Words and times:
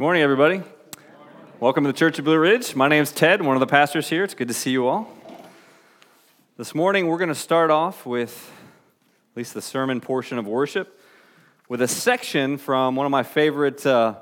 Good 0.00 0.04
morning, 0.04 0.22
everybody. 0.22 0.62
Welcome 1.60 1.84
to 1.84 1.92
the 1.92 1.98
Church 1.98 2.18
of 2.18 2.24
Blue 2.24 2.38
Ridge. 2.38 2.74
My 2.74 2.88
name 2.88 3.02
is 3.02 3.12
Ted, 3.12 3.42
one 3.42 3.54
of 3.54 3.60
the 3.60 3.66
pastors 3.66 4.08
here. 4.08 4.24
It's 4.24 4.32
good 4.32 4.48
to 4.48 4.54
see 4.54 4.70
you 4.70 4.88
all. 4.88 5.14
This 6.56 6.74
morning, 6.74 7.06
we're 7.06 7.18
going 7.18 7.28
to 7.28 7.34
start 7.34 7.70
off 7.70 8.06
with 8.06 8.50
at 9.32 9.36
least 9.36 9.52
the 9.52 9.60
sermon 9.60 10.00
portion 10.00 10.38
of 10.38 10.46
worship 10.46 10.98
with 11.68 11.82
a 11.82 11.86
section 11.86 12.56
from 12.56 12.96
one 12.96 13.04
of 13.04 13.12
my 13.12 13.22
favorite 13.22 13.84
uh, 13.84 14.14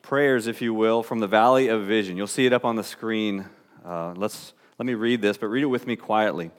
prayers, 0.00 0.46
if 0.46 0.62
you 0.62 0.72
will, 0.72 1.02
from 1.02 1.18
the 1.18 1.28
Valley 1.28 1.68
of 1.68 1.82
Vision. 1.82 2.16
You'll 2.16 2.26
see 2.26 2.46
it 2.46 2.54
up 2.54 2.64
on 2.64 2.76
the 2.76 2.84
screen. 2.84 3.44
Uh, 3.84 4.14
let's 4.16 4.54
let 4.78 4.86
me 4.86 4.94
read 4.94 5.20
this, 5.20 5.36
but 5.36 5.48
read 5.48 5.64
it 5.64 5.66
with 5.66 5.86
me 5.86 5.94
quietly. 5.94 6.50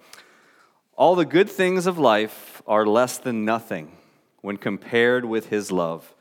All 0.96 1.16
the 1.16 1.26
good 1.26 1.50
things 1.50 1.88
of 1.88 1.98
life 1.98 2.62
are 2.68 2.86
less 2.86 3.18
than 3.18 3.46
nothing 3.46 3.98
when 4.42 4.58
compared 4.58 5.26
with 5.26 5.48
His 5.48 5.72
love 5.72 6.15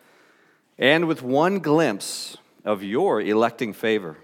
and 0.78 1.06
with 1.06 1.22
one 1.22 1.58
glimpse 1.58 2.36
of 2.64 2.82
your 2.82 3.20
electing 3.20 3.72
favor. 3.72 4.18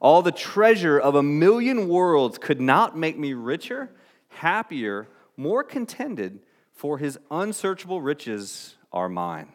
All 0.00 0.22
the 0.22 0.32
treasure 0.32 0.98
of 0.98 1.14
a 1.14 1.22
million 1.22 1.88
worlds 1.88 2.38
could 2.38 2.60
not 2.60 2.96
make 2.96 3.18
me 3.18 3.34
richer, 3.34 3.90
happier, 4.28 5.08
more 5.36 5.62
contented, 5.62 6.40
for 6.72 6.96
his 6.96 7.18
unsearchable 7.30 8.00
riches 8.00 8.76
are 8.92 9.08
mine. 9.08 9.52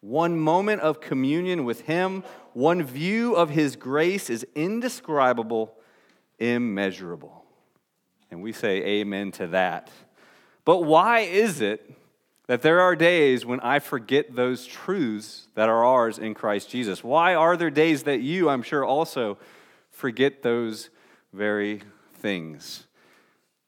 One 0.00 0.38
moment 0.38 0.80
of 0.82 1.00
communion 1.00 1.64
with 1.64 1.82
him, 1.82 2.24
one 2.54 2.82
view 2.82 3.34
of 3.34 3.50
his 3.50 3.76
grace 3.76 4.30
is 4.30 4.46
indescribable, 4.54 5.74
immeasurable. 6.38 7.44
And 8.30 8.42
we 8.42 8.52
say 8.52 8.82
amen 8.82 9.32
to 9.32 9.48
that. 9.48 9.90
But 10.64 10.84
why 10.84 11.20
is 11.20 11.60
it 11.60 11.94
that 12.46 12.62
there 12.62 12.80
are 12.80 12.94
days 12.94 13.44
when 13.44 13.60
I 13.60 13.80
forget 13.80 14.34
those 14.34 14.66
truths 14.66 15.48
that 15.54 15.68
are 15.68 15.84
ours 15.84 16.18
in 16.18 16.34
Christ 16.34 16.70
Jesus. 16.70 17.02
Why 17.02 17.34
are 17.34 17.56
there 17.56 17.70
days 17.70 18.04
that 18.04 18.20
you, 18.20 18.48
I'm 18.48 18.62
sure, 18.62 18.84
also 18.84 19.38
forget 19.90 20.42
those 20.42 20.90
very 21.32 21.82
things? 22.14 22.86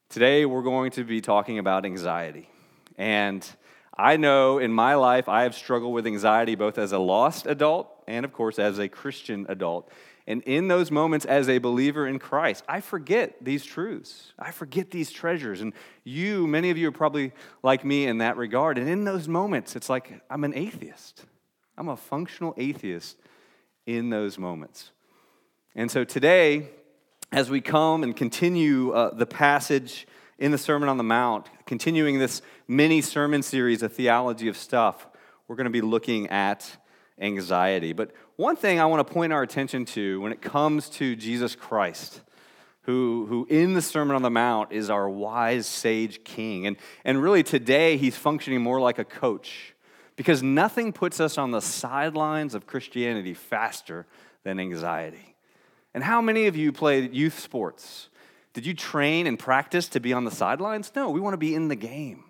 Today, 0.09 0.45
we're 0.45 0.63
going 0.63 0.91
to 0.91 1.03
be 1.03 1.21
talking 1.21 1.59
about 1.59 1.85
anxiety. 1.85 2.49
And 2.97 3.45
I 3.97 4.15
know 4.15 4.59
in 4.59 4.71
my 4.71 4.95
life 4.95 5.27
I 5.27 5.43
have 5.43 5.55
struggled 5.55 5.93
with 5.93 6.07
anxiety 6.07 6.55
both 6.55 6.77
as 6.77 6.93
a 6.93 6.99
lost 6.99 7.45
adult 7.47 7.89
and, 8.07 8.23
of 8.23 8.31
course, 8.31 8.59
as 8.59 8.79
a 8.79 8.87
Christian 8.87 9.45
adult. 9.49 9.91
And 10.29 10.43
in 10.43 10.67
those 10.67 10.91
moments, 10.91 11.25
as 11.25 11.49
a 11.49 11.57
believer 11.57 12.05
in 12.07 12.19
Christ, 12.19 12.63
I 12.69 12.81
forget 12.81 13.37
these 13.41 13.65
truths. 13.65 14.31
I 14.37 14.51
forget 14.51 14.91
these 14.91 15.09
treasures. 15.09 15.59
And 15.59 15.73
you, 16.03 16.45
many 16.45 16.69
of 16.69 16.77
you 16.77 16.87
are 16.89 16.91
probably 16.91 17.33
like 17.63 17.83
me 17.83 18.05
in 18.05 18.19
that 18.19 18.37
regard. 18.37 18.77
And 18.77 18.87
in 18.87 19.05
those 19.05 19.27
moments, 19.27 19.75
it's 19.75 19.89
like 19.89 20.21
I'm 20.29 20.43
an 20.43 20.53
atheist. 20.55 21.25
I'm 21.75 21.89
a 21.89 21.97
functional 21.97 22.53
atheist 22.57 23.17
in 23.87 24.11
those 24.11 24.37
moments. 24.37 24.91
And 25.73 25.89
so 25.89 26.03
today, 26.03 26.69
as 27.31 27.49
we 27.49 27.59
come 27.59 28.03
and 28.03 28.15
continue 28.15 28.91
uh, 28.91 29.15
the 29.15 29.25
passage 29.25 30.07
in 30.37 30.51
the 30.51 30.59
Sermon 30.59 30.89
on 30.89 30.97
the 30.97 31.03
Mount, 31.03 31.47
continuing 31.65 32.19
this 32.19 32.43
mini 32.67 33.01
sermon 33.01 33.41
series, 33.41 33.81
A 33.81 33.89
Theology 33.89 34.47
of 34.47 34.57
Stuff, 34.57 35.07
we're 35.47 35.55
going 35.55 35.65
to 35.65 35.71
be 35.71 35.81
looking 35.81 36.27
at 36.27 36.69
anxiety. 37.19 37.93
But 37.93 38.11
one 38.39 38.55
thing 38.55 38.79
I 38.79 38.85
want 38.85 39.05
to 39.05 39.13
point 39.13 39.33
our 39.33 39.41
attention 39.41 39.83
to 39.83 40.21
when 40.21 40.31
it 40.31 40.41
comes 40.41 40.87
to 40.91 41.13
Jesus 41.17 41.57
Christ, 41.57 42.21
who, 42.83 43.25
who 43.27 43.45
in 43.49 43.73
the 43.73 43.81
Sermon 43.81 44.15
on 44.15 44.21
the 44.21 44.29
Mount 44.29 44.71
is 44.71 44.89
our 44.89 45.09
wise 45.09 45.67
sage 45.67 46.23
king. 46.23 46.65
And, 46.65 46.77
and 47.03 47.21
really 47.21 47.43
today 47.43 47.97
he's 47.97 48.15
functioning 48.15 48.61
more 48.61 48.79
like 48.79 48.97
a 48.97 49.03
coach 49.03 49.75
because 50.15 50.41
nothing 50.41 50.93
puts 50.93 51.19
us 51.19 51.37
on 51.37 51.51
the 51.51 51.59
sidelines 51.59 52.55
of 52.55 52.65
Christianity 52.65 53.33
faster 53.33 54.07
than 54.45 54.57
anxiety. 54.57 55.35
And 55.93 56.01
how 56.01 56.21
many 56.21 56.47
of 56.47 56.55
you 56.55 56.71
played 56.71 57.13
youth 57.13 57.37
sports? 57.37 58.07
Did 58.53 58.65
you 58.65 58.73
train 58.73 59.27
and 59.27 59.37
practice 59.37 59.89
to 59.89 59.99
be 59.99 60.13
on 60.13 60.23
the 60.23 60.31
sidelines? 60.31 60.93
No, 60.95 61.09
we 61.09 61.19
want 61.19 61.33
to 61.33 61.37
be 61.37 61.53
in 61.53 61.67
the 61.67 61.75
game. 61.75 62.23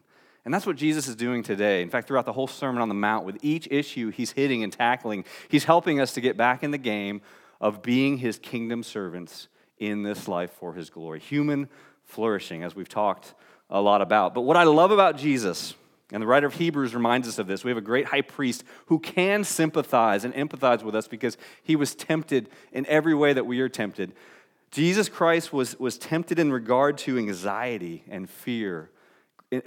And 0.46 0.54
that's 0.54 0.66
what 0.66 0.78
Jesus 0.78 1.08
is 1.08 1.16
doing 1.16 1.44
today. 1.44 1.82
In 1.82 1.90
fact, 1.90 2.08
throughout 2.08 2.26
the 2.26 2.34
whole 2.34 2.48
Sermon 2.48 2.82
on 2.82 2.90
the 2.90 2.96
Mount, 2.96 3.26
with 3.26 3.38
each 3.44 3.68
issue 3.70 4.10
he's 4.10 4.32
hitting 4.32 4.64
and 4.64 4.72
tackling, 4.72 5.26
he's 5.50 5.66
helping 5.66 6.00
us 6.00 6.14
to 6.14 6.22
get 6.22 6.38
back 6.38 6.64
in 6.64 6.72
the 6.72 6.78
game 6.78 7.22
of 7.60 7.82
being 7.82 8.18
his 8.18 8.40
kingdom 8.40 8.84
servants 8.84 9.48
in 9.78 10.04
this 10.04 10.28
life 10.28 10.52
for 10.52 10.74
his 10.74 10.90
glory. 10.90 11.20
Human 11.20 11.70
flourishing, 12.06 12.64
as 12.64 12.76
we've 12.76 12.90
talked 12.90 13.34
a 13.70 13.82
lot 13.82 14.02
about. 14.02 14.34
But 14.34 14.42
what 14.42 14.58
I 14.58 14.64
love 14.64 14.92
about 14.92 15.18
Jesus, 15.18 15.76
and 16.12 16.24
the 16.24 16.28
writer 16.28 16.48
of 16.48 16.56
Hebrews 16.56 16.96
reminds 16.96 17.28
us 17.28 17.38
of 17.38 17.48
this, 17.48 17.64
we 17.64 17.70
have 17.70 17.78
a 17.78 17.82
great 17.82 18.06
high 18.06 18.22
priest 18.22 18.64
who 18.88 19.00
can 19.00 19.44
sympathize 19.44 20.26
and 20.26 20.34
empathize 20.34 20.84
with 20.84 20.96
us 20.96 21.08
because 21.08 21.38
he 21.64 21.76
was 21.76 21.94
tempted 21.94 22.50
in 22.72 22.86
every 22.88 23.14
way 23.14 23.34
that 23.34 23.46
we 23.46 23.60
are 23.60 23.70
tempted. 23.70 24.14
Jesus 24.72 25.10
Christ 25.10 25.52
was, 25.52 25.80
was 25.80 25.98
tempted 25.98 26.40
in 26.40 26.52
regard 26.52 26.98
to 27.00 27.18
anxiety 27.18 28.04
and 28.10 28.30
fear 28.30 28.90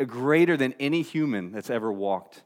greater 0.06 0.56
than 0.56 0.74
any 0.78 1.02
human 1.02 1.52
that's 1.52 1.70
ever 1.70 1.92
walked 1.92 2.42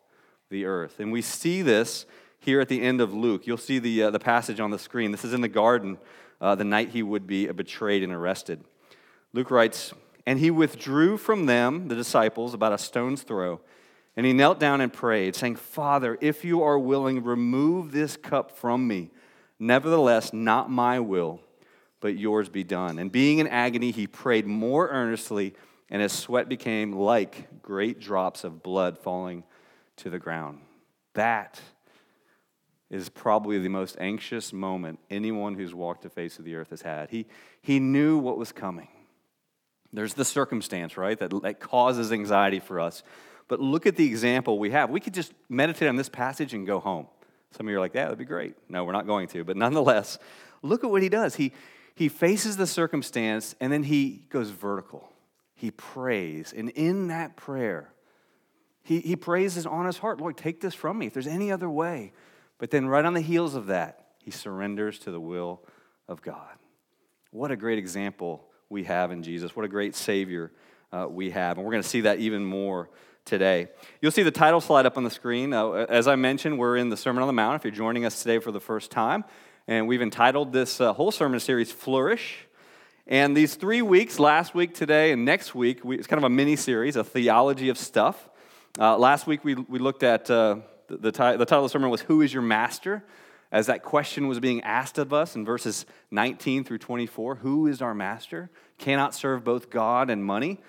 the 0.50 0.64
earth. 0.64 1.00
And 1.00 1.12
we 1.12 1.22
see 1.22 1.62
this 1.62 2.06
here 2.38 2.60
at 2.60 2.69
the 2.69 2.82
end 2.82 3.00
of 3.00 3.12
Luke. 3.12 3.47
You'll 3.47 3.56
see 3.56 3.78
the, 3.78 4.04
uh, 4.04 4.10
the 4.10 4.19
passage 4.19 4.60
on 4.60 4.70
the 4.70 4.78
screen. 4.78 5.10
This 5.10 5.24
is 5.24 5.32
in 5.32 5.41
the 5.41 5.48
garden 5.48 5.98
uh, 6.41 6.54
the 6.54 6.64
night 6.64 6.91
he 6.91 7.02
would 7.02 7.26
be 7.26 7.46
betrayed 7.46 8.02
and 8.02 8.12
arrested. 8.12 8.62
Luke 9.32 9.50
writes, 9.50 9.92
And 10.26 10.38
he 10.38 10.50
withdrew 10.50 11.16
from 11.16 11.46
them, 11.46 11.88
the 11.88 11.94
disciples, 11.94 12.54
about 12.54 12.72
a 12.72 12.78
stone's 12.78 13.22
throw. 13.22 13.60
And 14.16 14.25
he 14.25 14.32
knelt 14.32 14.58
down 14.58 14.80
and 14.80 14.92
prayed, 14.92 15.34
saying, 15.34 15.56
Father, 15.56 16.16
if 16.20 16.44
you 16.44 16.62
are 16.62 16.78
willing, 16.78 17.22
remove 17.22 17.92
this 17.92 18.16
cup 18.16 18.50
from 18.50 18.88
me. 18.88 19.10
Nevertheless, 19.58 20.32
not 20.32 20.70
my 20.70 21.00
will, 21.00 21.41
but 22.00 22.16
yours 22.16 22.48
be 22.48 22.64
done. 22.64 22.98
And 22.98 23.12
being 23.12 23.38
in 23.38 23.46
agony, 23.46 23.91
he 23.91 24.06
prayed 24.06 24.46
more 24.46 24.88
earnestly 24.88 25.54
and 25.91 26.02
his 26.02 26.12
sweat 26.12 26.48
became 26.48 26.92
like 26.92 27.62
great 27.62 28.00
drops 28.00 28.44
of 28.44 28.62
blood 28.62 28.98
falling 28.98 29.44
to 29.97 30.10
the 30.10 30.19
ground. 30.19 30.60
That 31.14 31.60
is 32.91 33.08
probably 33.08 33.58
the 33.58 33.69
most 33.69 33.96
anxious 33.98 34.52
moment 34.52 34.98
anyone 35.10 35.54
who's 35.54 35.75
walked 35.75 36.02
the 36.02 36.10
face 36.10 36.38
of 36.38 36.44
the 36.44 36.54
earth 36.54 36.70
has 36.70 36.82
had. 36.82 37.10
He, 37.10 37.26
he 37.60 37.80
knew 37.80 38.19
what 38.19 38.38
was 38.38 38.52
coming. 38.52 38.88
There's 39.92 40.14
the 40.14 40.25
circumstance, 40.25 40.96
right, 40.96 41.19
that, 41.19 41.32
that 41.42 41.60
causes 41.60 42.12
anxiety 42.12 42.60
for 42.60 42.80
us. 42.80 43.02
But 43.48 43.60
look 43.60 43.86
at 43.86 43.96
the 43.96 44.06
example 44.06 44.58
we 44.58 44.70
have. 44.70 44.91
We 44.91 45.00
could 45.00 45.14
just 45.14 45.32
meditate 45.48 45.88
on 45.88 45.96
this 45.96 46.08
passage 46.08 46.52
and 46.52 46.66
go 46.66 46.80
home. 46.80 47.06
Some 47.52 47.66
of 47.66 47.70
you 47.70 47.76
are 47.76 47.80
like, 47.80 47.94
yeah, 47.94 48.04
that'd 48.04 48.19
be 48.19 48.25
great. 48.25 48.54
No, 48.69 48.84
we're 48.84 48.92
not 48.92 49.06
going 49.06 49.28
to. 49.28 49.44
But 49.44 49.56
nonetheless, 49.56 50.19
look 50.62 50.84
at 50.84 50.91
what 50.91 51.02
he 51.02 51.08
does. 51.08 51.36
He, 51.36 51.52
he 51.94 52.08
faces 52.08 52.56
the 52.56 52.66
circumstance 52.66 53.54
and 53.60 53.72
then 53.72 53.84
he 53.84 54.25
goes 54.28 54.50
vertical 54.50 55.08
he 55.56 55.71
prays. 55.71 56.55
And 56.56 56.71
in 56.71 57.09
that 57.09 57.37
prayer, 57.37 57.93
he, 58.83 59.00
he 59.00 59.17
prays 59.17 59.67
on 59.67 59.87
his 59.87 59.99
heart 59.99 60.21
Lord, 60.21 60.37
take 60.37 60.61
this 60.61 60.75
from 60.75 60.99
me 60.99 61.06
if 61.06 61.12
there's 61.12 61.27
any 61.27 61.50
other 61.50 61.69
way. 61.69 62.12
But 62.59 62.71
then, 62.71 62.87
right 62.87 63.05
on 63.05 63.12
the 63.12 63.21
heels 63.21 63.55
of 63.55 63.67
that, 63.67 64.06
he 64.22 64.31
surrenders 64.31 64.99
to 65.00 65.11
the 65.11 65.21
will 65.21 65.62
of 66.09 66.22
God. 66.22 66.56
What 67.31 67.50
a 67.50 67.56
great 67.56 67.78
example 67.78 68.47
we 68.71 68.84
have 68.84 69.11
in 69.11 69.22
Jesus. 69.22 69.55
What 69.55 69.65
a 69.65 69.69
great 69.69 69.94
Savior 69.94 70.53
uh, 70.93 71.06
we 71.11 71.31
have. 71.31 71.59
And 71.59 71.67
we're 71.67 71.73
going 71.73 71.83
to 71.83 71.88
see 71.88 72.03
that 72.03 72.19
even 72.19 72.44
more 72.44 72.88
today. 73.25 73.69
You'll 74.00 74.12
see 74.12 74.23
the 74.23 74.31
title 74.31 74.61
slide 74.61 74.87
up 74.87 74.97
on 74.97 75.05
the 75.05 75.11
screen. 75.11 75.53
Uh, 75.53 75.71
as 75.71 76.09
I 76.09 76.17
mentioned, 76.17 76.59
we're 76.59 76.77
in 76.77 76.88
the 76.88 76.97
Sermon 76.97 77.23
on 77.23 77.27
the 77.27 77.33
Mount 77.33 77.56
if 77.56 77.65
you're 77.65 77.73
joining 77.73 78.05
us 78.05 78.23
today 78.23 78.38
for 78.38 78.53
the 78.53 78.61
first 78.61 78.91
time. 78.91 79.25
And 79.67 79.88
we've 79.88 80.00
entitled 80.00 80.53
this 80.53 80.81
uh, 80.81 80.93
whole 80.93 81.11
sermon 81.11 81.41
series 81.41 81.73
Flourish. 81.73 82.45
And 83.09 83.37
these 83.37 83.55
three 83.55 83.83
weeks, 83.83 84.19
last 84.19 84.53
week, 84.53 84.75
today, 84.75 85.12
and 85.12 85.25
next 85.25 85.55
week, 85.55 85.84
we, 85.84 85.97
it's 85.97 86.09
kind 86.09 86.19
of 86.19 86.25
a 86.25 86.28
mini 86.28 86.56
series, 86.56 86.97
a 86.97 87.05
theology 87.05 87.69
of 87.69 87.78
stuff. 87.78 88.28
Uh, 88.81 88.99
last 88.99 89.28
week, 89.28 89.44
we, 89.44 89.55
we 89.55 89.78
looked 89.78 90.03
at 90.03 90.28
uh, 90.28 90.56
the, 90.89 90.97
the, 90.97 91.12
title 91.12 91.44
of 91.44 91.49
the 91.49 91.69
sermon 91.69 91.89
was 91.89 92.00
Who 92.00 92.21
is 92.21 92.33
Your 92.33 92.43
Master? 92.43 93.05
As 93.53 93.67
that 93.67 93.84
question 93.84 94.27
was 94.27 94.41
being 94.41 94.61
asked 94.62 94.99
of 94.99 95.12
us 95.12 95.37
in 95.37 95.44
verses 95.44 95.87
19 96.11 96.64
through 96.64 96.79
24 96.79 97.37
Who 97.37 97.69
is 97.69 97.81
our 97.81 97.94
master? 97.94 98.50
Cannot 98.76 99.14
serve 99.14 99.44
both 99.44 99.70
God 99.70 100.11
and 100.11 100.25
money. 100.25 100.61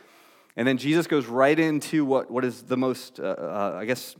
And 0.56 0.68
then 0.68 0.78
Jesus 0.78 1.08
goes 1.08 1.26
right 1.26 1.58
into 1.58 2.06
what, 2.06 2.30
what 2.30 2.46
is 2.46 2.62
the 2.62 2.78
most, 2.78 3.20
uh, 3.20 3.24
uh 3.24 3.78
I 3.82 3.86
guess, 3.86 4.16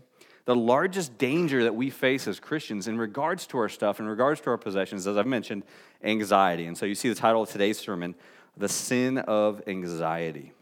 the 0.48 0.56
largest 0.56 1.18
danger 1.18 1.64
that 1.64 1.76
we 1.76 1.90
face 1.90 2.26
as 2.26 2.40
Christians 2.40 2.88
in 2.88 2.98
regards 2.98 3.46
to 3.48 3.58
our 3.58 3.68
stuff, 3.68 4.00
in 4.00 4.08
regards 4.08 4.40
to 4.40 4.50
our 4.50 4.58
possessions, 4.58 5.06
as 5.06 5.18
I've 5.18 5.28
mentioned, 5.28 5.64
anxiety. 6.02 6.68
And 6.68 6.78
so 6.78 6.86
you 6.86 6.96
see 6.96 7.10
the 7.10 7.16
title 7.16 7.42
of 7.42 7.50
today's 7.50 7.78
sermon, 7.78 8.16
The 8.56 8.70
Sin 8.70 9.18
of 9.18 9.62
Anxiety. 9.68 10.54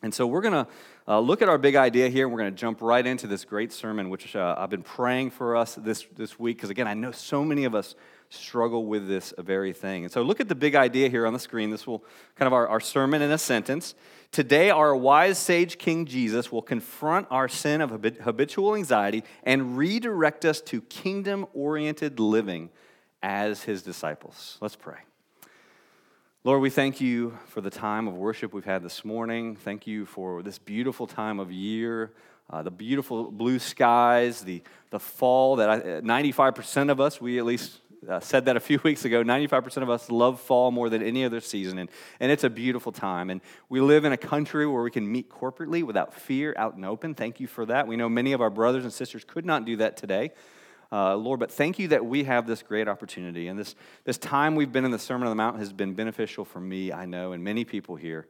And 0.00 0.14
so 0.14 0.28
we're 0.28 0.42
going 0.42 0.64
to 0.64 0.66
uh, 1.08 1.18
look 1.18 1.42
at 1.42 1.48
our 1.48 1.58
big 1.58 1.74
idea 1.74 2.08
here. 2.08 2.26
And 2.26 2.32
we're 2.32 2.38
going 2.38 2.54
to 2.54 2.56
jump 2.56 2.80
right 2.82 3.04
into 3.04 3.26
this 3.26 3.44
great 3.44 3.72
sermon, 3.72 4.10
which 4.10 4.36
uh, 4.36 4.54
I've 4.56 4.70
been 4.70 4.84
praying 4.84 5.30
for 5.30 5.56
us 5.56 5.74
this, 5.74 6.06
this 6.14 6.38
week, 6.38 6.58
because 6.58 6.70
again, 6.70 6.86
I 6.86 6.94
know 6.94 7.10
so 7.10 7.44
many 7.44 7.64
of 7.64 7.74
us 7.74 7.96
struggle 8.28 8.86
with 8.86 9.08
this 9.08 9.34
very 9.38 9.72
thing. 9.72 10.04
And 10.04 10.12
so 10.12 10.22
look 10.22 10.38
at 10.38 10.48
the 10.48 10.54
big 10.54 10.76
idea 10.76 11.08
here 11.08 11.26
on 11.26 11.32
the 11.32 11.40
screen. 11.40 11.70
This 11.70 11.84
will 11.84 12.04
kind 12.36 12.46
of 12.46 12.52
our, 12.52 12.68
our 12.68 12.78
sermon 12.78 13.22
in 13.22 13.32
a 13.32 13.38
sentence. 13.38 13.96
Today, 14.32 14.70
our 14.70 14.94
wise 14.94 15.38
sage 15.38 15.76
King 15.76 16.06
Jesus 16.06 16.52
will 16.52 16.62
confront 16.62 17.26
our 17.32 17.48
sin 17.48 17.80
of 17.80 17.90
habitual 17.90 18.76
anxiety 18.76 19.24
and 19.42 19.76
redirect 19.76 20.44
us 20.44 20.60
to 20.62 20.82
kingdom 20.82 21.46
oriented 21.52 22.20
living 22.20 22.70
as 23.24 23.64
his 23.64 23.82
disciples. 23.82 24.56
Let's 24.60 24.76
pray. 24.76 24.98
Lord, 26.44 26.62
we 26.62 26.70
thank 26.70 27.00
you 27.00 27.36
for 27.48 27.60
the 27.60 27.70
time 27.70 28.06
of 28.06 28.14
worship 28.14 28.54
we've 28.54 28.64
had 28.64 28.84
this 28.84 29.04
morning. 29.04 29.56
Thank 29.56 29.88
you 29.88 30.06
for 30.06 30.44
this 30.44 30.60
beautiful 30.60 31.08
time 31.08 31.40
of 31.40 31.50
year, 31.50 32.12
uh, 32.48 32.62
the 32.62 32.70
beautiful 32.70 33.32
blue 33.32 33.58
skies, 33.58 34.42
the, 34.42 34.62
the 34.90 35.00
fall 35.00 35.56
that 35.56 35.68
I, 35.68 35.80
95% 35.80 36.88
of 36.88 37.00
us, 37.00 37.20
we 37.20 37.40
at 37.40 37.44
least 37.44 37.80
uh, 38.08 38.20
said 38.20 38.46
that 38.46 38.56
a 38.56 38.60
few 38.60 38.80
weeks 38.84 39.04
ago, 39.04 39.22
95% 39.22 39.82
of 39.82 39.90
us 39.90 40.10
love 40.10 40.40
fall 40.40 40.70
more 40.70 40.88
than 40.88 41.02
any 41.02 41.24
other 41.24 41.40
season. 41.40 41.78
And, 41.78 41.90
and 42.18 42.32
it's 42.32 42.44
a 42.44 42.50
beautiful 42.50 42.92
time. 42.92 43.30
And 43.30 43.40
we 43.68 43.80
live 43.80 44.04
in 44.04 44.12
a 44.12 44.16
country 44.16 44.66
where 44.66 44.82
we 44.82 44.90
can 44.90 45.10
meet 45.10 45.30
corporately 45.30 45.82
without 45.82 46.14
fear 46.14 46.54
out 46.56 46.74
and 46.74 46.84
open. 46.84 47.14
Thank 47.14 47.40
you 47.40 47.46
for 47.46 47.66
that. 47.66 47.86
We 47.86 47.96
know 47.96 48.08
many 48.08 48.32
of 48.32 48.40
our 48.40 48.50
brothers 48.50 48.84
and 48.84 48.92
sisters 48.92 49.24
could 49.24 49.44
not 49.44 49.64
do 49.64 49.76
that 49.76 49.96
today 49.96 50.32
uh, 50.92 51.16
Lord. 51.16 51.40
But 51.40 51.50
thank 51.50 51.78
you 51.78 51.88
that 51.88 52.04
we 52.04 52.24
have 52.24 52.46
this 52.46 52.62
great 52.62 52.88
opportunity. 52.88 53.48
And 53.48 53.58
this, 53.58 53.74
this 54.04 54.18
time 54.18 54.54
we've 54.54 54.72
been 54.72 54.84
in 54.84 54.90
the 54.90 54.98
Sermon 54.98 55.26
on 55.26 55.30
the 55.30 55.36
Mount 55.36 55.58
has 55.58 55.72
been 55.72 55.94
beneficial 55.94 56.44
for 56.44 56.60
me, 56.60 56.92
I 56.92 57.06
know, 57.06 57.32
and 57.32 57.42
many 57.42 57.64
people 57.64 57.96
here. 57.96 58.26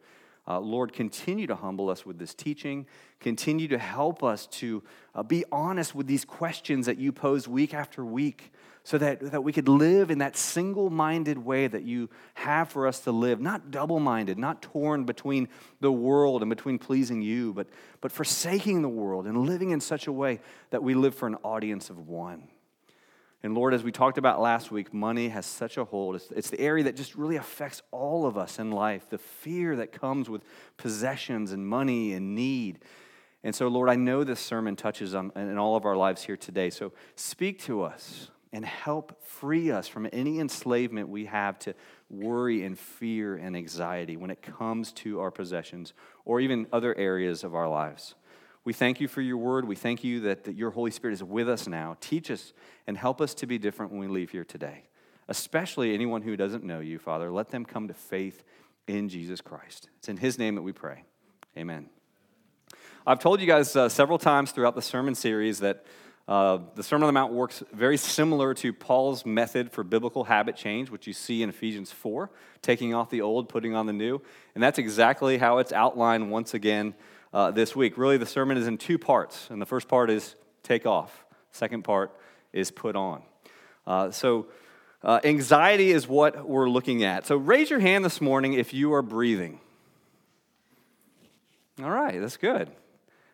Uh, 0.48 0.58
Lord, 0.58 0.92
continue 0.92 1.46
to 1.46 1.54
humble 1.54 1.90
us 1.90 2.04
with 2.04 2.18
this 2.18 2.34
teaching. 2.34 2.86
Continue 3.20 3.68
to 3.68 3.78
help 3.78 4.24
us 4.24 4.46
to 4.46 4.82
uh, 5.14 5.22
be 5.22 5.44
honest 5.52 5.94
with 5.94 6.06
these 6.06 6.24
questions 6.24 6.86
that 6.86 6.98
you 6.98 7.12
pose 7.12 7.46
week 7.46 7.72
after 7.72 8.04
week 8.04 8.50
so 8.82 8.98
that, 8.98 9.20
that 9.32 9.44
we 9.44 9.52
could 9.52 9.68
live 9.68 10.10
in 10.10 10.18
that 10.18 10.36
single 10.36 10.90
minded 10.90 11.38
way 11.38 11.66
that 11.66 11.82
you 11.82 12.08
have 12.34 12.70
for 12.70 12.86
us 12.86 13.00
to 13.00 13.12
live, 13.12 13.40
not 13.40 13.70
double 13.70 14.00
minded, 14.00 14.38
not 14.38 14.62
torn 14.62 15.04
between 15.04 15.48
the 15.80 15.92
world 15.92 16.42
and 16.42 16.48
between 16.48 16.78
pleasing 16.78 17.20
you, 17.20 17.52
but, 17.52 17.66
but 18.00 18.10
forsaking 18.10 18.82
the 18.82 18.88
world 18.88 19.26
and 19.26 19.46
living 19.46 19.70
in 19.70 19.80
such 19.80 20.06
a 20.06 20.12
way 20.12 20.40
that 20.70 20.82
we 20.82 20.94
live 20.94 21.14
for 21.14 21.26
an 21.26 21.36
audience 21.44 21.90
of 21.90 22.08
one. 22.08 22.48
And 23.42 23.54
Lord, 23.54 23.72
as 23.72 23.82
we 23.82 23.90
talked 23.92 24.18
about 24.18 24.40
last 24.40 24.70
week, 24.70 24.92
money 24.92 25.28
has 25.28 25.46
such 25.46 25.78
a 25.78 25.84
hold. 25.84 26.16
It's, 26.16 26.30
it's, 26.30 26.50
the 26.50 26.60
area 26.60 26.84
that 26.84 26.96
just 26.96 27.14
really 27.14 27.36
affects 27.36 27.82
all 27.90 28.26
of 28.26 28.36
us 28.36 28.58
in 28.58 28.70
life, 28.70 29.08
the 29.08 29.18
fear 29.18 29.76
that 29.76 29.92
comes 29.92 30.28
with 30.28 30.42
possessions 30.76 31.52
and 31.52 31.66
money 31.66 32.12
and 32.12 32.34
need. 32.34 32.80
And 33.42 33.54
so, 33.54 33.68
Lord, 33.68 33.88
I 33.88 33.94
know 33.94 34.24
this 34.24 34.40
sermon 34.40 34.76
touches 34.76 35.14
on 35.14 35.32
in 35.36 35.56
all 35.56 35.74
of 35.74 35.86
our 35.86 35.96
lives 35.96 36.22
here 36.22 36.36
today. 36.36 36.68
So 36.68 36.92
speak 37.14 37.58
to 37.60 37.82
us 37.82 38.30
and 38.52 38.64
help 38.64 39.22
free 39.22 39.70
us 39.70 39.86
from 39.86 40.08
any 40.12 40.40
enslavement 40.40 41.08
we 41.08 41.26
have 41.26 41.58
to 41.60 41.74
worry 42.08 42.64
and 42.64 42.78
fear 42.78 43.36
and 43.36 43.56
anxiety 43.56 44.16
when 44.16 44.30
it 44.30 44.42
comes 44.42 44.92
to 44.92 45.20
our 45.20 45.30
possessions 45.30 45.92
or 46.24 46.40
even 46.40 46.66
other 46.72 46.96
areas 46.96 47.44
of 47.44 47.54
our 47.54 47.68
lives. 47.68 48.14
We 48.64 48.72
thank 48.72 49.00
you 49.00 49.08
for 49.08 49.22
your 49.22 49.38
word. 49.38 49.66
We 49.66 49.76
thank 49.76 50.04
you 50.04 50.20
that, 50.20 50.44
that 50.44 50.56
your 50.56 50.70
Holy 50.70 50.90
Spirit 50.90 51.14
is 51.14 51.24
with 51.24 51.48
us 51.48 51.66
now. 51.66 51.96
Teach 52.00 52.30
us 52.30 52.52
and 52.86 52.96
help 52.96 53.20
us 53.20 53.34
to 53.34 53.46
be 53.46 53.58
different 53.58 53.92
when 53.92 54.00
we 54.00 54.08
leave 54.08 54.30
here 54.30 54.44
today, 54.44 54.84
especially 55.28 55.94
anyone 55.94 56.22
who 56.22 56.36
doesn't 56.36 56.64
know 56.64 56.80
you, 56.80 56.98
Father. 56.98 57.30
Let 57.30 57.50
them 57.50 57.64
come 57.64 57.88
to 57.88 57.94
faith 57.94 58.42
in 58.86 59.08
Jesus 59.08 59.40
Christ. 59.40 59.88
It's 59.98 60.08
in 60.08 60.18
his 60.18 60.38
name 60.38 60.56
that 60.56 60.62
we 60.62 60.72
pray. 60.72 61.04
Amen. 61.56 61.88
I've 63.06 63.18
told 63.18 63.40
you 63.40 63.46
guys 63.46 63.74
uh, 63.74 63.88
several 63.88 64.18
times 64.18 64.52
throughout 64.52 64.74
the 64.74 64.82
sermon 64.82 65.14
series 65.14 65.60
that 65.60 65.86
uh, 66.30 66.60
the 66.76 66.82
Sermon 66.84 67.08
on 67.08 67.08
the 67.08 67.20
Mount 67.20 67.32
works 67.32 67.60
very 67.72 67.96
similar 67.96 68.54
to 68.54 68.72
Paul's 68.72 69.26
method 69.26 69.72
for 69.72 69.82
biblical 69.82 70.22
habit 70.22 70.54
change, 70.54 70.88
which 70.88 71.08
you 71.08 71.12
see 71.12 71.42
in 71.42 71.48
Ephesians 71.48 71.90
4, 71.90 72.30
taking 72.62 72.94
off 72.94 73.10
the 73.10 73.20
old, 73.20 73.48
putting 73.48 73.74
on 73.74 73.86
the 73.86 73.92
new. 73.92 74.22
And 74.54 74.62
that's 74.62 74.78
exactly 74.78 75.38
how 75.38 75.58
it's 75.58 75.72
outlined 75.72 76.30
once 76.30 76.54
again 76.54 76.94
uh, 77.34 77.50
this 77.50 77.74
week. 77.74 77.98
Really, 77.98 78.16
the 78.16 78.26
sermon 78.26 78.56
is 78.56 78.68
in 78.68 78.78
two 78.78 78.96
parts. 78.96 79.48
And 79.50 79.60
the 79.60 79.66
first 79.66 79.88
part 79.88 80.08
is 80.08 80.36
take 80.62 80.86
off, 80.86 81.24
second 81.50 81.82
part 81.82 82.12
is 82.52 82.70
put 82.70 82.94
on. 82.94 83.22
Uh, 83.84 84.12
so, 84.12 84.46
uh, 85.02 85.18
anxiety 85.24 85.90
is 85.90 86.06
what 86.06 86.48
we're 86.48 86.70
looking 86.70 87.02
at. 87.02 87.26
So, 87.26 87.34
raise 87.34 87.70
your 87.70 87.80
hand 87.80 88.04
this 88.04 88.20
morning 88.20 88.52
if 88.52 88.72
you 88.72 88.94
are 88.94 89.02
breathing. 89.02 89.58
All 91.82 91.90
right, 91.90 92.20
that's 92.20 92.36
good. 92.36 92.70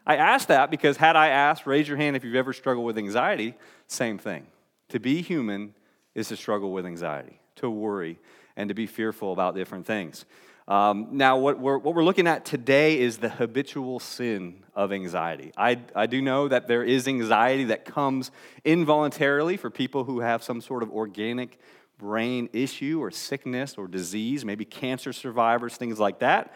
I 0.06 0.16
ask 0.16 0.48
that 0.48 0.70
because 0.70 0.96
had 0.96 1.16
I 1.16 1.28
asked, 1.28 1.66
raise 1.66 1.88
your 1.88 1.96
hand 1.96 2.16
if 2.16 2.22
you've 2.22 2.36
ever 2.36 2.52
struggled 2.52 2.86
with 2.86 2.96
anxiety, 2.96 3.54
same 3.88 4.18
thing. 4.18 4.46
To 4.90 5.00
be 5.00 5.20
human 5.20 5.74
is 6.14 6.28
to 6.28 6.36
struggle 6.36 6.72
with 6.72 6.86
anxiety, 6.86 7.40
to 7.56 7.68
worry, 7.68 8.18
and 8.56 8.68
to 8.68 8.74
be 8.74 8.86
fearful 8.86 9.32
about 9.32 9.54
different 9.54 9.84
things. 9.84 10.24
Um, 10.68 11.08
now, 11.12 11.36
what 11.38 11.60
we're, 11.60 11.78
what 11.78 11.94
we're 11.94 12.04
looking 12.04 12.26
at 12.26 12.44
today 12.44 12.98
is 12.98 13.18
the 13.18 13.28
habitual 13.28 14.00
sin 14.00 14.64
of 14.74 14.92
anxiety. 14.92 15.52
I, 15.56 15.80
I 15.94 16.06
do 16.06 16.20
know 16.20 16.48
that 16.48 16.66
there 16.66 16.82
is 16.82 17.06
anxiety 17.06 17.64
that 17.64 17.84
comes 17.84 18.32
involuntarily 18.64 19.56
for 19.56 19.70
people 19.70 20.04
who 20.04 20.20
have 20.20 20.42
some 20.42 20.60
sort 20.60 20.82
of 20.82 20.90
organic 20.90 21.58
brain 21.98 22.48
issue 22.52 23.00
or 23.00 23.10
sickness 23.10 23.76
or 23.78 23.86
disease, 23.86 24.44
maybe 24.44 24.64
cancer 24.64 25.12
survivors, 25.12 25.76
things 25.76 26.00
like 26.00 26.18
that. 26.18 26.52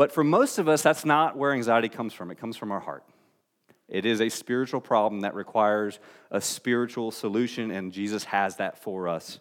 But 0.00 0.12
for 0.12 0.24
most 0.24 0.56
of 0.56 0.66
us, 0.66 0.80
that's 0.80 1.04
not 1.04 1.36
where 1.36 1.52
anxiety 1.52 1.90
comes 1.90 2.14
from. 2.14 2.30
It 2.30 2.38
comes 2.38 2.56
from 2.56 2.72
our 2.72 2.80
heart. 2.80 3.04
It 3.86 4.06
is 4.06 4.22
a 4.22 4.30
spiritual 4.30 4.80
problem 4.80 5.20
that 5.20 5.34
requires 5.34 5.98
a 6.30 6.40
spiritual 6.40 7.10
solution, 7.10 7.70
and 7.70 7.92
Jesus 7.92 8.24
has 8.24 8.56
that 8.56 8.78
for 8.78 9.08
us 9.08 9.40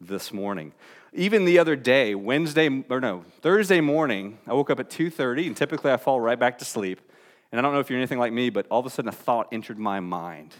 this 0.00 0.32
morning. 0.32 0.72
Even 1.12 1.44
the 1.44 1.58
other 1.58 1.76
day, 1.76 2.14
Wednesday 2.14 2.70
or 2.88 3.02
no, 3.02 3.26
Thursday 3.42 3.82
morning, 3.82 4.38
I 4.46 4.54
woke 4.54 4.70
up 4.70 4.80
at 4.80 4.88
2:30, 4.88 5.46
and 5.46 5.54
typically 5.54 5.92
I 5.92 5.98
fall 5.98 6.22
right 6.22 6.38
back 6.38 6.56
to 6.60 6.64
sleep. 6.64 7.02
And 7.52 7.58
I 7.58 7.62
don't 7.62 7.74
know 7.74 7.80
if 7.80 7.90
you're 7.90 7.98
anything 7.98 8.18
like 8.18 8.32
me, 8.32 8.48
but 8.48 8.66
all 8.70 8.80
of 8.80 8.86
a 8.86 8.90
sudden 8.90 9.10
a 9.10 9.12
thought 9.12 9.48
entered 9.52 9.78
my 9.78 10.00
mind. 10.00 10.54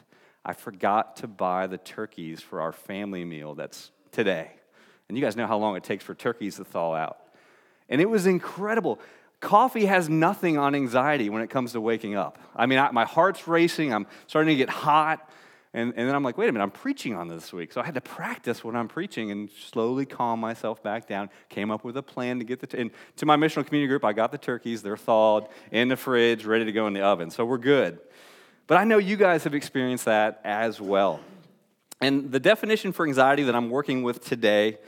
I 0.44 0.52
forgot 0.52 1.16
to 1.16 1.26
buy 1.26 1.66
the 1.66 1.78
turkeys 1.78 2.42
for 2.42 2.60
our 2.60 2.72
family 2.72 3.24
meal 3.24 3.54
that's 3.54 3.92
today. 4.12 4.50
And 5.08 5.16
you 5.16 5.24
guys 5.24 5.36
know 5.36 5.46
how 5.46 5.56
long 5.56 5.74
it 5.74 5.84
takes 5.84 6.04
for 6.04 6.14
turkeys 6.14 6.56
to 6.56 6.64
thaw 6.64 6.94
out. 6.94 7.16
And 7.88 8.02
it 8.02 8.10
was 8.10 8.26
incredible. 8.26 9.00
Coffee 9.40 9.86
has 9.86 10.08
nothing 10.08 10.58
on 10.58 10.74
anxiety 10.74 11.30
when 11.30 11.42
it 11.42 11.50
comes 11.50 11.72
to 11.72 11.80
waking 11.80 12.16
up. 12.16 12.38
I 12.56 12.66
mean, 12.66 12.78
I, 12.78 12.90
my 12.90 13.04
heart's 13.04 13.46
racing, 13.46 13.92
I'm 13.94 14.06
starting 14.26 14.48
to 14.48 14.56
get 14.56 14.68
hot. 14.68 15.28
And, 15.74 15.92
and 15.96 16.08
then 16.08 16.14
I'm 16.14 16.24
like, 16.24 16.38
wait 16.38 16.48
a 16.48 16.52
minute, 16.52 16.64
I'm 16.64 16.70
preaching 16.70 17.14
on 17.14 17.28
this 17.28 17.52
week. 17.52 17.72
So 17.72 17.80
I 17.82 17.84
had 17.84 17.94
to 17.94 18.00
practice 18.00 18.64
what 18.64 18.74
I'm 18.74 18.88
preaching 18.88 19.30
and 19.30 19.50
slowly 19.50 20.06
calm 20.06 20.40
myself 20.40 20.82
back 20.82 21.06
down. 21.06 21.28
Came 21.50 21.70
up 21.70 21.84
with 21.84 21.96
a 21.98 22.02
plan 22.02 22.38
to 22.38 22.44
get 22.44 22.60
the, 22.60 22.66
t- 22.66 22.78
and 22.78 22.90
to 23.16 23.26
my 23.26 23.36
missional 23.36 23.66
community 23.66 23.86
group, 23.86 24.02
I 24.02 24.14
got 24.14 24.32
the 24.32 24.38
turkeys. 24.38 24.82
They're 24.82 24.96
thawed 24.96 25.46
in 25.70 25.88
the 25.88 25.96
fridge, 25.96 26.46
ready 26.46 26.64
to 26.64 26.72
go 26.72 26.86
in 26.86 26.94
the 26.94 27.02
oven. 27.02 27.30
So 27.30 27.44
we're 27.44 27.58
good. 27.58 27.98
But 28.66 28.78
I 28.78 28.84
know 28.84 28.96
you 28.96 29.16
guys 29.16 29.44
have 29.44 29.54
experienced 29.54 30.06
that 30.06 30.40
as 30.42 30.80
well. 30.80 31.20
And 32.00 32.32
the 32.32 32.40
definition 32.40 32.92
for 32.92 33.06
anxiety 33.06 33.42
that 33.44 33.54
I'm 33.54 33.70
working 33.70 34.02
with 34.02 34.24
today 34.24 34.78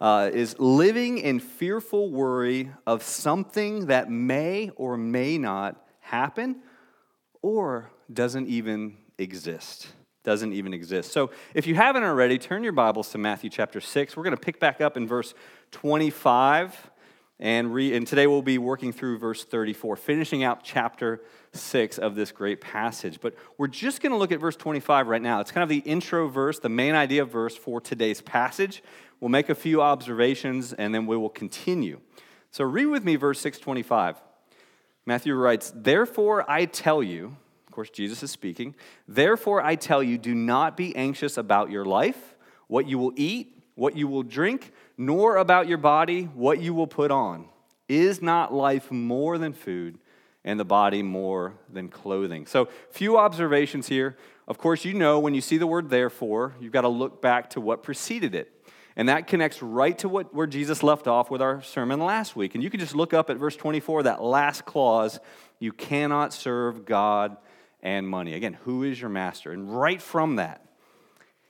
uh, 0.00 0.30
is 0.32 0.58
living 0.58 1.18
in 1.18 1.40
fearful 1.40 2.10
worry 2.10 2.70
of 2.86 3.02
something 3.02 3.86
that 3.86 4.10
may 4.10 4.70
or 4.76 4.96
may 4.96 5.38
not 5.38 5.82
happen 6.00 6.56
or 7.42 7.90
doesn't 8.12 8.48
even 8.48 8.96
exist. 9.18 9.88
Doesn't 10.24 10.52
even 10.52 10.74
exist. 10.74 11.12
So, 11.12 11.30
if 11.54 11.66
you 11.66 11.76
haven't 11.76 12.02
already, 12.02 12.36
turn 12.36 12.64
your 12.64 12.72
Bibles 12.72 13.10
to 13.10 13.18
Matthew 13.18 13.48
chapter 13.48 13.80
6. 13.80 14.16
We're 14.16 14.24
going 14.24 14.36
to 14.36 14.40
pick 14.40 14.58
back 14.58 14.80
up 14.80 14.96
in 14.96 15.06
verse 15.06 15.34
25. 15.70 16.90
And, 17.38 17.74
re- 17.74 17.94
and 17.94 18.06
today 18.06 18.26
we'll 18.26 18.40
be 18.40 18.56
working 18.56 18.92
through 18.92 19.18
verse 19.18 19.44
34, 19.44 19.96
finishing 19.96 20.42
out 20.42 20.64
chapter 20.64 21.20
6 21.52 21.98
of 21.98 22.14
this 22.14 22.32
great 22.32 22.62
passage. 22.62 23.20
But 23.20 23.34
we're 23.58 23.66
just 23.66 24.00
going 24.00 24.12
to 24.12 24.16
look 24.16 24.32
at 24.32 24.40
verse 24.40 24.56
25 24.56 25.08
right 25.08 25.20
now. 25.20 25.40
It's 25.40 25.52
kind 25.52 25.62
of 25.62 25.68
the 25.68 25.78
intro 25.78 26.28
verse, 26.28 26.58
the 26.58 26.70
main 26.70 26.94
idea 26.94 27.26
verse 27.26 27.54
for 27.54 27.80
today's 27.80 28.22
passage. 28.22 28.82
We'll 29.20 29.28
make 29.28 29.50
a 29.50 29.54
few 29.54 29.82
observations 29.82 30.72
and 30.72 30.94
then 30.94 31.06
we 31.06 31.16
will 31.16 31.28
continue. 31.28 32.00
So 32.50 32.64
read 32.64 32.86
with 32.86 33.04
me 33.04 33.16
verse 33.16 33.38
625. 33.40 34.22
Matthew 35.04 35.34
writes, 35.34 35.72
Therefore 35.74 36.50
I 36.50 36.64
tell 36.64 37.02
you, 37.02 37.36
of 37.66 37.72
course, 37.72 37.90
Jesus 37.90 38.22
is 38.22 38.30
speaking, 38.30 38.74
therefore 39.06 39.62
I 39.62 39.74
tell 39.74 40.02
you, 40.02 40.16
do 40.16 40.34
not 40.34 40.74
be 40.74 40.96
anxious 40.96 41.36
about 41.36 41.70
your 41.70 41.84
life, 41.84 42.34
what 42.66 42.88
you 42.88 42.98
will 42.98 43.12
eat, 43.14 43.62
what 43.74 43.94
you 43.94 44.08
will 44.08 44.22
drink, 44.22 44.72
nor 44.96 45.36
about 45.36 45.68
your 45.68 45.78
body, 45.78 46.24
what 46.24 46.60
you 46.60 46.74
will 46.74 46.86
put 46.86 47.10
on. 47.10 47.48
Is 47.88 48.20
not 48.20 48.52
life 48.52 48.90
more 48.90 49.38
than 49.38 49.52
food, 49.52 49.98
and 50.44 50.58
the 50.58 50.64
body 50.64 51.02
more 51.02 51.54
than 51.72 51.88
clothing? 51.88 52.46
So, 52.46 52.68
few 52.90 53.16
observations 53.16 53.88
here. 53.88 54.16
Of 54.48 54.58
course, 54.58 54.84
you 54.84 54.94
know 54.94 55.18
when 55.18 55.34
you 55.34 55.40
see 55.40 55.58
the 55.58 55.66
word 55.66 55.90
therefore, 55.90 56.54
you've 56.60 56.72
got 56.72 56.82
to 56.82 56.88
look 56.88 57.20
back 57.20 57.50
to 57.50 57.60
what 57.60 57.82
preceded 57.82 58.34
it. 58.34 58.52
And 58.96 59.08
that 59.10 59.26
connects 59.26 59.60
right 59.60 59.96
to 59.98 60.08
what, 60.08 60.32
where 60.32 60.46
Jesus 60.46 60.82
left 60.82 61.06
off 61.06 61.30
with 61.30 61.42
our 61.42 61.62
sermon 61.62 62.00
last 62.00 62.34
week. 62.34 62.54
And 62.54 62.64
you 62.64 62.70
can 62.70 62.80
just 62.80 62.94
look 62.94 63.12
up 63.12 63.28
at 63.28 63.36
verse 63.36 63.56
24, 63.56 64.04
that 64.04 64.22
last 64.22 64.64
clause 64.64 65.20
you 65.58 65.72
cannot 65.72 66.32
serve 66.32 66.86
God 66.86 67.36
and 67.82 68.08
money. 68.08 68.32
Again, 68.32 68.54
who 68.64 68.84
is 68.84 68.98
your 68.98 69.10
master? 69.10 69.52
And 69.52 69.78
right 69.78 70.00
from 70.00 70.36
that, 70.36 70.64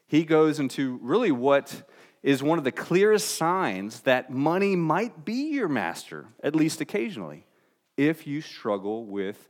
he 0.09 0.25
goes 0.25 0.59
into 0.59 0.99
really 1.03 1.31
what 1.31 1.89
is 2.27 2.43
one 2.43 2.59
of 2.59 2.65
the 2.65 2.73
clearest 2.73 3.37
signs 3.37 4.01
that 4.01 4.31
money 4.31 4.75
might 4.75 5.25
be 5.25 5.53
your 5.53 5.69
master, 5.69 6.27
at 6.43 6.57
least 6.57 6.81
occasionally, 6.81 7.47
if 7.97 8.27
you 8.27 8.41
struggle 8.41 9.07
with 9.07 9.49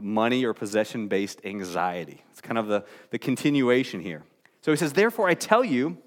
money 0.00 0.42
or 0.46 0.54
possession 0.54 1.08
based 1.08 1.38
anxiety. 1.44 2.24
It's 2.30 2.40
kind 2.40 2.56
of 2.56 2.66
the, 2.66 2.86
the 3.10 3.18
continuation 3.18 4.00
here. 4.00 4.22
So 4.62 4.72
he 4.72 4.78
says, 4.78 4.94
Therefore, 4.94 5.28
I 5.28 5.34
tell 5.34 5.62
you, 5.62 5.98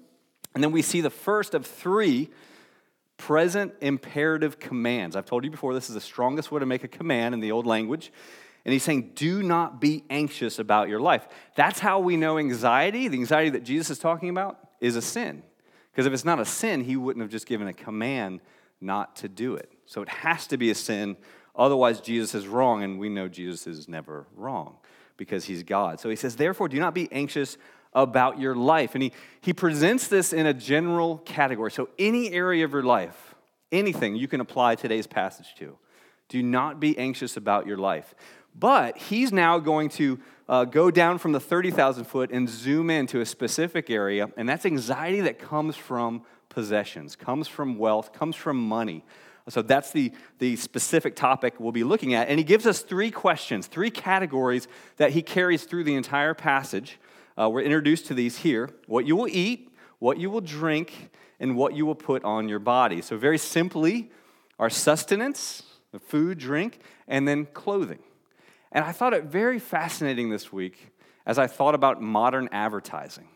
and 0.56 0.64
then 0.64 0.72
we 0.72 0.82
see 0.82 1.00
the 1.00 1.08
first 1.08 1.54
of 1.54 1.64
three 1.64 2.30
present 3.16 3.72
imperative 3.80 4.58
commands. 4.58 5.14
I've 5.14 5.24
told 5.24 5.44
you 5.44 5.52
before, 5.52 5.72
this 5.72 5.88
is 5.88 5.94
the 5.94 6.00
strongest 6.00 6.50
way 6.50 6.58
to 6.58 6.66
make 6.66 6.82
a 6.82 6.88
command 6.88 7.32
in 7.32 7.40
the 7.40 7.52
old 7.52 7.64
language. 7.64 8.12
And 8.64 8.72
he's 8.72 8.82
saying, 8.82 9.12
do 9.14 9.40
not 9.40 9.80
be 9.80 10.02
anxious 10.10 10.58
about 10.58 10.88
your 10.88 10.98
life. 10.98 11.28
That's 11.54 11.78
how 11.78 12.00
we 12.00 12.16
know 12.16 12.38
anxiety, 12.38 13.06
the 13.06 13.18
anxiety 13.18 13.50
that 13.50 13.62
Jesus 13.62 13.90
is 13.90 13.98
talking 14.00 14.30
about, 14.30 14.58
is 14.80 14.96
a 14.96 15.02
sin. 15.02 15.44
Because 15.92 16.06
if 16.06 16.12
it's 16.12 16.24
not 16.24 16.40
a 16.40 16.44
sin, 16.44 16.84
he 16.84 16.96
wouldn't 16.96 17.22
have 17.22 17.30
just 17.30 17.46
given 17.46 17.68
a 17.68 17.72
command 17.72 18.40
not 18.80 19.16
to 19.16 19.28
do 19.28 19.54
it. 19.54 19.70
So 19.86 20.02
it 20.02 20.08
has 20.08 20.46
to 20.48 20.56
be 20.56 20.70
a 20.70 20.74
sin. 20.74 21.16
Otherwise, 21.54 22.00
Jesus 22.00 22.34
is 22.34 22.48
wrong, 22.48 22.82
and 22.82 22.98
we 22.98 23.08
know 23.08 23.28
Jesus 23.28 23.66
is 23.66 23.88
never 23.88 24.26
wrong 24.34 24.76
because 25.16 25.44
he's 25.44 25.62
God. 25.62 26.00
So 26.00 26.08
he 26.08 26.16
says, 26.16 26.36
therefore, 26.36 26.68
do 26.68 26.80
not 26.80 26.94
be 26.94 27.10
anxious 27.12 27.58
about 27.92 28.40
your 28.40 28.54
life. 28.54 28.94
And 28.94 29.02
he, 29.02 29.12
he 29.40 29.52
presents 29.52 30.08
this 30.08 30.32
in 30.32 30.46
a 30.46 30.54
general 30.54 31.18
category. 31.18 31.70
So, 31.70 31.90
any 31.98 32.32
area 32.32 32.64
of 32.64 32.72
your 32.72 32.82
life, 32.82 33.34
anything 33.70 34.16
you 34.16 34.28
can 34.28 34.40
apply 34.40 34.76
today's 34.76 35.06
passage 35.06 35.54
to. 35.58 35.76
Do 36.28 36.42
not 36.42 36.80
be 36.80 36.96
anxious 36.96 37.36
about 37.36 37.66
your 37.66 37.76
life. 37.76 38.14
But 38.54 38.96
he's 38.96 39.32
now 39.32 39.58
going 39.58 39.90
to 39.90 40.18
uh, 40.52 40.66
go 40.66 40.90
down 40.90 41.16
from 41.16 41.32
the 41.32 41.40
30,000 41.40 42.04
foot 42.04 42.30
and 42.30 42.46
zoom 42.46 42.90
into 42.90 43.22
a 43.22 43.26
specific 43.26 43.88
area, 43.88 44.28
and 44.36 44.46
that's 44.46 44.66
anxiety 44.66 45.22
that 45.22 45.38
comes 45.38 45.76
from 45.76 46.22
possessions, 46.50 47.16
comes 47.16 47.48
from 47.48 47.78
wealth, 47.78 48.12
comes 48.12 48.36
from 48.36 48.58
money. 48.58 49.02
So 49.48 49.62
that's 49.62 49.92
the, 49.92 50.12
the 50.40 50.56
specific 50.56 51.16
topic 51.16 51.54
we'll 51.58 51.72
be 51.72 51.84
looking 51.84 52.12
at. 52.12 52.28
And 52.28 52.38
he 52.38 52.44
gives 52.44 52.66
us 52.66 52.82
three 52.82 53.10
questions, 53.10 53.66
three 53.66 53.90
categories 53.90 54.68
that 54.98 55.12
he 55.12 55.22
carries 55.22 55.64
through 55.64 55.84
the 55.84 55.94
entire 55.94 56.34
passage. 56.34 57.00
Uh, 57.40 57.48
we're 57.48 57.62
introduced 57.62 58.08
to 58.08 58.14
these 58.14 58.36
here 58.36 58.68
what 58.86 59.06
you 59.06 59.16
will 59.16 59.28
eat, 59.28 59.70
what 60.00 60.18
you 60.18 60.28
will 60.28 60.42
drink, 60.42 61.08
and 61.40 61.56
what 61.56 61.72
you 61.72 61.86
will 61.86 61.94
put 61.94 62.22
on 62.24 62.50
your 62.50 62.58
body. 62.58 63.00
So, 63.00 63.16
very 63.16 63.38
simply, 63.38 64.10
our 64.58 64.68
sustenance, 64.68 65.62
the 65.92 65.98
food, 65.98 66.36
drink, 66.36 66.80
and 67.08 67.26
then 67.26 67.46
clothing. 67.46 68.00
And 68.72 68.84
I 68.84 68.92
thought 68.92 69.12
it 69.12 69.24
very 69.24 69.58
fascinating 69.58 70.30
this 70.30 70.52
week 70.52 70.92
as 71.26 71.38
I 71.38 71.46
thought 71.46 71.74
about 71.74 72.02
modern 72.02 72.48
advertising. 72.52 73.28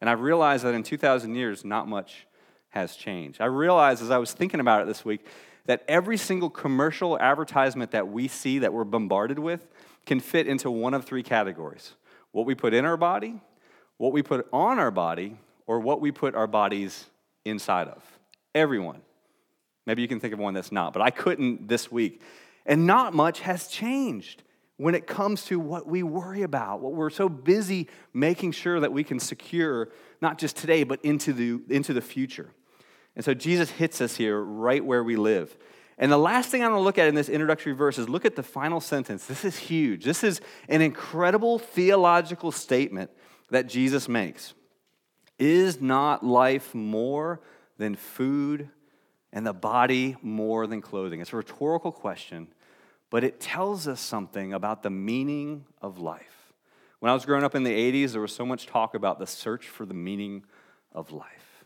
And 0.00 0.08
I 0.08 0.12
realized 0.12 0.64
that 0.64 0.74
in 0.74 0.82
2,000 0.82 1.34
years, 1.34 1.64
not 1.64 1.88
much 1.88 2.26
has 2.68 2.94
changed. 2.94 3.40
I 3.40 3.46
realized 3.46 4.02
as 4.02 4.10
I 4.10 4.18
was 4.18 4.32
thinking 4.32 4.60
about 4.60 4.82
it 4.82 4.86
this 4.86 5.04
week 5.04 5.26
that 5.64 5.84
every 5.88 6.16
single 6.16 6.50
commercial 6.50 7.18
advertisement 7.18 7.90
that 7.90 8.08
we 8.08 8.28
see 8.28 8.60
that 8.60 8.72
we're 8.72 8.84
bombarded 8.84 9.38
with 9.38 9.66
can 10.06 10.20
fit 10.20 10.46
into 10.46 10.70
one 10.70 10.94
of 10.94 11.04
three 11.04 11.22
categories 11.22 11.94
what 12.30 12.44
we 12.44 12.54
put 12.54 12.74
in 12.74 12.84
our 12.84 12.98
body, 12.98 13.40
what 13.96 14.12
we 14.12 14.22
put 14.22 14.46
on 14.52 14.78
our 14.78 14.90
body, 14.90 15.38
or 15.66 15.80
what 15.80 16.00
we 16.00 16.12
put 16.12 16.34
our 16.34 16.46
bodies 16.46 17.06
inside 17.44 17.88
of. 17.88 18.02
Everyone. 18.54 19.00
Maybe 19.86 20.02
you 20.02 20.08
can 20.08 20.20
think 20.20 20.34
of 20.34 20.38
one 20.38 20.52
that's 20.52 20.70
not, 20.70 20.92
but 20.92 21.00
I 21.00 21.10
couldn't 21.10 21.68
this 21.68 21.90
week. 21.90 22.20
And 22.66 22.86
not 22.86 23.14
much 23.14 23.40
has 23.40 23.68
changed 23.68 24.42
when 24.78 24.94
it 24.94 25.06
comes 25.06 25.44
to 25.44 25.60
what 25.60 25.86
we 25.86 26.02
worry 26.02 26.42
about, 26.42 26.80
what 26.80 26.94
we're 26.94 27.10
so 27.10 27.28
busy 27.28 27.88
making 28.14 28.52
sure 28.52 28.80
that 28.80 28.92
we 28.92 29.04
can 29.04 29.18
secure, 29.18 29.90
not 30.22 30.38
just 30.38 30.56
today, 30.56 30.84
but 30.84 31.04
into 31.04 31.32
the, 31.32 31.60
into 31.68 31.92
the 31.92 32.00
future. 32.00 32.50
And 33.16 33.24
so 33.24 33.34
Jesus 33.34 33.70
hits 33.70 34.00
us 34.00 34.16
here 34.16 34.40
right 34.40 34.82
where 34.82 35.02
we 35.02 35.16
live. 35.16 35.58
And 35.98 36.12
the 36.12 36.18
last 36.18 36.50
thing 36.50 36.62
I 36.62 36.68
want 36.68 36.78
to 36.78 36.84
look 36.84 36.96
at 36.96 37.08
in 37.08 37.16
this 37.16 37.28
introductory 37.28 37.72
verse 37.72 37.98
is 37.98 38.08
look 38.08 38.24
at 38.24 38.36
the 38.36 38.42
final 38.44 38.80
sentence. 38.80 39.26
This 39.26 39.44
is 39.44 39.58
huge. 39.58 40.04
This 40.04 40.22
is 40.22 40.40
an 40.68 40.80
incredible 40.80 41.58
theological 41.58 42.52
statement 42.52 43.10
that 43.50 43.66
Jesus 43.66 44.08
makes. 44.08 44.54
Is 45.40 45.80
not 45.80 46.24
life 46.24 46.72
more 46.72 47.40
than 47.78 47.96
food 47.96 48.68
and 49.32 49.44
the 49.44 49.52
body 49.52 50.16
more 50.22 50.68
than 50.68 50.80
clothing? 50.80 51.20
It's 51.20 51.32
a 51.32 51.36
rhetorical 51.36 51.90
question, 51.90 52.46
but 53.10 53.24
it 53.24 53.40
tells 53.40 53.88
us 53.88 54.00
something 54.00 54.52
about 54.52 54.82
the 54.82 54.90
meaning 54.90 55.64
of 55.80 55.98
life. 55.98 56.52
When 57.00 57.10
I 57.10 57.14
was 57.14 57.24
growing 57.24 57.44
up 57.44 57.54
in 57.54 57.62
the 57.62 57.70
80s, 57.70 58.12
there 58.12 58.20
was 58.20 58.34
so 58.34 58.44
much 58.44 58.66
talk 58.66 58.94
about 58.94 59.18
the 59.18 59.26
search 59.26 59.68
for 59.68 59.86
the 59.86 59.94
meaning 59.94 60.44
of 60.92 61.12
life. 61.12 61.64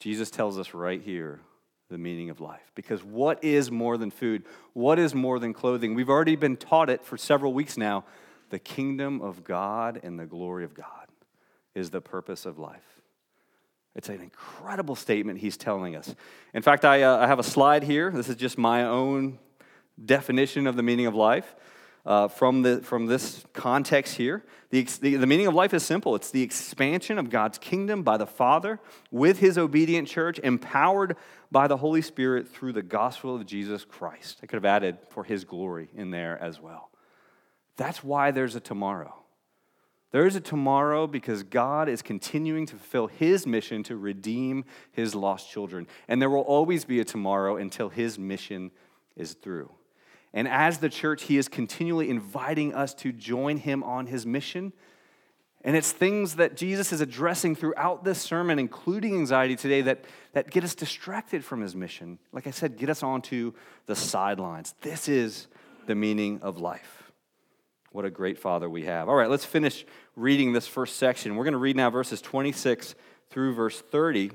Jesus 0.00 0.30
tells 0.30 0.58
us 0.58 0.74
right 0.74 1.00
here 1.00 1.40
the 1.88 1.98
meaning 1.98 2.30
of 2.30 2.40
life. 2.40 2.72
Because 2.74 3.02
what 3.04 3.42
is 3.44 3.70
more 3.70 3.96
than 3.96 4.10
food? 4.10 4.44
What 4.72 4.98
is 4.98 5.14
more 5.14 5.38
than 5.38 5.52
clothing? 5.52 5.94
We've 5.94 6.10
already 6.10 6.36
been 6.36 6.56
taught 6.56 6.90
it 6.90 7.04
for 7.04 7.16
several 7.16 7.52
weeks 7.52 7.76
now. 7.76 8.04
The 8.50 8.58
kingdom 8.58 9.20
of 9.20 9.44
God 9.44 10.00
and 10.02 10.18
the 10.18 10.26
glory 10.26 10.64
of 10.64 10.74
God 10.74 10.86
is 11.74 11.90
the 11.90 12.00
purpose 12.00 12.44
of 12.44 12.58
life. 12.58 12.82
It's 13.94 14.08
an 14.08 14.20
incredible 14.20 14.94
statement 14.94 15.38
he's 15.38 15.56
telling 15.56 15.96
us. 15.96 16.14
In 16.52 16.62
fact, 16.62 16.84
I, 16.84 17.02
uh, 17.02 17.18
I 17.18 17.26
have 17.26 17.38
a 17.38 17.44
slide 17.44 17.82
here. 17.82 18.10
This 18.10 18.28
is 18.28 18.36
just 18.36 18.58
my 18.58 18.84
own 18.84 19.38
definition 20.04 20.66
of 20.66 20.76
the 20.76 20.82
meaning 20.82 21.06
of 21.06 21.14
life 21.14 21.54
uh, 22.06 22.28
from, 22.28 22.62
the, 22.62 22.80
from 22.82 23.06
this 23.06 23.44
context 23.52 24.16
here. 24.16 24.44
The, 24.70 24.82
the, 25.00 25.16
the 25.16 25.26
meaning 25.26 25.46
of 25.46 25.54
life 25.54 25.74
is 25.74 25.82
simple 25.82 26.14
it's 26.14 26.30
the 26.30 26.42
expansion 26.42 27.18
of 27.18 27.30
God's 27.30 27.58
kingdom 27.58 28.02
by 28.02 28.16
the 28.16 28.26
Father 28.26 28.80
with 29.10 29.38
his 29.38 29.58
obedient 29.58 30.08
church, 30.08 30.38
empowered 30.40 31.16
by 31.50 31.66
the 31.66 31.76
Holy 31.76 32.02
Spirit 32.02 32.48
through 32.48 32.72
the 32.72 32.82
gospel 32.82 33.34
of 33.34 33.46
Jesus 33.46 33.84
Christ. 33.84 34.38
I 34.42 34.46
could 34.46 34.56
have 34.56 34.64
added 34.64 34.98
for 35.10 35.24
his 35.24 35.44
glory 35.44 35.88
in 35.94 36.10
there 36.10 36.40
as 36.40 36.60
well. 36.60 36.90
That's 37.76 38.02
why 38.02 38.30
there's 38.30 38.54
a 38.54 38.60
tomorrow. 38.60 39.14
There 40.12 40.26
is 40.26 40.36
a 40.36 40.40
tomorrow 40.40 41.06
because 41.06 41.42
God 41.42 41.88
is 41.88 42.00
continuing 42.00 42.64
to 42.66 42.76
fulfill 42.76 43.08
his 43.08 43.46
mission 43.46 43.82
to 43.84 43.96
redeem 43.96 44.64
his 44.92 45.14
lost 45.14 45.50
children. 45.50 45.86
And 46.08 46.22
there 46.22 46.30
will 46.30 46.40
always 46.40 46.84
be 46.84 47.00
a 47.00 47.04
tomorrow 47.04 47.56
until 47.56 47.88
his 47.88 48.18
mission 48.18 48.70
is 49.14 49.34
through. 49.34 49.70
And 50.36 50.46
as 50.46 50.78
the 50.78 50.90
church, 50.90 51.22
he 51.22 51.38
is 51.38 51.48
continually 51.48 52.10
inviting 52.10 52.74
us 52.74 52.92
to 52.96 53.10
join 53.10 53.56
him 53.56 53.82
on 53.82 54.06
his 54.06 54.26
mission. 54.26 54.74
And 55.64 55.74
it's 55.74 55.90
things 55.90 56.36
that 56.36 56.58
Jesus 56.58 56.92
is 56.92 57.00
addressing 57.00 57.56
throughout 57.56 58.04
this 58.04 58.20
sermon, 58.20 58.58
including 58.58 59.14
anxiety 59.14 59.56
today, 59.56 59.80
that, 59.80 60.04
that 60.34 60.50
get 60.50 60.62
us 60.62 60.74
distracted 60.74 61.42
from 61.42 61.62
his 61.62 61.74
mission. 61.74 62.18
Like 62.32 62.46
I 62.46 62.50
said, 62.50 62.76
get 62.76 62.90
us 62.90 63.02
onto 63.02 63.54
the 63.86 63.96
sidelines. 63.96 64.74
This 64.82 65.08
is 65.08 65.46
the 65.86 65.94
meaning 65.94 66.40
of 66.42 66.58
life. 66.58 67.10
What 67.92 68.04
a 68.04 68.10
great 68.10 68.38
father 68.38 68.68
we 68.68 68.84
have. 68.84 69.08
All 69.08 69.14
right, 69.14 69.30
let's 69.30 69.46
finish 69.46 69.86
reading 70.16 70.52
this 70.52 70.66
first 70.66 70.96
section. 70.96 71.34
We're 71.36 71.44
going 71.44 71.52
to 71.52 71.58
read 71.58 71.76
now 71.76 71.88
verses 71.88 72.20
26 72.20 72.94
through 73.30 73.54
verse 73.54 73.80
30. 73.80 74.32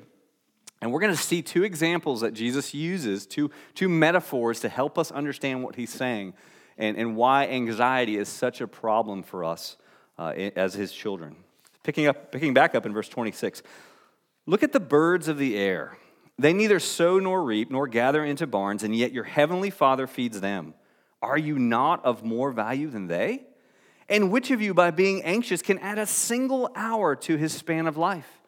And 0.81 0.91
we're 0.91 1.00
going 1.00 1.15
to 1.15 1.21
see 1.21 1.41
two 1.43 1.63
examples 1.63 2.21
that 2.21 2.33
Jesus 2.33 2.73
uses, 2.73 3.27
two, 3.27 3.51
two 3.75 3.88
metaphors 3.88 4.59
to 4.61 4.69
help 4.69 4.97
us 4.97 5.11
understand 5.11 5.63
what 5.63 5.75
he's 5.75 5.91
saying 5.91 6.33
and, 6.77 6.97
and 6.97 7.15
why 7.15 7.47
anxiety 7.47 8.17
is 8.17 8.27
such 8.27 8.61
a 8.61 8.67
problem 8.67 9.21
for 9.21 9.43
us 9.43 9.77
uh, 10.17 10.33
as 10.55 10.73
his 10.73 10.91
children. 10.91 11.35
Picking, 11.83 12.07
up, 12.07 12.31
picking 12.31 12.53
back 12.53 12.73
up 12.73 12.85
in 12.85 12.93
verse 12.93 13.09
26. 13.09 13.61
Look 14.47 14.63
at 14.63 14.71
the 14.71 14.79
birds 14.79 15.27
of 15.27 15.38
the 15.38 15.55
air. 15.55 15.97
They 16.39 16.53
neither 16.53 16.79
sow 16.79 17.19
nor 17.19 17.43
reap 17.43 17.69
nor 17.69 17.88
gather 17.88 18.25
into 18.25 18.47
barns, 18.47 18.81
and 18.81 18.95
yet 18.95 19.11
your 19.11 19.25
heavenly 19.25 19.69
Father 19.69 20.07
feeds 20.07 20.41
them. 20.41 20.73
Are 21.21 21.38
you 21.38 21.59
not 21.59 22.03
of 22.03 22.23
more 22.23 22.51
value 22.51 22.89
than 22.89 23.05
they? 23.05 23.43
And 24.09 24.31
which 24.31 24.50
of 24.50 24.61
you, 24.61 24.73
by 24.73 24.89
being 24.89 25.21
anxious, 25.23 25.61
can 25.61 25.77
add 25.77 26.00
a 26.00 26.07
single 26.07 26.71
hour 26.75 27.15
to 27.17 27.38
his 27.38 27.53
span 27.53 27.85
of 27.85 27.95
life? 27.95 28.40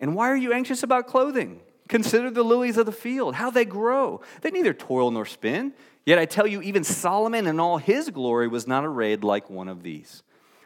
And 0.00 0.14
why 0.14 0.30
are 0.30 0.36
you 0.36 0.52
anxious 0.52 0.82
about 0.82 1.06
clothing? 1.06 1.60
Consider 1.88 2.30
the 2.30 2.42
lilies 2.42 2.76
of 2.76 2.86
the 2.86 2.92
field, 2.92 3.36
how 3.36 3.50
they 3.50 3.64
grow. 3.64 4.20
They 4.42 4.50
neither 4.50 4.74
toil 4.74 5.10
nor 5.10 5.24
spin. 5.24 5.72
Yet 6.04 6.18
I 6.18 6.26
tell 6.26 6.46
you, 6.46 6.62
even 6.62 6.84
Solomon 6.84 7.46
in 7.46 7.60
all 7.60 7.78
his 7.78 8.10
glory 8.10 8.48
was 8.48 8.66
not 8.66 8.84
arrayed 8.84 9.24
like 9.24 9.48
one 9.48 9.68
of 9.68 9.82
these. 9.82 10.22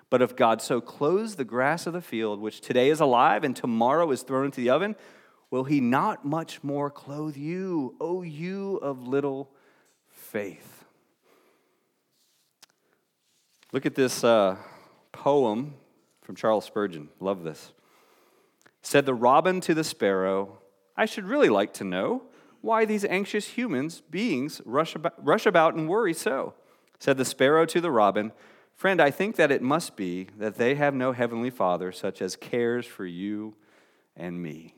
But 0.08 0.22
if 0.22 0.34
God 0.34 0.60
so 0.60 0.80
clothes 0.80 1.36
the 1.36 1.44
grass 1.44 1.86
of 1.86 1.92
the 1.92 2.00
field, 2.00 2.40
which 2.40 2.60
today 2.60 2.90
is 2.90 3.00
alive 3.00 3.44
and 3.44 3.54
tomorrow 3.54 4.10
is 4.10 4.22
thrown 4.22 4.46
into 4.46 4.60
the 4.60 4.70
oven, 4.70 4.96
will 5.50 5.64
he 5.64 5.80
not 5.80 6.24
much 6.24 6.64
more 6.64 6.90
clothe 6.90 7.36
you, 7.36 7.94
O 8.00 8.22
you 8.22 8.76
of 8.78 9.06
little 9.06 9.50
faith? 10.08 10.84
Look 13.72 13.86
at 13.86 13.94
this 13.94 14.24
uh, 14.24 14.56
poem 15.12 15.74
from 16.22 16.34
Charles 16.34 16.64
Spurgeon. 16.64 17.08
Love 17.20 17.44
this. 17.44 17.72
Said 18.82 19.06
the 19.06 19.14
robin 19.14 19.60
to 19.62 19.74
the 19.74 19.84
sparrow, 19.84 20.58
I 20.96 21.06
should 21.06 21.24
really 21.24 21.48
like 21.48 21.72
to 21.74 21.84
know 21.84 22.22
why 22.60 22.84
these 22.84 23.04
anxious 23.04 23.48
humans, 23.48 24.02
beings, 24.10 24.60
rush 24.64 24.94
about, 24.94 25.24
rush 25.24 25.46
about 25.46 25.74
and 25.74 25.88
worry 25.88 26.14
so. 26.14 26.54
Said 26.98 27.16
the 27.16 27.24
sparrow 27.24 27.64
to 27.66 27.80
the 27.80 27.90
robin, 27.90 28.32
Friend, 28.74 29.00
I 29.00 29.10
think 29.10 29.36
that 29.36 29.50
it 29.50 29.60
must 29.60 29.94
be 29.94 30.28
that 30.38 30.54
they 30.54 30.74
have 30.74 30.94
no 30.94 31.12
heavenly 31.12 31.50
Father 31.50 31.92
such 31.92 32.22
as 32.22 32.34
cares 32.34 32.86
for 32.86 33.04
you 33.04 33.54
and 34.16 34.42
me. 34.42 34.74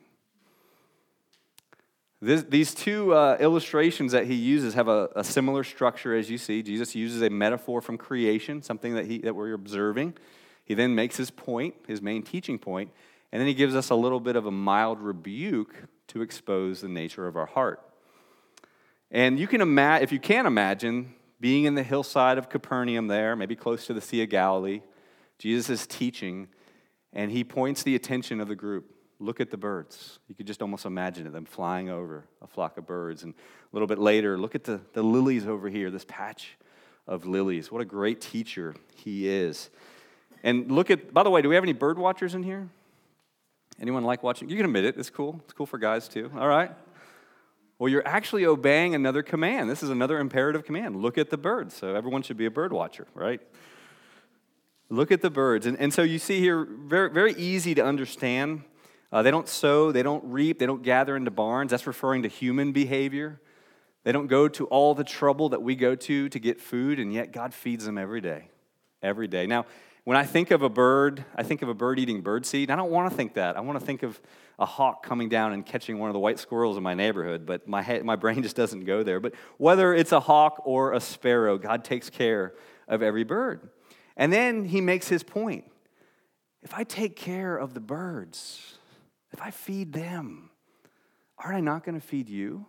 This, 2.21 2.43
these 2.43 2.75
two 2.75 3.15
uh, 3.15 3.37
illustrations 3.41 4.11
that 4.11 4.27
he 4.27 4.35
uses 4.35 4.75
have 4.75 4.89
a, 4.89 5.09
a, 5.17 5.25
similar 5.25 5.65
structure 5.65 6.17
as 6.17 6.31
you 6.31 6.39
see. 6.39 6.63
Jesus 6.63 6.95
uses 6.95 7.23
a 7.23 7.31
metaphor 7.31 7.81
from 7.81 7.99
creation, 7.99 8.63
something 8.63 8.95
that, 8.95 9.07
he, 9.07 9.19
that 9.19 9.35
we're 9.35 9.53
observing. 9.55 10.15
He 10.65 10.75
then 10.75 10.95
makes 10.95 11.17
his 11.17 11.31
point, 11.33 11.75
his 11.87 12.01
main 12.01 12.23
teaching 12.23 12.59
point, 12.59 12.91
and 13.33 13.41
then 13.41 13.49
he 13.49 13.55
gives 13.55 13.75
us 13.75 13.89
a 13.91 13.95
little 13.95 14.21
bit 14.21 14.37
of 14.37 14.47
a 14.47 14.51
mild 14.51 15.01
rebuke 15.01 15.75
to 16.09 16.21
expose 16.21 16.83
the 16.83 16.89
nature 16.89 17.27
of 17.27 17.37
our 17.37 17.47
heart. 17.47 17.81
And 19.11 19.39
you 19.39 19.47
can 19.47 19.61
imagine, 19.61 20.05
if 20.05 20.13
you 20.13 20.21
can 20.21 20.47
imagine, 20.47 21.15
being 21.41 21.65
in 21.65 21.75
the 21.75 21.83
hillside 21.83 22.39
of 22.39 22.49
Capernaum 22.49 23.09
there, 23.09 23.35
maybe 23.35 23.57
close 23.57 23.87
to 23.87 23.95
the 23.95 24.01
Sea 24.01 24.23
of 24.23 24.29
Galilee, 24.29 24.83
Jesus 25.39 25.71
is 25.71 25.87
teaching, 25.87 26.49
and 27.13 27.31
he 27.31 27.43
points 27.43 27.83
the 27.83 27.95
attention 27.95 28.41
of 28.41 28.49
the 28.49 28.55
group. 28.55 28.95
Look 29.19 29.41
at 29.41 29.51
the 29.51 29.57
birds. 29.57 30.19
You 30.29 30.35
could 30.35 30.47
just 30.47 30.63
almost 30.63 30.85
imagine 30.85 31.27
it, 31.27 31.33
them 31.33 31.45
flying 31.45 31.91
over 31.91 32.25
a 32.43 32.47
flock 32.47 32.77
of 32.77 32.87
birds. 32.87 33.23
And 33.23 33.35
a 33.35 33.75
little 33.75 33.87
bit 33.87 33.99
later, 33.99 34.39
look 34.39 34.55
at 34.55 34.65
the, 34.65 34.81
the 34.93 35.03
lilies 35.03 35.47
over 35.47 35.69
here, 35.69 35.91
this 35.91 36.05
patch 36.07 36.59
of 37.07 37.25
lilies. 37.27 37.71
What 37.71 37.81
a 37.81 37.85
great 37.85 38.21
teacher 38.21 38.75
he 38.95 39.29
is. 39.29 39.71
And 40.43 40.71
look 40.71 40.91
at, 40.91 41.13
by 41.13 41.23
the 41.23 41.31
way, 41.31 41.41
do 41.43 41.49
we 41.49 41.55
have 41.55 41.65
any 41.65 41.73
bird 41.73 41.99
watchers 41.99 42.35
in 42.35 42.43
here? 42.43 42.69
Anyone 43.83 44.05
like 44.05 44.23
watching? 44.23 44.49
You 44.49 44.55
can 44.57 44.65
admit 44.65 44.85
it. 44.85 44.97
It's 44.97 45.11
cool. 45.11 45.41
It's 45.45 45.53
cool 45.53 45.67
for 45.67 45.77
guys 45.77 46.07
too. 46.07 46.31
All 46.39 46.47
right. 46.47 46.71
Well, 47.81 47.89
you're 47.89 48.07
actually 48.07 48.47
obeying 48.47 48.95
another 48.95 49.25
command. 49.25 49.69
This 49.69 49.83
is 49.83 49.91
another 49.91 50.21
imperative 50.21 50.65
command. 50.65 51.03
Look 51.03 51.19
at 51.19 51.31
the 51.31 51.37
birds. 51.37 51.75
So 51.75 51.97
everyone 51.97 52.23
should 52.23 52.37
be 52.37 52.47
a 52.47 52.51
bird 52.51 52.73
watcher, 52.73 53.09
right? 53.13 53.41
Look 54.89 55.11
at 55.11 55.21
the 55.21 55.31
birds. 55.31 55.67
And, 55.67 55.77
and 55.81 55.93
so 55.93 56.03
you 56.03 56.21
see 56.21 56.39
here, 56.39 56.65
very, 56.65 57.11
very 57.11 57.35
easy 57.35 57.75
to 57.75 57.85
understand. 57.85 58.63
Uh, 59.11 59.23
they 59.23 59.33
don't 59.33 59.49
sow, 59.49 59.91
they 59.91 60.05
don't 60.05 60.23
reap, 60.25 60.61
they 60.61 60.67
don't 60.67 60.85
gather 60.85 61.17
into 61.17 61.33
barns. 61.33 61.73
That's 61.73 61.87
referring 61.87 62.23
to 62.23 62.29
human 62.29 62.71
behavior. 62.71 63.41
They 64.05 64.13
don't 64.13 64.29
go 64.29 64.47
to 64.47 64.67
all 64.67 64.95
the 64.95 65.05
trouble 65.05 65.49
that 65.49 65.63
we 65.63 65.75
go 65.75 65.97
to 65.97 66.29
to 66.29 66.39
get 66.39 66.61
food, 66.61 67.01
and 67.01 67.13
yet 67.13 67.33
God 67.33 67.53
feeds 67.53 67.85
them 67.85 67.99
every 67.99 68.21
day. 68.21 68.49
Every 69.03 69.27
day. 69.27 69.47
Now, 69.49 69.67
when 70.05 70.17
I 70.17 70.25
think 70.25 70.51
of 70.51 70.63
a 70.63 70.69
bird, 70.69 71.25
I 71.37 71.43
think 71.43 71.63
of 71.63 71.69
a 71.69 71.75
bird 71.75 71.99
eating 71.99 72.23
bird 72.23 72.45
seed. 72.45 72.71
I 72.71 72.77
don't 72.77 72.91
want 72.91 73.11
to 73.11 73.17
think 73.17 73.35
that. 73.35 73.57
I 73.57 73.61
want 73.61 73.79
to 73.79 73.85
think 73.85 74.03
of 74.03 74.21
a 74.59 74.67
hawk 74.67 75.05
coming 75.05 75.29
down 75.29 75.53
and 75.53 75.65
catching 75.65 75.99
one 75.99 76.09
of 76.09 76.13
the 76.13 76.19
white 76.19 76.39
squirrels 76.39 76.77
in 76.77 76.83
my 76.83 76.95
neighborhood, 76.95 77.47
but 77.47 77.69
my, 77.69 77.83
head, 77.83 78.05
my 78.05 78.17
brain 78.17 78.43
just 78.43 78.57
doesn't 78.57 78.85
go 78.85 79.03
there. 79.03 79.21
But 79.21 79.35
whether 79.59 79.95
it's 79.95 80.13
a 80.13 80.21
hawk 80.21 80.63
or 80.65 80.93
a 80.93 81.01
sparrow, 81.01 81.57
God 81.57 81.85
takes 81.85 82.11
care 82.11 82.55
of 82.89 83.03
every 83.03 83.25
bird. 83.25 83.71
And 84.17 84.33
then 84.33 84.65
he 84.65 84.81
makes 84.81 85.09
his 85.09 85.23
point. 85.23 85.65
If 86.63 86.75
I 86.75 86.85
take 86.85 87.17
care 87.17 87.57
of 87.57 87.75
the 87.75 87.81
birds, 87.81 88.79
if 89.33 89.41
I 89.41 89.51
feed 89.51 89.93
them, 89.93 90.51
aren't 91.39 91.57
I 91.57 91.61
not 91.61 91.85
going 91.85 91.99
to 91.99 92.07
feed 92.07 92.29
you? 92.29 92.67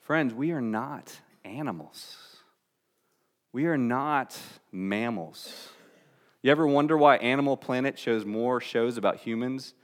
Friends, 0.00 0.32
we 0.34 0.52
are 0.52 0.60
not 0.60 1.14
animals. 1.44 2.37
We 3.52 3.66
are 3.66 3.78
not 3.78 4.38
mammals. 4.70 5.68
You 6.42 6.50
ever 6.50 6.66
wonder 6.66 6.96
why 6.98 7.16
Animal 7.16 7.56
Planet 7.56 7.98
shows 7.98 8.24
more 8.24 8.60
shows 8.60 8.96
about 8.96 9.16
humans 9.16 9.74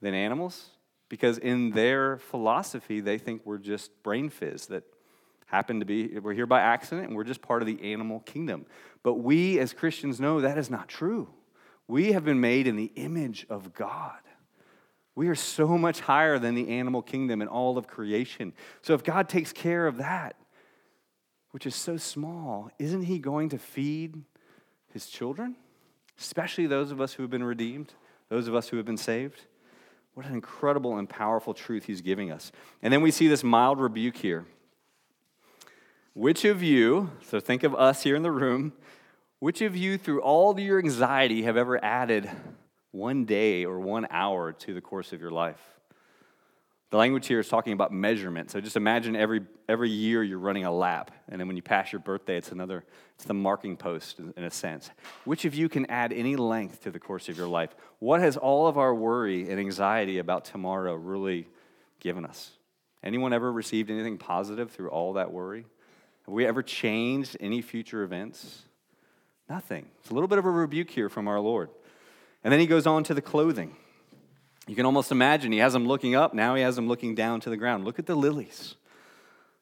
than 0.00 0.14
animals? 0.14 0.68
Because 1.08 1.36
in 1.38 1.72
their 1.72 2.18
philosophy, 2.18 3.00
they 3.00 3.18
think 3.18 3.42
we're 3.44 3.58
just 3.58 3.90
brain 4.04 4.30
fizz 4.30 4.66
that 4.66 4.84
happen 5.46 5.80
to 5.80 5.86
be, 5.86 6.18
we're 6.20 6.32
here 6.32 6.46
by 6.46 6.60
accident 6.60 7.08
and 7.08 7.16
we're 7.16 7.24
just 7.24 7.42
part 7.42 7.60
of 7.60 7.66
the 7.66 7.92
animal 7.92 8.20
kingdom. 8.20 8.64
But 9.02 9.14
we 9.14 9.58
as 9.58 9.72
Christians 9.72 10.20
know 10.20 10.40
that 10.40 10.56
is 10.56 10.70
not 10.70 10.88
true. 10.88 11.28
We 11.88 12.12
have 12.12 12.24
been 12.24 12.40
made 12.40 12.68
in 12.68 12.76
the 12.76 12.92
image 12.94 13.44
of 13.50 13.74
God. 13.74 14.20
We 15.16 15.26
are 15.26 15.34
so 15.34 15.76
much 15.76 15.98
higher 15.98 16.38
than 16.38 16.54
the 16.54 16.68
animal 16.68 17.02
kingdom 17.02 17.40
and 17.40 17.50
all 17.50 17.76
of 17.76 17.88
creation. 17.88 18.52
So 18.82 18.94
if 18.94 19.02
God 19.02 19.28
takes 19.28 19.52
care 19.52 19.88
of 19.88 19.96
that, 19.96 20.36
which 21.50 21.66
is 21.66 21.74
so 21.74 21.96
small, 21.96 22.70
isn't 22.78 23.02
he 23.02 23.18
going 23.18 23.48
to 23.48 23.58
feed 23.58 24.22
his 24.92 25.06
children? 25.06 25.56
Especially 26.18 26.66
those 26.66 26.90
of 26.90 27.00
us 27.00 27.14
who 27.14 27.22
have 27.22 27.30
been 27.30 27.44
redeemed, 27.44 27.94
those 28.28 28.46
of 28.46 28.54
us 28.54 28.68
who 28.68 28.76
have 28.76 28.86
been 28.86 28.96
saved. 28.96 29.46
What 30.14 30.26
an 30.26 30.34
incredible 30.34 30.98
and 30.98 31.08
powerful 31.08 31.54
truth 31.54 31.84
he's 31.84 32.00
giving 32.00 32.30
us. 32.30 32.52
And 32.82 32.92
then 32.92 33.00
we 33.00 33.10
see 33.10 33.28
this 33.28 33.44
mild 33.44 33.80
rebuke 33.80 34.16
here. 34.16 34.44
Which 36.14 36.44
of 36.44 36.62
you, 36.62 37.10
so 37.22 37.40
think 37.40 37.62
of 37.62 37.74
us 37.74 38.02
here 38.02 38.16
in 38.16 38.22
the 38.22 38.32
room, 38.32 38.72
which 39.38 39.62
of 39.62 39.76
you, 39.76 39.96
through 39.96 40.20
all 40.20 40.58
your 40.58 40.78
anxiety, 40.78 41.42
have 41.42 41.56
ever 41.56 41.82
added 41.82 42.28
one 42.90 43.24
day 43.24 43.64
or 43.64 43.78
one 43.78 44.06
hour 44.10 44.52
to 44.52 44.74
the 44.74 44.80
course 44.80 45.12
of 45.12 45.20
your 45.20 45.30
life? 45.30 45.79
The 46.90 46.96
language 46.96 47.28
here 47.28 47.38
is 47.38 47.48
talking 47.48 47.72
about 47.72 47.92
measurement. 47.92 48.50
So 48.50 48.60
just 48.60 48.76
imagine 48.76 49.14
every, 49.14 49.42
every 49.68 49.90
year 49.90 50.24
you're 50.24 50.40
running 50.40 50.64
a 50.64 50.72
lap, 50.72 51.12
and 51.28 51.40
then 51.40 51.46
when 51.46 51.54
you 51.54 51.62
pass 51.62 51.92
your 51.92 52.00
birthday, 52.00 52.36
it's 52.36 52.50
another, 52.50 52.84
it's 53.14 53.24
the 53.24 53.34
marking 53.34 53.76
post 53.76 54.18
in 54.18 54.42
a 54.42 54.50
sense. 54.50 54.90
Which 55.24 55.44
of 55.44 55.54
you 55.54 55.68
can 55.68 55.86
add 55.86 56.12
any 56.12 56.34
length 56.34 56.82
to 56.82 56.90
the 56.90 56.98
course 56.98 57.28
of 57.28 57.36
your 57.36 57.46
life? 57.46 57.76
What 58.00 58.20
has 58.20 58.36
all 58.36 58.66
of 58.66 58.76
our 58.76 58.92
worry 58.92 59.48
and 59.48 59.60
anxiety 59.60 60.18
about 60.18 60.44
tomorrow 60.44 60.94
really 60.94 61.46
given 62.00 62.24
us? 62.24 62.50
Anyone 63.04 63.32
ever 63.32 63.52
received 63.52 63.88
anything 63.88 64.18
positive 64.18 64.72
through 64.72 64.88
all 64.88 65.12
that 65.12 65.32
worry? 65.32 65.66
Have 66.26 66.34
we 66.34 66.44
ever 66.44 66.62
changed 66.62 67.36
any 67.38 67.62
future 67.62 68.02
events? 68.02 68.62
Nothing. 69.48 69.86
It's 70.00 70.10
a 70.10 70.14
little 70.14 70.28
bit 70.28 70.38
of 70.38 70.44
a 70.44 70.50
rebuke 70.50 70.90
here 70.90 71.08
from 71.08 71.28
our 71.28 71.40
Lord. 71.40 71.70
And 72.42 72.52
then 72.52 72.58
he 72.58 72.66
goes 72.66 72.86
on 72.86 73.04
to 73.04 73.14
the 73.14 73.22
clothing. 73.22 73.76
You 74.66 74.76
can 74.76 74.86
almost 74.86 75.10
imagine 75.10 75.52
he 75.52 75.58
has 75.58 75.72
them 75.72 75.86
looking 75.86 76.14
up, 76.14 76.34
now 76.34 76.54
he 76.54 76.62
has 76.62 76.76
them 76.76 76.86
looking 76.86 77.14
down 77.14 77.40
to 77.40 77.50
the 77.50 77.56
ground. 77.56 77.84
Look 77.84 77.98
at 77.98 78.06
the 78.06 78.14
lilies. 78.14 78.76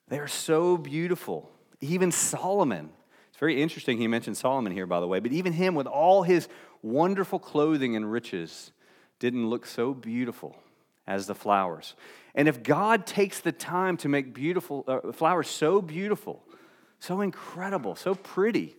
They 0.09 0.19
are 0.19 0.29
so 0.29 0.77
beautiful. 0.77 1.51
Even 1.81 2.11
Solomon, 2.11 2.91
it's 3.31 3.39
very 3.39 3.63
interesting 3.63 3.99
he 3.99 4.09
mentioned 4.09 4.37
Solomon 4.37 4.73
here, 4.73 4.87
by 4.87 5.01
the 5.01 5.07
way, 5.07 5.21
but 5.21 5.33
even 5.33 5.53
him 5.53 5.75
with 5.75 5.87
all 5.87 6.23
his 6.23 6.49
wonderful 6.83 7.39
clothing 7.39 7.95
and 7.97 8.11
riches 8.11 8.73
didn't 9.19 9.49
look 9.49 9.67
so 9.67 9.95
beautiful 9.95 10.57
as 11.07 11.27
the 11.27 11.35
flowers. 11.35 11.95
And 12.35 12.49
if 12.49 12.63
God 12.63 13.07
takes 13.07 13.41
the 13.41 13.53
time 13.53 13.97
to 13.99 14.09
make 14.09 14.35
beautiful 14.35 14.85
uh, 14.87 15.13
flowers 15.13 15.49
so 15.49 15.81
beautiful, 15.83 16.45
so 17.01 17.21
incredible, 17.21 17.97
so 17.97 18.15
pretty, 18.15 18.77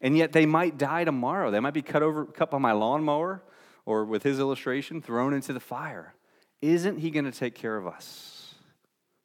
and 0.00 0.16
yet 0.16 0.32
they 0.32 0.46
might 0.46 0.78
die 0.78 1.04
tomorrow. 1.04 1.50
They 1.50 1.60
might 1.60 1.74
be 1.74 1.82
cut 1.82 2.02
over, 2.02 2.24
cut 2.24 2.50
by 2.50 2.58
my 2.58 2.72
lawnmower 2.72 3.42
or 3.88 4.04
with 4.04 4.22
his 4.22 4.38
illustration, 4.38 5.00
thrown 5.00 5.32
into 5.32 5.50
the 5.54 5.60
fire. 5.60 6.12
Isn't 6.60 6.98
he 6.98 7.10
going 7.10 7.24
to 7.24 7.32
take 7.32 7.54
care 7.54 7.74
of 7.74 7.86
us, 7.86 8.54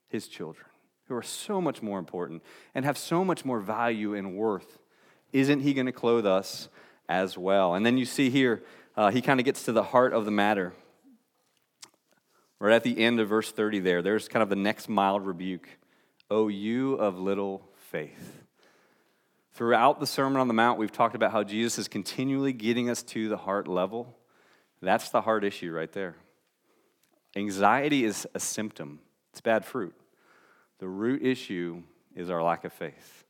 his 0.08 0.30
children, 0.30 0.67
who 1.10 1.15
are 1.15 1.21
so 1.21 1.60
much 1.60 1.82
more 1.82 1.99
important 1.99 2.41
and 2.73 2.86
have 2.86 2.97
so 2.97 3.26
much 3.26 3.43
more 3.43 3.60
value 3.60 4.15
and 4.15 4.38
worth? 4.38 4.80
Isn't 5.34 5.60
he 5.60 5.73
going 5.73 5.88
to 5.88 5.91
clothe 5.91 6.26
us 6.26 6.69
as 7.10 7.38
well? 7.38 7.76
And 7.76 7.86
then 7.86 7.97
you 7.97 8.06
see 8.06 8.30
here, 8.30 8.63
uh, 8.95 9.12
he 9.12 9.21
kind 9.21 9.41
of 9.41 9.45
gets 9.45 9.65
to 9.65 9.73
the 9.73 9.84
heart 9.84 10.13
of 10.13 10.23
the 10.23 10.32
matter. 10.32 10.71
Right 12.58 12.73
at 12.73 12.84
the 12.84 12.97
end 12.97 13.19
of 13.19 13.28
verse 13.28 13.52
30 13.52 13.82
there, 13.82 14.02
there's 14.02 14.30
kind 14.30 14.41
of 14.41 14.47
the 14.47 14.56
next 14.56 14.88
mild 14.88 15.26
rebuke. 15.26 15.67
O 16.32 16.47
you 16.47 16.93
of 16.93 17.19
little 17.19 17.67
faith. 17.89 18.43
Throughout 19.52 19.99
the 19.99 20.08
Sermon 20.08 20.39
on 20.39 20.47
the 20.47 20.54
Mount, 20.54 20.80
we've 20.80 20.89
talked 20.89 21.15
about 21.15 21.34
how 21.34 21.43
Jesus 21.43 21.78
is 21.78 21.88
continually 21.89 22.54
getting 22.54 22.89
us 22.89 23.04
to 23.04 23.28
the 23.28 23.36
heart 23.36 23.67
level. 23.67 24.15
That's 24.84 25.10
the 25.10 25.22
hard 25.22 25.43
issue 25.43 25.72
right 25.72 25.91
there. 25.91 26.15
Anxiety 27.36 28.04
is 28.04 28.28
a 28.36 28.39
symptom, 28.39 29.00
it's 29.32 29.41
bad 29.41 29.65
fruit. 29.65 29.96
The 30.80 30.88
root 30.88 31.24
issue 31.24 31.84
is 32.15 32.30
our 32.30 32.43
lack 32.43 32.65
of 32.65 32.74
faith. 32.74 33.24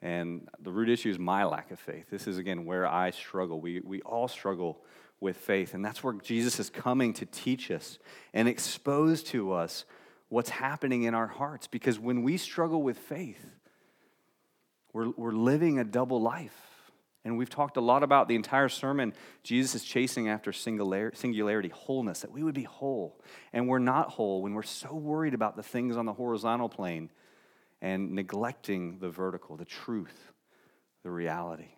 And 0.00 0.48
the 0.60 0.70
root 0.70 0.88
issue 0.88 1.10
is 1.10 1.18
my 1.18 1.44
lack 1.44 1.70
of 1.72 1.80
faith. 1.80 2.06
This 2.10 2.28
is, 2.28 2.38
again, 2.38 2.64
where 2.64 2.86
I 2.86 3.10
struggle. 3.10 3.60
We, 3.60 3.80
we 3.80 4.02
all 4.02 4.28
struggle 4.28 4.78
with 5.20 5.36
faith. 5.36 5.74
And 5.74 5.84
that's 5.84 6.04
where 6.04 6.12
Jesus 6.12 6.60
is 6.60 6.70
coming 6.70 7.12
to 7.14 7.26
teach 7.26 7.70
us 7.70 7.98
and 8.32 8.46
expose 8.46 9.22
to 9.24 9.52
us 9.52 9.84
what's 10.28 10.50
happening 10.50 11.04
in 11.04 11.14
our 11.14 11.26
hearts. 11.26 11.66
Because 11.66 11.98
when 11.98 12.22
we 12.22 12.36
struggle 12.36 12.82
with 12.82 12.98
faith, 12.98 13.44
we're, 14.92 15.10
we're 15.16 15.32
living 15.32 15.78
a 15.78 15.84
double 15.84 16.20
life. 16.20 16.75
And 17.26 17.36
we've 17.36 17.50
talked 17.50 17.76
a 17.76 17.80
lot 17.80 18.04
about 18.04 18.28
the 18.28 18.36
entire 18.36 18.68
sermon. 18.68 19.12
Jesus 19.42 19.82
is 19.82 19.84
chasing 19.84 20.28
after 20.28 20.52
singularity, 20.52 21.68
wholeness, 21.70 22.20
that 22.20 22.30
we 22.30 22.44
would 22.44 22.54
be 22.54 22.62
whole. 22.62 23.20
And 23.52 23.66
we're 23.66 23.80
not 23.80 24.10
whole 24.10 24.42
when 24.42 24.54
we're 24.54 24.62
so 24.62 24.94
worried 24.94 25.34
about 25.34 25.56
the 25.56 25.62
things 25.64 25.96
on 25.96 26.06
the 26.06 26.12
horizontal 26.12 26.68
plane 26.68 27.10
and 27.82 28.12
neglecting 28.12 29.00
the 29.00 29.10
vertical, 29.10 29.56
the 29.56 29.64
truth, 29.64 30.30
the 31.02 31.10
reality. 31.10 31.70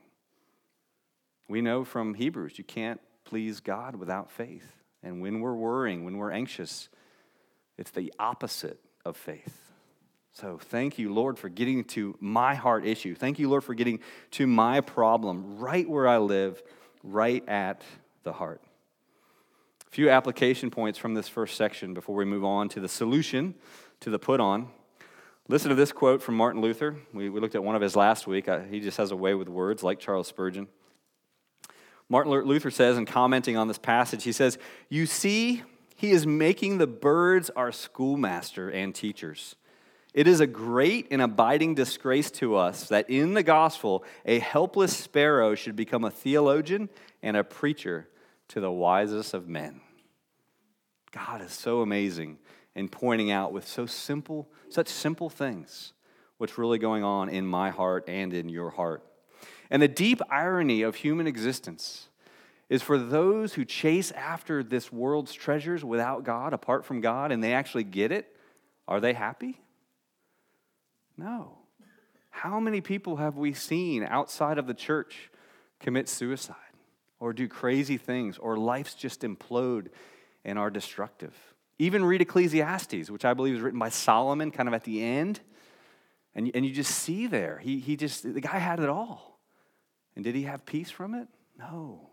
We 1.48 1.62
know 1.62 1.82
from 1.82 2.12
Hebrews 2.12 2.58
you 2.58 2.64
can't 2.64 3.00
please 3.24 3.60
God 3.60 3.96
without 3.96 4.30
faith. 4.30 4.70
And 5.02 5.22
when 5.22 5.40
we're 5.40 5.54
worrying, 5.54 6.04
when 6.04 6.18
we're 6.18 6.30
anxious, 6.30 6.90
it's 7.78 7.90
the 7.90 8.12
opposite 8.18 8.80
of 9.02 9.16
faith. 9.16 9.67
So 10.40 10.56
thank 10.56 11.00
you, 11.00 11.12
Lord, 11.12 11.36
for 11.36 11.48
getting 11.48 11.82
to 11.86 12.16
my 12.20 12.54
heart 12.54 12.86
issue. 12.86 13.16
Thank 13.16 13.40
you, 13.40 13.48
Lord, 13.48 13.64
for 13.64 13.74
getting 13.74 13.98
to 14.32 14.46
my 14.46 14.80
problem 14.80 15.58
right 15.58 15.88
where 15.88 16.06
I 16.06 16.18
live, 16.18 16.62
right 17.02 17.46
at 17.48 17.82
the 18.22 18.32
heart. 18.32 18.60
A 19.88 19.90
few 19.90 20.10
application 20.10 20.70
points 20.70 20.96
from 20.96 21.14
this 21.14 21.28
first 21.28 21.56
section 21.56 21.92
before 21.92 22.14
we 22.14 22.24
move 22.24 22.44
on 22.44 22.68
to 22.68 22.78
the 22.78 22.88
solution 22.88 23.56
to 23.98 24.10
the 24.10 24.18
put 24.20 24.38
on. 24.38 24.68
Listen 25.48 25.70
to 25.70 25.74
this 25.74 25.90
quote 25.90 26.22
from 26.22 26.36
Martin 26.36 26.60
Luther. 26.60 26.94
We, 27.12 27.28
we 27.30 27.40
looked 27.40 27.56
at 27.56 27.64
one 27.64 27.74
of 27.74 27.82
his 27.82 27.96
last 27.96 28.28
week. 28.28 28.48
Uh, 28.48 28.60
he 28.60 28.78
just 28.78 28.98
has 28.98 29.10
a 29.10 29.16
way 29.16 29.34
with 29.34 29.48
words, 29.48 29.82
like 29.82 29.98
Charles 29.98 30.28
Spurgeon. 30.28 30.68
Martin 32.08 32.30
Luther 32.30 32.70
says, 32.70 32.96
in 32.96 33.06
commenting 33.06 33.56
on 33.56 33.66
this 33.66 33.78
passage, 33.78 34.22
he 34.22 34.30
says, 34.30 34.56
You 34.88 35.04
see, 35.04 35.64
he 35.96 36.12
is 36.12 36.28
making 36.28 36.78
the 36.78 36.86
birds 36.86 37.50
our 37.56 37.72
schoolmaster 37.72 38.70
and 38.70 38.94
teachers. 38.94 39.56
It 40.18 40.26
is 40.26 40.40
a 40.40 40.48
great 40.48 41.06
and 41.12 41.22
abiding 41.22 41.76
disgrace 41.76 42.32
to 42.32 42.56
us 42.56 42.88
that 42.88 43.08
in 43.08 43.34
the 43.34 43.42
gospel 43.44 44.02
a 44.26 44.40
helpless 44.40 44.96
sparrow 44.96 45.54
should 45.54 45.76
become 45.76 46.02
a 46.02 46.10
theologian 46.10 46.88
and 47.22 47.36
a 47.36 47.44
preacher 47.44 48.08
to 48.48 48.58
the 48.58 48.68
wisest 48.68 49.32
of 49.32 49.46
men. 49.46 49.80
God 51.12 51.40
is 51.40 51.52
so 51.52 51.82
amazing 51.82 52.38
in 52.74 52.88
pointing 52.88 53.30
out 53.30 53.52
with 53.52 53.64
so 53.64 53.86
simple, 53.86 54.48
such 54.68 54.88
simple 54.88 55.30
things, 55.30 55.92
what's 56.38 56.58
really 56.58 56.80
going 56.80 57.04
on 57.04 57.28
in 57.28 57.46
my 57.46 57.70
heart 57.70 58.02
and 58.08 58.34
in 58.34 58.48
your 58.48 58.70
heart. 58.70 59.04
And 59.70 59.80
the 59.80 59.86
deep 59.86 60.20
irony 60.28 60.82
of 60.82 60.96
human 60.96 61.28
existence 61.28 62.08
is 62.68 62.82
for 62.82 62.98
those 62.98 63.54
who 63.54 63.64
chase 63.64 64.10
after 64.10 64.64
this 64.64 64.90
world's 64.90 65.32
treasures 65.32 65.84
without 65.84 66.24
God, 66.24 66.52
apart 66.52 66.84
from 66.84 67.00
God, 67.00 67.30
and 67.30 67.40
they 67.40 67.52
actually 67.52 67.84
get 67.84 68.10
it, 68.10 68.36
are 68.88 68.98
they 68.98 69.12
happy? 69.12 69.60
No. 71.18 71.58
How 72.30 72.58
many 72.60 72.80
people 72.80 73.16
have 73.16 73.36
we 73.36 73.52
seen 73.52 74.04
outside 74.04 74.56
of 74.56 74.66
the 74.66 74.74
church 74.74 75.30
commit 75.80 76.08
suicide? 76.08 76.56
or 77.20 77.32
do 77.32 77.48
crazy 77.48 77.96
things, 77.96 78.38
or 78.38 78.56
lives 78.56 78.94
just 78.94 79.22
implode 79.22 79.88
and 80.44 80.58
are 80.58 80.70
destructive. 80.70 81.34
Even 81.78 82.04
read 82.04 82.20
Ecclesiastes, 82.20 83.10
which 83.10 83.24
I 83.24 83.34
believe 83.34 83.54
is 83.54 83.60
written 83.60 83.78
by 83.78 83.88
Solomon, 83.88 84.50
kind 84.50 84.68
of 84.68 84.74
at 84.74 84.84
the 84.84 85.02
end. 85.02 85.40
And, 86.34 86.50
and 86.54 86.64
you 86.64 86.72
just 86.72 86.92
see 86.92 87.26
there, 87.26 87.58
he, 87.58 87.80
he 87.80 87.96
just, 87.96 88.22
the 88.22 88.40
guy 88.40 88.58
had 88.58 88.80
it 88.80 88.88
all. 88.88 89.40
And 90.14 90.24
did 90.24 90.34
he 90.34 90.42
have 90.44 90.64
peace 90.64 90.90
from 90.90 91.14
it? 91.14 91.28
No. 91.58 92.10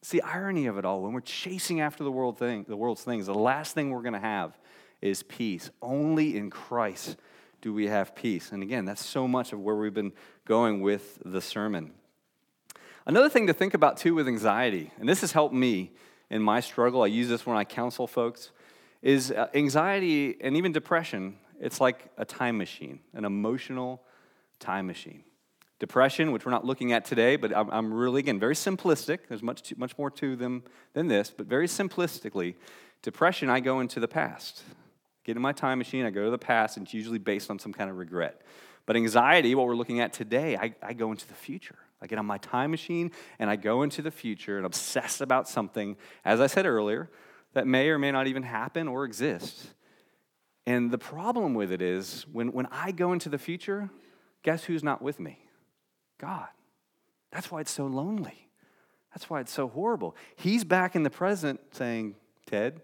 It's 0.00 0.10
the 0.10 0.22
irony 0.22 0.66
of 0.66 0.78
it 0.78 0.84
all. 0.84 1.02
When 1.02 1.12
we're 1.12 1.20
chasing 1.20 1.80
after 1.80 2.04
the 2.04 2.12
world 2.12 2.38
thing, 2.38 2.64
the 2.68 2.76
world's 2.76 3.02
things, 3.02 3.26
the 3.26 3.34
last 3.34 3.74
thing 3.74 3.90
we're 3.90 4.02
going 4.02 4.14
to 4.14 4.20
have 4.20 4.58
is 5.00 5.22
peace. 5.22 5.70
Only 5.80 6.36
in 6.36 6.50
Christ 6.50 7.16
do 7.64 7.72
we 7.72 7.88
have 7.88 8.14
peace. 8.14 8.52
And 8.52 8.62
again, 8.62 8.84
that's 8.84 9.02
so 9.02 9.26
much 9.26 9.54
of 9.54 9.58
where 9.58 9.74
we've 9.74 9.94
been 9.94 10.12
going 10.44 10.82
with 10.82 11.18
the 11.24 11.40
sermon. 11.40 11.92
Another 13.06 13.30
thing 13.30 13.46
to 13.46 13.54
think 13.54 13.72
about 13.72 13.96
too 13.96 14.14
with 14.14 14.28
anxiety, 14.28 14.90
and 14.98 15.08
this 15.08 15.22
has 15.22 15.32
helped 15.32 15.54
me 15.54 15.92
in 16.28 16.42
my 16.42 16.60
struggle, 16.60 17.02
I 17.02 17.06
use 17.06 17.26
this 17.26 17.46
when 17.46 17.56
I 17.56 17.64
counsel 17.64 18.06
folks, 18.06 18.50
is 19.00 19.30
uh, 19.30 19.48
anxiety 19.54 20.36
and 20.42 20.58
even 20.58 20.72
depression, 20.72 21.38
it's 21.58 21.80
like 21.80 22.10
a 22.18 22.26
time 22.26 22.58
machine, 22.58 23.00
an 23.14 23.24
emotional 23.24 24.02
time 24.58 24.86
machine. 24.86 25.24
Depression, 25.78 26.32
which 26.32 26.44
we're 26.44 26.52
not 26.52 26.66
looking 26.66 26.92
at 26.92 27.06
today, 27.06 27.36
but 27.36 27.56
I'm, 27.56 27.70
I'm 27.70 27.94
really, 27.94 28.20
again, 28.20 28.38
very 28.38 28.54
simplistic. 28.54 29.20
There's 29.30 29.42
much, 29.42 29.62
too, 29.62 29.74
much 29.78 29.96
more 29.96 30.10
to 30.10 30.36
them 30.36 30.64
than 30.92 31.08
this, 31.08 31.32
but 31.34 31.46
very 31.46 31.66
simplistically, 31.66 32.56
depression, 33.00 33.48
I 33.48 33.60
go 33.60 33.80
into 33.80 34.00
the 34.00 34.08
past. 34.08 34.62
Get 35.24 35.36
in 35.36 35.42
my 35.42 35.52
time 35.52 35.78
machine, 35.78 36.04
I 36.04 36.10
go 36.10 36.24
to 36.24 36.30
the 36.30 36.38
past, 36.38 36.76
and 36.76 36.86
it's 36.86 36.94
usually 36.94 37.18
based 37.18 37.50
on 37.50 37.58
some 37.58 37.72
kind 37.72 37.90
of 37.90 37.96
regret. 37.96 38.42
But 38.86 38.96
anxiety, 38.96 39.54
what 39.54 39.66
we're 39.66 39.76
looking 39.76 40.00
at 40.00 40.12
today, 40.12 40.56
I, 40.56 40.74
I 40.82 40.92
go 40.92 41.10
into 41.10 41.26
the 41.26 41.34
future. 41.34 41.78
I 42.02 42.06
get 42.06 42.18
on 42.18 42.26
my 42.26 42.36
time 42.38 42.70
machine 42.70 43.12
and 43.38 43.48
I 43.48 43.56
go 43.56 43.82
into 43.82 44.02
the 44.02 44.10
future 44.10 44.58
and 44.58 44.66
obsess 44.66 45.22
about 45.22 45.48
something, 45.48 45.96
as 46.22 46.38
I 46.38 46.48
said 46.48 46.66
earlier, 46.66 47.08
that 47.54 47.66
may 47.66 47.88
or 47.88 47.98
may 47.98 48.12
not 48.12 48.26
even 48.26 48.42
happen 48.42 48.88
or 48.88 49.06
exist. 49.06 49.68
And 50.66 50.90
the 50.90 50.98
problem 50.98 51.54
with 51.54 51.72
it 51.72 51.80
is 51.80 52.26
when, 52.30 52.52
when 52.52 52.66
I 52.66 52.92
go 52.92 53.14
into 53.14 53.30
the 53.30 53.38
future, 53.38 53.88
guess 54.42 54.64
who's 54.64 54.82
not 54.82 55.00
with 55.00 55.18
me? 55.18 55.38
God. 56.18 56.48
That's 57.32 57.50
why 57.50 57.60
it's 57.60 57.70
so 57.70 57.86
lonely. 57.86 58.50
That's 59.14 59.30
why 59.30 59.40
it's 59.40 59.52
so 59.52 59.68
horrible. 59.68 60.14
He's 60.36 60.64
back 60.64 60.94
in 60.94 61.04
the 61.04 61.10
present 61.10 61.60
saying, 61.72 62.16
Ted, 62.46 62.82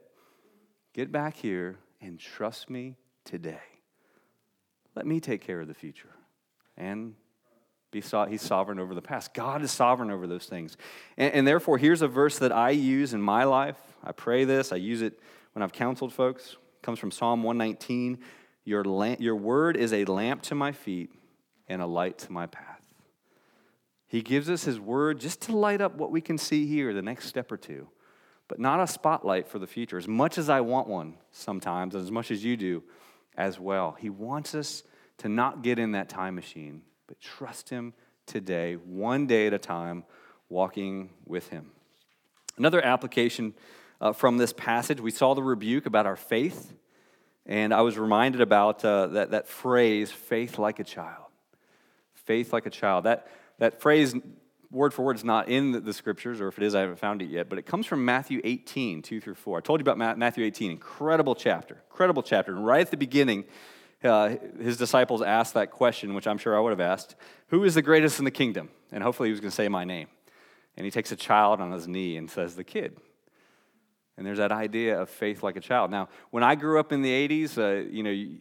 get 0.95 1.13
back 1.13 1.37
here 1.37 1.79
and 2.01 2.19
trust 2.19 2.71
me 2.71 2.97
today. 3.25 3.61
Let 4.95 5.07
me 5.07 5.21
take 5.21 5.41
care 5.41 5.61
of 5.61 5.69
the 5.69 5.75
future. 5.75 6.11
And 6.77 7.15
be 7.91 8.01
so, 8.01 8.25
he's 8.25 8.43
sovereign 8.43 8.79
over 8.79 8.95
the 8.95 9.03
past. 9.03 9.35
God 9.35 9.63
is 9.63 9.71
sovereign 9.71 10.11
over 10.11 10.27
those 10.27 10.47
things. 10.47 10.77
And, 11.17 11.35
and, 11.35 11.47
therefore, 11.47 11.79
here's 11.79 12.03
a 12.03 12.09
verse 12.09 12.39
that 12.39 12.53
I 12.53 12.71
use 12.71 13.15
in 13.15 13.21
my 13.21 13.45
life. 13.45 13.77
I 14.05 14.13
pray 14.13 14.45
this, 14.45 14.73
I 14.73 14.77
use 14.77 15.03
it 15.03 15.19
when 15.53 15.63
I've 15.63 15.73
counseled 15.73 16.13
folks. 16.13 16.53
It 16.53 16.83
comes 16.83 16.99
from 16.99 17.11
Psalm 17.11 17.43
119. 17.43 18.19
Your, 18.65 18.85
your 19.19 19.37
word 19.37 19.77
is 19.77 19.93
a 19.93 20.05
lamp 20.05 20.43
to 20.43 20.55
my 20.55 20.73
feet 20.73 21.11
and 21.69 21.83
a 21.83 21.87
light 21.87 22.19
to 22.19 22.33
my 22.33 22.47
path. 22.47 22.81
He 24.07 24.23
gives 24.23 24.51
us 24.51 24.65
his 24.65 24.79
word 24.79 25.21
just 25.21 25.43
to 25.43 25.57
light 25.57 25.81
up 25.81 25.97
what 25.97 26.11
we 26.11 26.21
can 26.21 26.37
see 26.37 26.67
here, 26.67 26.93
the 26.93 27.03
next 27.03 27.27
step 27.27 27.51
or 27.51 27.57
two, 27.57 27.89
but 28.51 28.61
not 28.61 28.81
a 28.81 28.87
spotlight 28.87 29.49
for 29.49 29.59
the 29.59 29.67
future. 29.67 29.97
As 29.97 30.07
much 30.07 30.37
as 30.37 30.51
I 30.51 30.61
want 30.61 30.89
one 30.89 31.15
sometimes, 31.33 31.95
as 31.95 32.11
much 32.11 32.31
as 32.31 32.45
you 32.45 32.59
do 32.59 32.83
as 33.35 33.59
well, 33.59 33.97
he 33.99 34.11
wants 34.11 34.55
us 34.55 34.83
to 35.19 35.31
not 35.31 35.63
get 35.63 35.79
in 35.79 35.93
that 35.93 36.11
time 36.11 36.35
machine 36.35 36.83
but 37.11 37.21
trust 37.21 37.71
Him 37.71 37.93
today, 38.25 38.75
one 38.75 39.27
day 39.27 39.49
at 39.49 39.53
a 39.53 39.59
time, 39.59 40.05
walking 40.49 41.11
with 41.27 41.49
Him. 41.49 41.73
Another 42.57 42.81
application 42.81 43.53
uh, 44.01 44.13
from 44.13 44.39
this 44.39 44.53
passage, 44.53 45.01
we 45.01 45.11
saw 45.11 45.35
the 45.35 45.43
rebuke 45.43 45.87
about 45.87 46.07
our 46.07 46.15
faith, 46.15 46.73
and 47.45 47.75
I 47.75 47.81
was 47.81 47.99
reminded 47.99 48.43
about 48.43 48.85
uh, 48.85 49.09
that, 49.09 49.33
that 49.33 49.49
phrase, 49.49 50.13
faith 50.13 50.57
like 50.57 50.79
a 50.79 50.85
child. 50.85 51.25
Faith 52.15 52.53
like 52.53 52.65
a 52.65 52.71
child. 52.71 53.07
That, 53.07 53.27
that 53.59 53.81
phrase, 53.81 54.15
word 54.71 54.95
for 54.95 55.03
word, 55.03 55.17
is 55.17 55.25
not 55.25 55.49
in 55.49 55.85
the, 55.85 55.93
scriptures, 55.93 56.41
or 56.41 56.49
if 56.49 56.59
it 56.59 56.65
is, 56.65 56.75
I 56.75 56.81
haven't 56.81 56.99
found 56.99 57.23
it 57.23 57.31
yet, 57.31 57.49
but 57.49 57.59
it 57.59 57.67
comes 57.67 57.87
from 57.87 58.05
Matthew 58.05 58.41
18, 58.45 59.03
2 59.03 59.21
through 59.21 59.35
4. 59.35 59.59
I 59.59 59.61
told 59.61 59.81
you 59.81 59.91
about 59.91 60.19
Matthew 60.19 60.45
18, 60.45 60.71
incredible 60.71 61.35
chapter, 61.35 61.83
incredible 61.91 62.23
chapter. 62.23 62.53
And 62.53 62.65
right 62.65 62.81
at 62.81 62.91
the 62.91 62.97
beginning, 62.97 63.45
uh, 64.03 64.37
his 64.61 64.77
disciples 64.77 65.23
asked 65.23 65.55
that 65.55 65.71
question, 65.71 66.15
which 66.15 66.27
I'm 66.27 66.39
sure 66.39 66.57
I 66.57 66.61
would 66.61 66.71
have 66.71 66.81
asked 66.81 67.17
Who 67.49 67.65
is 67.65 67.75
the 67.75 67.83
greatest 67.83 68.19
in 68.19 68.25
the 68.25 68.31
kingdom? 68.31 68.71
And 68.93 69.03
hopefully 69.03 69.29
he 69.29 69.33
was 69.33 69.41
going 69.41 69.51
to 69.51 69.55
say 69.55 69.69
my 69.69 69.85
name. 69.85 70.09
And 70.77 70.85
he 70.85 70.91
takes 70.91 71.13
a 71.13 71.17
child 71.17 71.61
on 71.61 71.73
his 71.73 71.87
knee 71.87 72.17
and 72.17 72.31
says, 72.31 72.55
The 72.55 72.65
kid. 72.65 72.97
And 74.17 74.27
there's 74.27 74.39
that 74.39 74.53
idea 74.53 75.01
of 75.01 75.09
faith 75.09 75.43
like 75.43 75.57
a 75.57 75.61
child. 75.61 75.91
Now, 75.91 76.09
when 76.31 76.43
I 76.43 76.55
grew 76.55 76.79
up 76.79 76.93
in 76.93 77.03
the 77.03 77.29
80s, 77.29 77.59
uh, 77.59 77.89
you 77.91 78.03
know, 78.03 78.39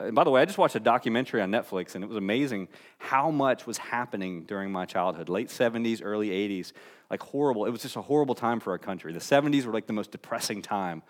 and 0.00 0.14
by 0.14 0.24
the 0.24 0.30
way, 0.30 0.42
I 0.42 0.44
just 0.44 0.58
watched 0.58 0.74
a 0.74 0.80
documentary 0.80 1.40
on 1.40 1.50
Netflix, 1.50 1.94
and 1.94 2.02
it 2.02 2.08
was 2.08 2.16
amazing 2.16 2.68
how 2.98 3.30
much 3.30 3.66
was 3.66 3.78
happening 3.78 4.44
during 4.44 4.72
my 4.72 4.84
childhood 4.84 5.28
late 5.28 5.48
70s, 5.48 6.00
early 6.02 6.30
80s. 6.30 6.72
Like 7.10 7.22
horrible. 7.22 7.66
It 7.66 7.70
was 7.70 7.82
just 7.82 7.96
a 7.96 8.02
horrible 8.02 8.36
time 8.36 8.60
for 8.60 8.70
our 8.70 8.78
country. 8.78 9.12
The 9.12 9.18
70s 9.18 9.64
were 9.64 9.72
like 9.72 9.86
the 9.86 9.92
most 9.92 10.12
depressing 10.12 10.62
time 10.62 11.02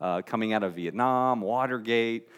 uh, 0.00 0.22
coming 0.22 0.52
out 0.52 0.62
of 0.62 0.74
Vietnam, 0.74 1.40
Watergate. 1.40 2.28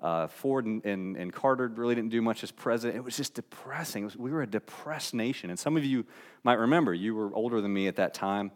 Uh, 0.00 0.28
Ford 0.28 0.64
and, 0.64 0.84
and, 0.84 1.16
and, 1.16 1.32
Carter 1.32 1.66
really 1.66 1.96
didn't 1.96 2.10
do 2.10 2.22
much 2.22 2.44
as 2.44 2.52
president. 2.52 2.96
It 2.96 3.04
was 3.04 3.16
just 3.16 3.34
depressing. 3.34 4.04
Was, 4.04 4.16
we 4.16 4.30
were 4.30 4.42
a 4.42 4.46
depressed 4.46 5.12
nation. 5.12 5.50
And 5.50 5.58
some 5.58 5.76
of 5.76 5.84
you 5.84 6.06
might 6.44 6.54
remember, 6.54 6.94
you 6.94 7.16
were 7.16 7.34
older 7.34 7.60
than 7.60 7.74
me 7.74 7.88
at 7.88 7.96
that 7.96 8.14
time. 8.14 8.52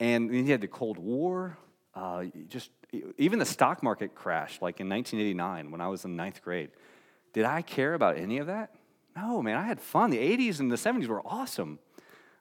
And 0.00 0.34
you 0.34 0.44
had 0.46 0.60
the 0.60 0.66
Cold 0.66 0.98
War. 0.98 1.56
Uh, 1.94 2.24
just 2.48 2.70
even 2.92 3.38
the 3.38 3.46
stock 3.46 3.82
market 3.82 4.14
crashed, 4.14 4.62
like 4.62 4.80
in 4.80 4.88
1989 4.88 5.70
when 5.70 5.80
I 5.80 5.88
was 5.88 6.04
in 6.04 6.16
ninth 6.16 6.42
grade. 6.42 6.70
Did 7.32 7.44
I 7.44 7.62
care 7.62 7.94
about 7.94 8.16
any 8.16 8.38
of 8.38 8.46
that? 8.46 8.74
No, 9.14 9.42
man. 9.42 9.56
I 9.56 9.62
had 9.62 9.80
fun. 9.80 10.10
The 10.10 10.18
80s 10.18 10.60
and 10.60 10.70
the 10.70 10.76
70s 10.76 11.06
were 11.06 11.22
awesome. 11.26 11.78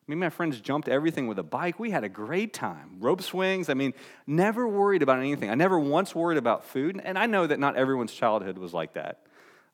Me 0.07 0.13
and 0.13 0.19
my 0.19 0.29
friends 0.29 0.61
jumped 0.61 0.87
everything 0.87 1.27
with 1.27 1.39
a 1.39 1.43
bike. 1.43 1.79
We 1.79 1.89
had 1.89 2.03
a 2.03 2.09
great 2.09 2.53
time. 2.53 2.97
Rope 2.99 3.21
swings. 3.21 3.69
I 3.69 3.73
mean, 3.73 3.93
never 4.27 4.67
worried 4.67 5.01
about 5.01 5.19
anything. 5.19 5.49
I 5.49 5.55
never 5.55 5.79
once 5.79 6.13
worried 6.13 6.37
about 6.37 6.63
food. 6.65 7.01
And 7.03 7.17
I 7.17 7.25
know 7.25 7.47
that 7.47 7.59
not 7.59 7.75
everyone's 7.75 8.13
childhood 8.13 8.57
was 8.57 8.73
like 8.73 8.93
that. 8.93 9.25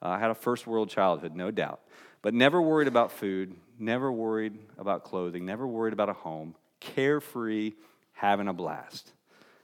Uh, 0.02 0.10
I 0.10 0.20
had 0.20 0.32
a 0.32 0.36
first 0.36 0.66
world 0.66 0.90
childhood, 0.90 1.36
no 1.36 1.52
doubt. 1.52 1.82
But 2.22 2.34
never 2.34 2.62
worried 2.62 2.88
about 2.88 3.12
food, 3.12 3.56
never 3.78 4.12
worried 4.12 4.58
about 4.78 5.04
clothing, 5.04 5.46
never 5.46 5.68
worried 5.68 5.94
about 5.94 6.10
a 6.10 6.14
home, 6.14 6.56
carefree, 6.80 7.74
having 8.14 8.48
a 8.48 8.54
blast. 8.54 9.12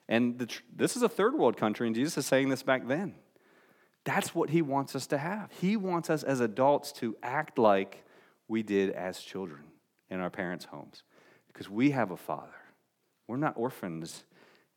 And 0.10 0.39
the, 0.39 0.50
this 0.76 0.96
is 0.96 1.04
a 1.04 1.10
third 1.10 1.36
world 1.36 1.58
country, 1.58 1.88
and 1.88 1.96
Jesus 1.96 2.17
is 2.17 2.26
saying 2.26 2.50
this 2.50 2.63
back 2.63 2.88
then. 2.88 3.15
That's 4.06 4.34
what 4.34 4.50
he 4.50 4.62
wants 4.62 4.96
us 4.96 5.08
to 5.08 5.17
have. 5.17 5.52
He 5.60 5.76
wants 5.76 6.10
us 6.10 6.24
as 6.24 6.39
adults 6.39 6.93
to 6.93 7.17
act 7.22 7.58
like 7.58 8.06
we 8.48 8.63
did 8.63 8.91
as 8.91 9.20
children 9.20 9.63
in 10.10 10.22
our 10.22 10.30
parents' 10.30 10.65
homes 10.65 11.04
because 11.48 11.70
we 11.70 11.91
have 11.91 12.12
a 12.12 12.17
father. 12.17 12.54
We're 13.28 13.38
not 13.38 13.58
orphans 13.58 14.24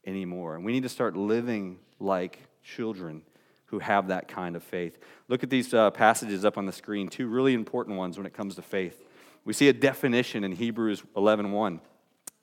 anymore. 0.05 0.57
And 0.57 0.65
we 0.65 0.73
need 0.73 0.83
to 0.83 0.89
start 0.89 1.17
living 1.17 1.79
like 2.01 2.41
children 2.65 3.23
who 3.67 3.79
have 3.79 4.09
that 4.09 4.27
kind 4.27 4.57
of 4.57 4.65
faith. 4.65 4.99
Look 5.29 5.45
at 5.45 5.51
these 5.51 5.73
uh, 5.73 5.91
passages 5.91 6.45
up 6.45 6.59
on 6.59 6.67
the 6.67 6.73
screen, 6.73 7.09
two 7.09 7.29
really 7.29 7.55
important 7.55 7.97
ones 7.97 8.17
when 8.17 8.27
it 8.27 8.35
comes 8.35 8.57
to 8.57 8.63
faith. 8.63 9.05
We 9.45 9.53
see 9.53 9.69
a 9.69 9.73
definition 9.73 10.43
in 10.43 10.53
Hebrews 10.53 11.03
11:1. 11.17 11.51
1. 11.51 11.81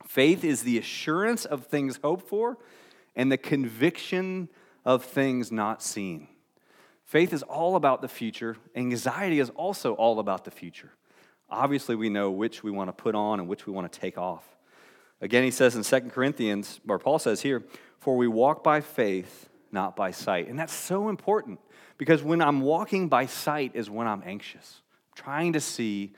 Faith 0.06 0.44
is 0.44 0.64
the 0.64 0.78
assurance 0.78 1.46
of 1.46 1.66
things 1.66 2.00
hoped 2.04 2.28
for 2.28 2.58
and 3.16 3.32
the 3.32 3.38
conviction 3.38 4.50
of 4.86 5.04
things 5.04 5.52
not 5.52 5.82
seen. 5.82 6.28
Faith 7.04 7.34
is 7.34 7.44
all 7.44 7.76
about 7.76 8.02
the 8.02 8.08
future. 8.08 8.58
Anxiety 8.76 9.40
is 9.40 9.50
also 9.52 9.94
all 9.94 10.20
about 10.20 10.46
the 10.46 10.52
future. 10.52 10.92
Obviously, 11.50 11.96
we 11.96 12.10
know 12.10 12.30
which 12.30 12.64
we 12.64 12.72
want 12.72 12.90
to 12.90 12.94
put 12.94 13.16
on 13.16 13.40
and 13.40 13.48
which 13.48 13.66
we 13.66 13.74
want 13.74 13.92
to 13.92 14.00
take 14.00 14.18
off. 14.18 14.44
Again, 15.22 15.44
he 15.44 15.52
says 15.52 15.76
in 15.76 15.84
2 15.84 16.10
Corinthians, 16.10 16.80
or 16.88 17.00
Paul 17.00 17.20
says 17.20 17.42
here, 17.42 17.64
for 18.00 18.16
we 18.16 18.28
walk 18.28 18.64
by 18.64 18.82
faith, 18.82 19.50
not 19.72 19.96
by 19.96 20.12
sight. 20.12 20.48
And 20.48 20.60
that's 20.60 20.74
so 20.74 21.10
important 21.10 21.60
because 21.98 22.22
when 22.22 22.42
I'm 22.42 22.62
walking 22.62 23.08
by 23.08 23.26
sight 23.26 23.72
is 23.74 23.90
when 23.90 24.08
I'm 24.08 24.22
anxious, 24.26 24.82
I'm 25.10 25.24
trying 25.24 25.54
to 25.54 25.60
see, 25.60 26.14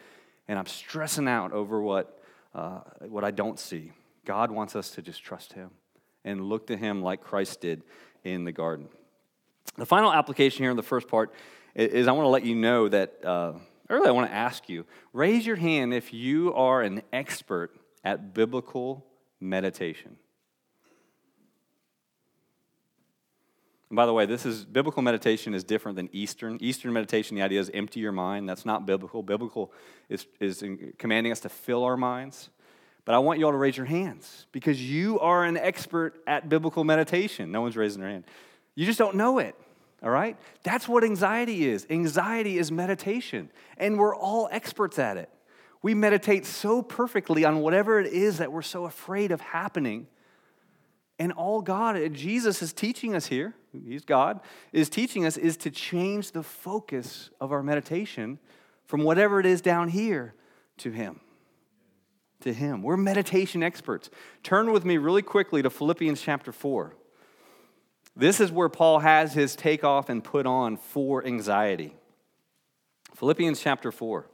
and 0.47 0.59
I'm 0.59 0.65
stressing 0.65 1.27
out 1.27 1.53
over 1.53 1.81
what, 1.81 2.18
uh, 2.53 2.81
what 3.07 3.23
I 3.23 3.31
don't 3.31 3.59
see. 3.59 3.91
God 4.25 4.51
wants 4.51 4.75
us 4.75 4.91
to 4.91 5.01
just 5.01 5.23
trust 5.23 5.53
Him 5.53 5.71
and 6.23 6.41
look 6.41 6.67
to 6.67 6.77
Him 6.77 7.01
like 7.01 7.21
Christ 7.21 7.61
did 7.61 7.83
in 8.23 8.43
the 8.43 8.51
garden. 8.51 8.87
The 9.77 9.85
final 9.85 10.11
application 10.11 10.63
here 10.63 10.71
in 10.71 10.77
the 10.77 10.83
first 10.83 11.07
part 11.07 11.33
is 11.75 12.07
I 12.07 12.11
want 12.11 12.25
to 12.25 12.29
let 12.29 12.43
you 12.43 12.55
know 12.55 12.89
that, 12.89 13.23
uh, 13.23 13.53
really, 13.89 14.07
I 14.07 14.11
want 14.11 14.29
to 14.29 14.35
ask 14.35 14.67
you 14.67 14.85
raise 15.13 15.45
your 15.45 15.55
hand 15.55 15.93
if 15.93 16.13
you 16.13 16.53
are 16.53 16.81
an 16.81 17.01
expert 17.13 17.75
at 18.03 18.33
biblical 18.33 19.05
meditation. 19.39 20.17
And 23.89 23.95
by 23.95 24.05
the 24.05 24.13
way, 24.13 24.25
this 24.25 24.45
is 24.45 24.65
biblical 24.65 25.01
meditation 25.01 25.53
is 25.53 25.63
different 25.63 25.95
than 25.95 26.09
Eastern. 26.11 26.57
Eastern 26.61 26.93
meditation, 26.93 27.35
the 27.35 27.41
idea 27.41 27.59
is 27.59 27.71
empty 27.73 27.99
your 27.99 28.11
mind. 28.11 28.47
That's 28.47 28.65
not 28.65 28.85
biblical. 28.85 29.23
Biblical 29.23 29.71
is, 30.09 30.27
is 30.39 30.63
commanding 30.97 31.31
us 31.31 31.39
to 31.41 31.49
fill 31.49 31.83
our 31.83 31.97
minds. 31.97 32.49
But 33.05 33.15
I 33.15 33.19
want 33.19 33.39
you 33.39 33.45
all 33.45 33.51
to 33.51 33.57
raise 33.57 33.75
your 33.75 33.87
hands 33.87 34.45
because 34.51 34.79
you 34.79 35.19
are 35.19 35.43
an 35.43 35.57
expert 35.57 36.21
at 36.27 36.47
biblical 36.47 36.83
meditation. 36.83 37.51
No 37.51 37.61
one's 37.61 37.75
raising 37.75 38.01
their 38.01 38.11
hand. 38.11 38.25
You 38.75 38.85
just 38.85 38.99
don't 38.99 39.15
know 39.15 39.39
it, 39.39 39.55
all 40.03 40.11
right? 40.11 40.37
That's 40.61 40.87
what 40.87 41.03
anxiety 41.03 41.67
is. 41.67 41.87
Anxiety 41.89 42.59
is 42.59 42.71
meditation, 42.71 43.49
and 43.77 43.97
we're 43.97 44.15
all 44.15 44.47
experts 44.51 44.99
at 44.99 45.17
it. 45.17 45.29
We 45.81 45.95
meditate 45.95 46.45
so 46.45 46.83
perfectly 46.83 47.45
on 47.45 47.61
whatever 47.61 47.99
it 47.99 48.13
is 48.13 48.37
that 48.37 48.51
we're 48.51 48.61
so 48.61 48.85
afraid 48.85 49.31
of 49.31 49.41
happening. 49.41 50.05
And 51.19 51.33
all 51.33 51.61
God, 51.61 52.13
Jesus 52.13 52.61
is 52.61 52.71
teaching 52.71 53.13
us 53.13 53.27
here, 53.27 53.53
He's 53.85 54.05
God, 54.05 54.39
is 54.71 54.89
teaching 54.89 55.25
us 55.25 55.35
is 55.35 55.57
to 55.57 55.69
change 55.69 56.31
the 56.31 56.43
focus 56.43 57.29
of 57.41 57.51
our 57.51 57.61
meditation 57.61 58.39
from 58.85 59.03
whatever 59.03 59.39
it 59.39 59.45
is 59.45 59.61
down 59.61 59.89
here 59.89 60.33
to 60.77 60.91
Him. 60.91 61.19
To 62.41 62.53
Him. 62.53 62.81
We're 62.81 62.97
meditation 62.97 63.61
experts. 63.61 64.09
Turn 64.43 64.71
with 64.71 64.85
me 64.85 64.97
really 64.97 65.21
quickly 65.21 65.61
to 65.61 65.69
Philippians 65.69 66.21
chapter 66.21 66.53
4. 66.53 66.95
This 68.15 68.39
is 68.39 68.51
where 68.51 68.69
Paul 68.69 68.99
has 68.99 69.33
his 69.33 69.55
take 69.55 69.83
off 69.83 70.09
and 70.09 70.23
put 70.23 70.45
on 70.45 70.77
for 70.77 71.25
anxiety. 71.25 71.95
Philippians 73.15 73.61
chapter 73.61 73.91
4. 73.91 74.25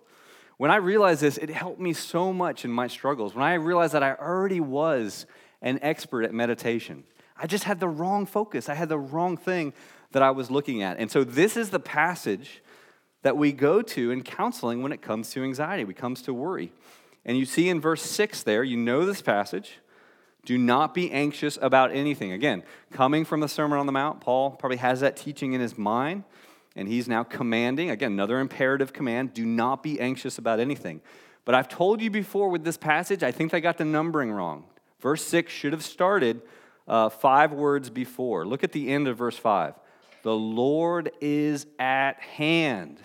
When 0.58 0.72
I 0.72 0.78
realized 0.78 1.22
this, 1.22 1.38
it 1.38 1.50
helped 1.50 1.80
me 1.80 1.94
so 1.94 2.32
much 2.32 2.64
in 2.64 2.72
my 2.72 2.88
struggles. 2.88 3.36
When 3.36 3.44
I 3.44 3.56
realized 3.56 3.94
that 3.94 4.04
I 4.04 4.14
already 4.14 4.60
was 4.60 5.26
an 5.66 5.80
expert 5.82 6.24
at 6.24 6.34
meditation, 6.34 7.04
I 7.38 7.48
just 7.48 7.66
had 7.66 7.82
the 7.82 7.90
wrong 7.90 8.26
focus. 8.26 8.70
I 8.70 8.76
had 8.76 8.88
the 8.88 8.98
wrong 8.98 9.36
thing 9.36 9.74
that 10.14 10.24
I 10.24 10.32
was 10.32 10.50
looking 10.50 10.82
at. 10.82 10.98
And 10.98 11.12
so, 11.12 11.26
this 11.26 11.58
is 11.58 11.72
the 11.72 11.80
passage 11.80 12.64
that 13.24 13.36
we 13.36 13.52
go 13.52 13.82
to 13.82 14.12
in 14.12 14.24
counseling 14.24 14.82
when 14.82 14.94
it 14.94 15.02
comes 15.02 15.32
to 15.32 15.44
anxiety, 15.44 15.84
when 15.84 15.92
it 15.92 15.98
comes 15.98 16.22
to 16.22 16.34
worry. 16.34 16.72
And 17.26 17.38
you 17.38 17.46
see 17.46 17.68
in 17.68 17.82
verse 17.82 18.04
6 18.04 18.44
there, 18.44 18.64
you 18.64 18.78
know 18.78 19.06
this 19.06 19.22
passage. 19.22 19.80
Do 20.46 20.60
not 20.60 20.94
be 20.94 21.12
anxious 21.12 21.58
about 21.60 21.92
anything. 21.92 22.32
Again, 22.32 22.64
coming 22.92 23.26
from 23.26 23.40
the 23.40 23.50
Sermon 23.50 23.80
on 23.80 23.88
the 23.88 23.92
Mount, 23.92 24.22
Paul 24.22 24.52
probably 24.52 24.78
has 24.78 25.00
that 25.00 25.18
teaching 25.18 25.54
in 25.54 25.60
his 25.60 25.76
mind 25.76 26.24
and 26.76 26.88
he's 26.88 27.08
now 27.08 27.24
commanding, 27.24 27.90
again, 27.90 28.12
another 28.12 28.40
imperative 28.40 28.92
command 28.92 29.34
do 29.34 29.46
not 29.46 29.82
be 29.82 30.00
anxious 30.00 30.38
about 30.38 30.60
anything. 30.60 31.02
But 31.46 31.56
I've 31.56 31.70
told 31.70 32.02
you 32.02 32.10
before 32.10 32.50
with 32.50 32.64
this 32.64 32.78
passage, 32.78 33.24
I 33.24 33.32
think 33.32 33.52
they 33.52 33.62
got 33.62 33.78
the 33.78 33.86
numbering 33.86 34.32
wrong. 34.32 34.66
Verse 35.06 35.24
6 35.26 35.54
should 35.54 35.72
have 35.72 35.84
started 35.84 36.42
uh, 36.88 37.10
five 37.10 37.52
words 37.52 37.92
before. 37.92 38.44
Look 38.44 38.64
at 38.64 38.72
the 38.72 38.92
end 38.92 39.08
of 39.08 39.20
verse 39.20 39.38
5. 39.38 39.76
The 40.24 40.34
Lord 40.34 41.12
is 41.22 41.68
at 41.78 42.20
hand. 42.22 42.98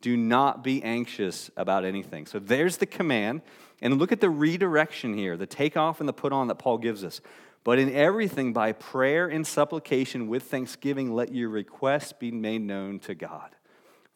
Do 0.00 0.16
not 0.16 0.64
be 0.64 0.82
anxious 0.82 1.48
about 1.56 1.84
anything. 1.84 2.26
So 2.26 2.40
there's 2.40 2.78
the 2.78 2.86
command. 2.86 3.42
And 3.80 4.00
look 4.00 4.10
at 4.10 4.20
the 4.20 4.28
redirection 4.28 5.16
here, 5.16 5.36
the 5.36 5.46
takeoff 5.46 6.00
and 6.00 6.08
the 6.08 6.12
put 6.12 6.32
on 6.32 6.48
that 6.48 6.56
Paul 6.56 6.78
gives 6.78 7.04
us. 7.04 7.20
But 7.62 7.78
in 7.78 7.94
everything, 7.94 8.52
by 8.52 8.72
prayer 8.72 9.28
and 9.28 9.46
supplication 9.46 10.26
with 10.26 10.42
thanksgiving, 10.42 11.14
let 11.14 11.32
your 11.32 11.50
requests 11.50 12.14
be 12.14 12.32
made 12.32 12.62
known 12.62 12.98
to 13.00 13.14
God. 13.14 13.54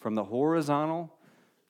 From 0.01 0.17
the 0.17 0.25
horizontal 0.25 1.15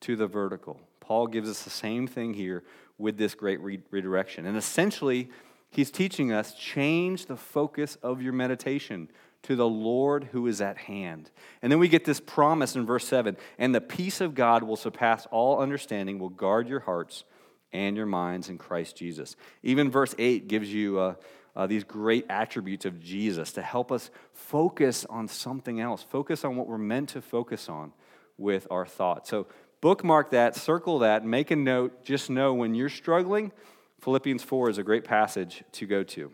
to 0.00 0.16
the 0.16 0.26
vertical. 0.26 0.80
Paul 1.00 1.26
gives 1.26 1.50
us 1.50 1.62
the 1.62 1.68
same 1.68 2.06
thing 2.06 2.33
here 2.33 2.62
with 3.00 3.16
this 3.16 3.34
great 3.34 3.60
redirection. 3.60 4.46
And 4.46 4.56
essentially, 4.56 5.30
he's 5.70 5.90
teaching 5.90 6.32
us 6.32 6.54
change 6.54 7.26
the 7.26 7.36
focus 7.36 7.96
of 8.02 8.22
your 8.22 8.32
meditation 8.32 9.08
to 9.42 9.56
the 9.56 9.68
Lord 9.68 10.28
who 10.32 10.46
is 10.46 10.60
at 10.60 10.76
hand. 10.76 11.30
And 11.62 11.72
then 11.72 11.78
we 11.78 11.88
get 11.88 12.04
this 12.04 12.20
promise 12.20 12.76
in 12.76 12.84
verse 12.84 13.06
7 13.06 13.36
and 13.58 13.74
the 13.74 13.80
peace 13.80 14.20
of 14.20 14.34
God 14.34 14.62
will 14.62 14.76
surpass 14.76 15.26
all 15.30 15.60
understanding, 15.60 16.18
will 16.18 16.28
guard 16.28 16.68
your 16.68 16.80
hearts 16.80 17.24
and 17.72 17.96
your 17.96 18.06
minds 18.06 18.48
in 18.48 18.58
Christ 18.58 18.96
Jesus. 18.96 19.36
Even 19.62 19.90
verse 19.90 20.14
8 20.18 20.46
gives 20.46 20.72
you 20.72 21.00
a 21.00 21.16
uh, 21.56 21.66
these 21.66 21.84
great 21.84 22.26
attributes 22.28 22.84
of 22.84 23.00
Jesus 23.00 23.52
to 23.52 23.62
help 23.62 23.90
us 23.90 24.10
focus 24.32 25.04
on 25.10 25.28
something 25.28 25.80
else, 25.80 26.02
focus 26.02 26.44
on 26.44 26.56
what 26.56 26.66
we're 26.66 26.78
meant 26.78 27.10
to 27.10 27.20
focus 27.20 27.68
on 27.68 27.92
with 28.38 28.66
our 28.70 28.86
thoughts. 28.86 29.30
So, 29.30 29.46
bookmark 29.80 30.30
that, 30.30 30.56
circle 30.56 31.00
that, 31.00 31.24
make 31.24 31.50
a 31.50 31.56
note. 31.56 32.04
Just 32.04 32.30
know 32.30 32.54
when 32.54 32.74
you're 32.74 32.88
struggling, 32.88 33.52
Philippians 34.00 34.42
4 34.42 34.70
is 34.70 34.78
a 34.78 34.82
great 34.82 35.04
passage 35.04 35.62
to 35.72 35.86
go 35.86 36.02
to. 36.02 36.30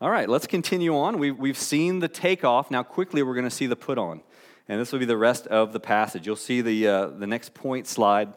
All 0.00 0.10
right, 0.10 0.28
let's 0.28 0.46
continue 0.46 0.96
on. 0.96 1.18
We've, 1.18 1.36
we've 1.36 1.56
seen 1.56 2.00
the 2.00 2.08
takeoff. 2.08 2.70
Now, 2.70 2.82
quickly, 2.82 3.22
we're 3.22 3.34
going 3.34 3.44
to 3.44 3.50
see 3.50 3.66
the 3.66 3.76
put 3.76 3.96
on. 3.96 4.20
And 4.68 4.80
this 4.80 4.92
will 4.92 4.98
be 4.98 5.06
the 5.06 5.16
rest 5.16 5.46
of 5.46 5.72
the 5.72 5.80
passage. 5.80 6.26
You'll 6.26 6.36
see 6.36 6.60
the, 6.60 6.86
uh, 6.86 7.06
the 7.06 7.26
next 7.26 7.54
point 7.54 7.86
slide. 7.86 8.34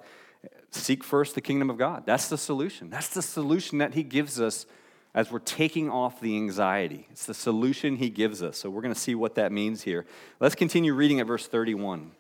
Seek 0.72 1.04
first 1.04 1.36
the 1.36 1.42
kingdom 1.42 1.70
of 1.70 1.78
God. 1.78 2.06
That's 2.06 2.30
the 2.30 2.38
solution. 2.38 2.90
That's 2.90 3.10
the 3.10 3.22
solution 3.22 3.80
that 3.80 3.94
He 3.94 4.04
gives 4.04 4.40
us 4.40 4.66
as 5.14 5.32
we're 5.32 5.40
taking 5.40 5.90
off 5.90 6.22
the 6.22 6.36
anxiety. 6.36 7.08
It's 7.12 7.26
the 7.26 7.34
solution 7.34 7.96
he 7.96 8.10
gives 8.10 8.44
us. 8.44 8.58
So 8.58 8.70
we're 8.70 8.82
going 8.82 8.94
to 8.94 9.00
see 9.00 9.16
what 9.16 9.36
that 9.36 9.52
means 9.52 9.82
here. 9.82 10.06
Let's 10.40 10.56
continue 10.56 10.94
reading 10.94 11.20
at 11.20 11.28
verse 11.28 11.48
31. 11.48 12.12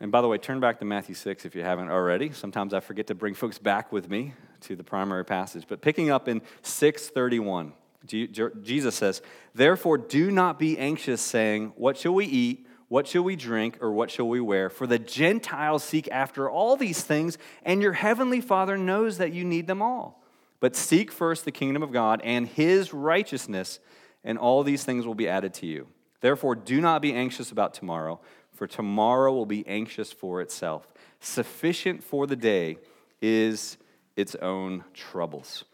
And 0.00 0.12
by 0.12 0.20
the 0.20 0.28
way, 0.28 0.36
turn 0.36 0.60
back 0.60 0.78
to 0.80 0.84
Matthew 0.84 1.14
6 1.14 1.46
if 1.46 1.54
you 1.54 1.62
haven't 1.62 1.88
already. 1.88 2.30
Sometimes 2.32 2.74
I 2.74 2.80
forget 2.80 3.06
to 3.06 3.14
bring 3.14 3.34
folks 3.34 3.58
back 3.58 3.92
with 3.92 4.10
me 4.10 4.34
to 4.62 4.76
the 4.76 4.84
primary 4.84 5.24
passage. 5.24 5.64
But 5.66 5.80
picking 5.80 6.10
up 6.10 6.28
in 6.28 6.42
631, 6.62 7.72
Jesus 8.06 8.94
says, 8.94 9.22
Therefore, 9.54 9.96
do 9.96 10.30
not 10.30 10.58
be 10.58 10.78
anxious, 10.78 11.22
saying, 11.22 11.72
What 11.76 11.96
shall 11.96 12.14
we 12.14 12.26
eat? 12.26 12.66
What 12.88 13.08
shall 13.08 13.24
we 13.24 13.36
drink? 13.36 13.78
Or 13.80 13.90
what 13.90 14.10
shall 14.10 14.28
we 14.28 14.40
wear? 14.40 14.70
For 14.70 14.86
the 14.86 14.98
Gentiles 14.98 15.82
seek 15.82 16.08
after 16.12 16.48
all 16.48 16.76
these 16.76 17.02
things, 17.02 17.38
and 17.64 17.82
your 17.82 17.94
heavenly 17.94 18.40
Father 18.40 18.76
knows 18.76 19.18
that 19.18 19.32
you 19.32 19.44
need 19.44 19.66
them 19.66 19.82
all. 19.82 20.22
But 20.60 20.76
seek 20.76 21.10
first 21.10 21.44
the 21.44 21.52
kingdom 21.52 21.82
of 21.82 21.92
God 21.92 22.20
and 22.22 22.46
his 22.46 22.92
righteousness, 22.92 23.80
and 24.22 24.38
all 24.38 24.62
these 24.62 24.84
things 24.84 25.06
will 25.06 25.14
be 25.14 25.28
added 25.28 25.54
to 25.54 25.66
you. 25.66 25.88
Therefore, 26.20 26.54
do 26.54 26.80
not 26.80 27.02
be 27.02 27.12
anxious 27.12 27.50
about 27.50 27.74
tomorrow, 27.74 28.20
for 28.56 28.66
tomorrow 28.66 29.32
will 29.32 29.46
be 29.46 29.66
anxious 29.66 30.12
for 30.12 30.40
itself. 30.40 30.88
Sufficient 31.20 32.02
for 32.02 32.26
the 32.26 32.36
day 32.36 32.78
is 33.20 33.76
its 34.16 34.34
own 34.36 34.84
troubles. 34.94 35.64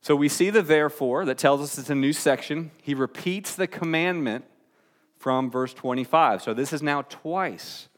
So 0.00 0.14
we 0.14 0.28
see 0.28 0.50
the 0.50 0.62
therefore 0.62 1.24
that 1.24 1.38
tells 1.38 1.60
us 1.60 1.78
it's 1.78 1.90
a 1.90 1.94
new 1.94 2.12
section. 2.12 2.70
He 2.82 2.94
repeats 2.94 3.54
the 3.54 3.66
commandment 3.66 4.44
from 5.16 5.50
verse 5.50 5.74
25. 5.74 6.42
So 6.42 6.54
this 6.54 6.72
is 6.72 6.82
now 6.82 7.02
twice. 7.02 7.88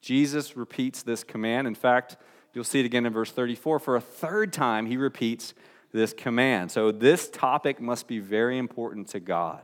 Jesus 0.00 0.56
repeats 0.56 1.02
this 1.02 1.22
command. 1.24 1.66
In 1.66 1.74
fact, 1.74 2.16
You'll 2.54 2.64
see 2.64 2.80
it 2.80 2.86
again 2.86 3.06
in 3.06 3.12
verse 3.12 3.30
34. 3.30 3.78
For 3.78 3.96
a 3.96 4.00
third 4.00 4.52
time, 4.52 4.86
he 4.86 4.96
repeats 4.96 5.54
this 5.92 6.12
command. 6.12 6.70
So, 6.70 6.92
this 6.92 7.28
topic 7.28 7.80
must 7.80 8.06
be 8.06 8.18
very 8.18 8.58
important 8.58 9.08
to 9.08 9.20
God 9.20 9.62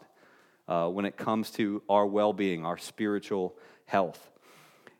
uh, 0.66 0.88
when 0.88 1.04
it 1.04 1.16
comes 1.16 1.50
to 1.52 1.82
our 1.88 2.06
well 2.06 2.32
being, 2.32 2.64
our 2.64 2.78
spiritual 2.78 3.54
health. 3.88 4.30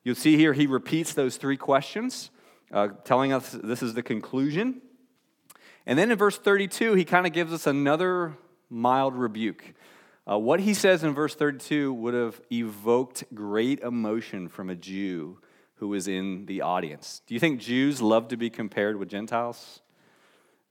You'll 0.03 0.15
see 0.15 0.37
here 0.37 0.53
he 0.53 0.67
repeats 0.67 1.13
those 1.13 1.37
three 1.37 1.57
questions, 1.57 2.31
uh, 2.73 2.89
telling 3.05 3.33
us 3.33 3.53
this 3.53 3.83
is 3.83 3.95
the 3.95 4.03
conclusion. 4.03 4.81
And 5.87 5.99
then 5.99 6.11
in 6.11 6.19
verse 6.19 6.37
32, 6.37 6.95
he 6.95 7.05
kind 7.05 7.27
of 7.27 7.33
gives 7.33 7.53
us 7.53 7.67
another 7.67 8.37
mild 8.69 9.15
rebuke. 9.15 9.75
Uh, 10.29 10.39
what 10.39 10.61
he 10.61 10.75
says 10.75 11.05
in 11.05 11.15
verse 11.15 11.35
32 11.35 11.93
would 11.93 12.15
have 12.15 12.41
evoked 12.53 13.25
great 13.35 13.81
emotion 13.81 14.49
from 14.49 14.69
a 14.69 14.75
Jew 14.75 15.39
who 15.77 15.89
was 15.89 16.09
in 16.09 16.47
the 16.47 16.63
audience. 16.63 17.23
Do 17.27 17.35
you 17.35 17.41
think 17.41 17.61
Jews 17.61 18.03
love 18.03 18.29
to 18.29 18.37
be 18.37 18.51
compared 18.51 18.97
with 18.97 19.09
Gentiles? 19.09 19.81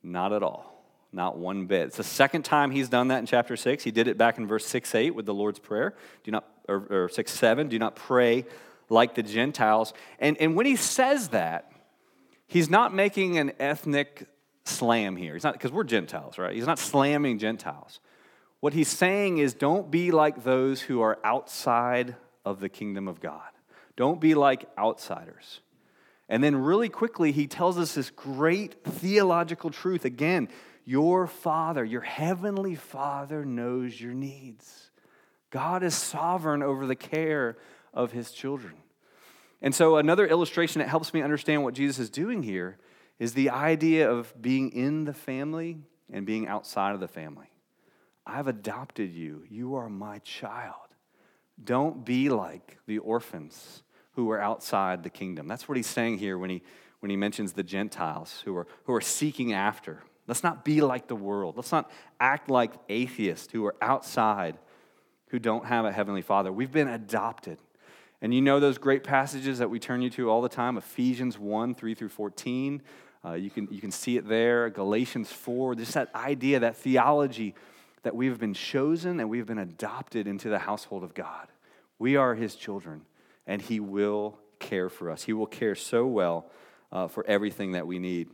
Not 0.04 0.34
at 0.34 0.44
all. 0.44 0.74
Not 1.12 1.38
one 1.38 1.66
bit. 1.66 1.88
It's 1.88 1.98
the 1.98 2.04
second 2.04 2.44
time 2.44 2.72
he's 2.72 2.90
done 2.90 3.08
that 3.08 3.20
in 3.20 3.26
chapter 3.26 3.56
6. 3.56 3.84
He 3.84 3.92
did 3.92 4.08
it 4.08 4.18
back 4.18 4.38
in 4.38 4.46
verse 4.46 4.66
6 4.66 4.94
8 4.94 5.16
with 5.16 5.26
the 5.26 5.34
Lord's 5.34 5.60
Prayer. 5.60 5.96
Do 6.24 6.32
not, 6.32 6.46
or, 6.68 6.88
or 6.90 7.10
6 7.10 7.32
7, 7.32 7.68
do 7.68 7.80
not 7.80 7.96
pray 7.96 8.46
like 8.90 9.16
the 9.16 9.24
Gentiles. 9.24 9.94
And, 10.20 10.38
and 10.40 10.56
when 10.56 10.66
he 10.66 10.76
says 10.76 11.30
that, 11.30 11.72
he's 12.48 12.70
not 12.70 12.94
making 12.94 13.38
an 13.38 13.54
ethnic 13.60 14.28
slam 14.66 15.16
here. 15.16 15.34
He's 15.34 15.44
not, 15.44 15.54
because 15.54 15.72
we're 15.72 15.84
Gentiles, 15.84 16.38
right? 16.38 16.54
He's 16.54 16.68
not 16.68 16.80
slamming 16.80 17.40
Gentiles. 17.40 18.00
What 18.60 18.74
he's 18.74 18.88
saying 18.88 19.38
is 19.38 19.54
don't 19.54 19.92
be 19.92 20.12
like 20.12 20.44
those 20.44 20.82
who 20.82 21.02
are 21.02 21.20
outside 21.24 22.16
of 22.44 22.60
the 22.60 22.70
kingdom 22.70 23.08
of 23.08 23.20
God. 23.20 23.50
Don't 23.96 24.20
be 24.20 24.36
like 24.36 24.68
outsiders. 24.78 25.62
And 26.30 26.44
then, 26.44 26.56
really 26.56 26.90
quickly, 26.90 27.32
he 27.32 27.48
tells 27.48 27.78
us 27.78 27.96
this 27.96 28.10
great 28.10 28.84
theological 28.84 29.70
truth. 29.70 30.04
Again, 30.04 30.50
your 30.84 31.26
Father, 31.26 31.86
your 31.86 32.02
heavenly 32.02 32.76
Father, 32.76 33.46
knows 33.46 34.00
your 34.00 34.14
needs. 34.14 34.87
God 35.50 35.84
is 35.84 35.96
sovereign 35.96 36.62
over 36.62 36.86
the 36.86 36.96
care 36.96 37.58
of 37.94 38.12
his 38.12 38.32
children. 38.32 38.74
And 39.62 39.74
so, 39.74 39.98
another 39.98 40.28
illustration 40.28 40.80
that 40.80 40.90
helps 40.90 41.14
me 41.14 41.22
understand 41.22 41.64
what 41.64 41.74
Jesus 41.74 42.00
is 42.00 42.10
doing 42.10 42.44
here 42.44 42.78
is 43.18 43.34
the 43.34 43.50
idea 43.50 44.10
of 44.10 44.34
being 44.40 44.72
in 44.72 45.06
the 45.06 45.14
family 45.14 45.80
and 46.12 46.26
being 46.26 46.48
outside 46.48 46.94
of 46.94 47.00
the 47.00 47.08
family. 47.08 47.50
I've 48.26 48.48
adopted 48.48 49.12
you, 49.14 49.44
you 49.50 49.76
are 49.76 49.90
my 49.90 50.20
child. 50.20 50.76
Don't 51.64 52.06
be 52.06 52.30
like 52.30 52.78
the 52.86 53.00
orphans 53.00 53.84
who 54.12 54.30
are 54.32 54.40
outside 54.40 55.04
the 55.04 55.10
kingdom. 55.10 55.48
That's 55.48 55.68
what 55.68 55.78
he's 55.78 55.88
saying 55.88 56.20
here 56.20 56.38
when 56.38 56.50
he, 56.50 56.62
when 57.00 57.10
he 57.10 57.16
mentions 57.16 57.54
the 57.54 57.64
Gentiles 57.64 58.42
who 58.46 58.56
are, 58.56 58.68
who 58.84 58.94
are 58.94 59.02
seeking 59.02 59.54
after. 59.54 60.04
Let's 60.28 60.44
not 60.44 60.66
be 60.66 60.82
like 60.82 61.08
the 61.08 61.16
world. 61.16 61.56
Let's 61.56 61.72
not 61.72 61.90
act 62.20 62.50
like 62.50 62.74
atheists 62.90 63.52
who 63.52 63.66
are 63.66 63.76
outside, 63.82 64.58
who 65.28 65.40
don't 65.40 65.66
have 65.66 65.86
a 65.86 65.92
heavenly 65.92 66.22
father. 66.22 66.52
We've 66.52 66.72
been 66.72 66.88
adopted. 66.88 67.58
And 68.22 68.34
you 68.34 68.42
know 68.42 68.60
those 68.60 68.78
great 68.78 69.04
passages 69.04 69.60
that 69.60 69.70
we 69.70 69.80
turn 69.80 70.02
you 70.02 70.10
to 70.12 70.30
all 70.30 70.42
the 70.42 70.50
time 70.50 70.78
Ephesians 70.78 71.38
1 71.38 71.76
3 71.76 71.94
through 71.94 72.10
14. 72.10 72.82
Uh, 73.26 73.34
you, 73.34 73.50
can, 73.50 73.68
you 73.72 73.82
can 73.82 73.92
see 73.92 74.18
it 74.18 74.28
there. 74.28 74.70
Galatians 74.70 75.32
4. 75.32 75.76
Just 75.76 75.94
that 75.94 76.14
idea, 76.16 76.60
that 76.60 76.78
theology 76.78 77.54
that 78.04 78.16
we 78.16 78.28
have 78.28 78.40
been 78.40 78.54
chosen 78.54 79.20
and 79.20 79.30
we 79.30 79.38
have 79.38 79.48
been 79.48 79.58
adopted 79.58 80.28
into 80.28 80.50
the 80.50 80.60
household 80.60 81.04
of 81.04 81.14
God. 81.14 81.48
We 82.00 82.16
are 82.16 82.36
his 82.36 82.56
children 82.56 83.02
and 83.48 83.62
He 83.62 83.80
will 83.80 84.38
care 84.60 84.90
for 84.90 85.10
us. 85.10 85.24
He 85.24 85.34
will 85.34 85.48
care 85.48 85.74
so 85.74 86.06
well 86.06 86.52
uh, 86.92 87.08
for 87.08 87.26
everything 87.26 87.72
that 87.72 87.88
we 87.88 87.98
need. 87.98 88.30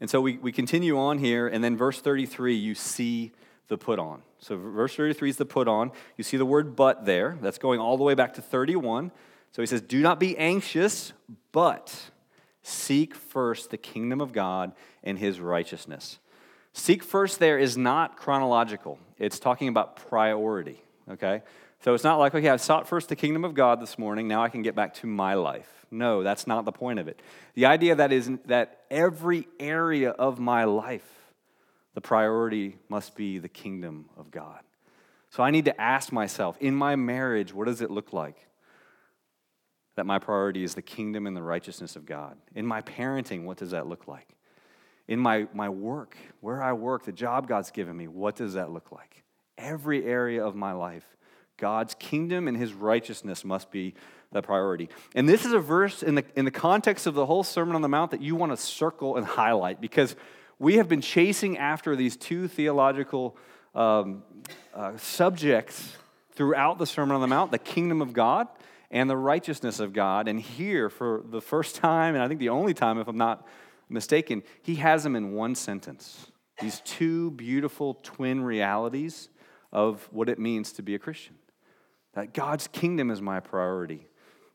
And 0.00 0.08
so 0.08 0.20
we, 0.20 0.38
we 0.38 0.50
continue 0.50 0.98
on 0.98 1.18
here, 1.18 1.46
and 1.46 1.62
then 1.62 1.76
verse 1.76 2.00
33, 2.00 2.54
you 2.54 2.74
see 2.74 3.32
the 3.70 3.78
put 3.78 3.98
on. 3.98 4.20
So 4.40 4.58
verse 4.58 4.94
33 4.94 5.30
is 5.30 5.36
the 5.38 5.46
put 5.46 5.68
on. 5.68 5.92
You 6.18 6.24
see 6.24 6.36
the 6.36 6.44
word 6.44 6.76
but 6.76 7.06
there. 7.06 7.38
That's 7.40 7.56
going 7.56 7.80
all 7.80 7.96
the 7.96 8.04
way 8.04 8.14
back 8.14 8.34
to 8.34 8.42
31. 8.42 9.10
So 9.52 9.62
he 9.62 9.66
says, 9.66 9.80
Do 9.80 10.00
not 10.02 10.20
be 10.20 10.36
anxious, 10.36 11.14
but 11.52 12.10
seek 12.62 13.14
first 13.14 13.70
the 13.70 13.78
kingdom 13.78 14.20
of 14.20 14.32
God 14.32 14.72
and 15.02 15.18
his 15.18 15.40
righteousness. 15.40 16.18
Seek 16.72 17.02
first 17.02 17.38
there 17.38 17.58
is 17.58 17.78
not 17.78 18.16
chronological, 18.16 18.98
it's 19.18 19.38
talking 19.38 19.68
about 19.68 19.96
priority, 20.08 20.82
okay? 21.10 21.42
So 21.82 21.94
it's 21.94 22.04
not 22.04 22.18
like, 22.18 22.34
okay, 22.34 22.48
I 22.48 22.56
sought 22.56 22.86
first 22.86 23.08
the 23.08 23.16
kingdom 23.16 23.44
of 23.44 23.54
God 23.54 23.80
this 23.80 23.98
morning, 23.98 24.28
now 24.28 24.42
I 24.42 24.50
can 24.50 24.62
get 24.62 24.74
back 24.74 24.94
to 24.94 25.06
my 25.06 25.34
life. 25.34 25.68
No, 25.90 26.22
that's 26.22 26.46
not 26.46 26.64
the 26.64 26.72
point 26.72 27.00
of 27.00 27.08
it. 27.08 27.20
The 27.54 27.66
idea 27.66 27.96
that 27.96 28.12
is 28.12 28.30
that 28.46 28.82
every 28.90 29.48
area 29.58 30.10
of 30.10 30.38
my 30.38 30.64
life, 30.64 31.19
the 31.94 32.00
priority 32.00 32.78
must 32.88 33.16
be 33.16 33.38
the 33.38 33.48
kingdom 33.48 34.08
of 34.16 34.30
God. 34.30 34.60
So 35.30 35.42
I 35.42 35.50
need 35.50 35.64
to 35.66 35.80
ask 35.80 36.12
myself, 36.12 36.56
in 36.60 36.74
my 36.74 36.96
marriage, 36.96 37.54
what 37.54 37.66
does 37.66 37.80
it 37.80 37.90
look 37.90 38.12
like? 38.12 38.36
That 39.96 40.06
my 40.06 40.18
priority 40.18 40.64
is 40.64 40.74
the 40.74 40.82
kingdom 40.82 41.26
and 41.26 41.36
the 41.36 41.42
righteousness 41.42 41.96
of 41.96 42.06
God. 42.06 42.36
In 42.54 42.66
my 42.66 42.82
parenting, 42.82 43.44
what 43.44 43.56
does 43.56 43.70
that 43.70 43.86
look 43.86 44.08
like? 44.08 44.28
In 45.08 45.18
my, 45.18 45.46
my 45.52 45.68
work, 45.68 46.16
where 46.40 46.62
I 46.62 46.72
work, 46.72 47.04
the 47.04 47.12
job 47.12 47.48
God's 47.48 47.70
given 47.70 47.96
me, 47.96 48.08
what 48.08 48.36
does 48.36 48.54
that 48.54 48.70
look 48.70 48.92
like? 48.92 49.24
Every 49.58 50.04
area 50.04 50.44
of 50.44 50.54
my 50.54 50.72
life 50.72 51.04
God's 51.60 51.94
kingdom 51.94 52.48
and 52.48 52.56
his 52.56 52.72
righteousness 52.72 53.44
must 53.44 53.70
be 53.70 53.94
the 54.32 54.42
priority. 54.42 54.88
And 55.14 55.28
this 55.28 55.44
is 55.44 55.52
a 55.52 55.58
verse 55.58 56.02
in 56.02 56.14
the, 56.14 56.24
in 56.34 56.44
the 56.44 56.50
context 56.50 57.06
of 57.06 57.14
the 57.14 57.26
whole 57.26 57.44
Sermon 57.44 57.76
on 57.76 57.82
the 57.82 57.88
Mount 57.88 58.12
that 58.12 58.22
you 58.22 58.34
want 58.34 58.50
to 58.50 58.56
circle 58.56 59.16
and 59.16 59.26
highlight 59.26 59.80
because 59.80 60.16
we 60.60 60.76
have 60.76 60.88
been 60.88 61.00
chasing 61.00 61.56
after 61.56 61.96
these 61.96 62.16
two 62.16 62.46
theological 62.46 63.36
um, 63.74 64.22
uh, 64.74 64.96
subjects 64.98 65.96
throughout 66.32 66.78
the 66.78 66.86
Sermon 66.86 67.14
on 67.14 67.22
the 67.22 67.26
Mount 67.26 67.50
the 67.50 67.58
kingdom 67.58 68.02
of 68.02 68.12
God 68.12 68.46
and 68.90 69.08
the 69.08 69.16
righteousness 69.16 69.80
of 69.80 69.94
God. 69.94 70.28
And 70.28 70.38
here, 70.38 70.90
for 70.90 71.24
the 71.24 71.40
first 71.40 71.76
time, 71.76 72.14
and 72.14 72.22
I 72.22 72.28
think 72.28 72.40
the 72.40 72.50
only 72.50 72.74
time, 72.74 72.98
if 72.98 73.08
I'm 73.08 73.16
not 73.16 73.46
mistaken, 73.88 74.42
he 74.62 74.76
has 74.76 75.02
them 75.02 75.16
in 75.16 75.32
one 75.32 75.54
sentence. 75.54 76.30
These 76.60 76.80
two 76.84 77.30
beautiful 77.30 77.94
twin 78.02 78.42
realities 78.42 79.30
of 79.72 80.06
what 80.12 80.28
it 80.28 80.38
means 80.38 80.72
to 80.72 80.82
be 80.82 80.94
a 80.94 80.98
Christian. 80.98 81.36
That 82.12 82.34
God's 82.34 82.68
kingdom 82.68 83.10
is 83.10 83.22
my 83.22 83.40
priority 83.40 84.08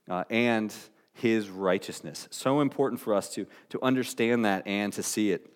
uh, 0.08 0.26
and 0.30 0.74
his 1.14 1.50
righteousness. 1.50 2.28
So 2.30 2.60
important 2.60 3.02
for 3.02 3.16
us 3.16 3.34
to, 3.34 3.48
to 3.70 3.82
understand 3.82 4.46
that 4.46 4.68
and 4.68 4.94
to 4.94 5.02
see 5.02 5.32
it. 5.32 5.50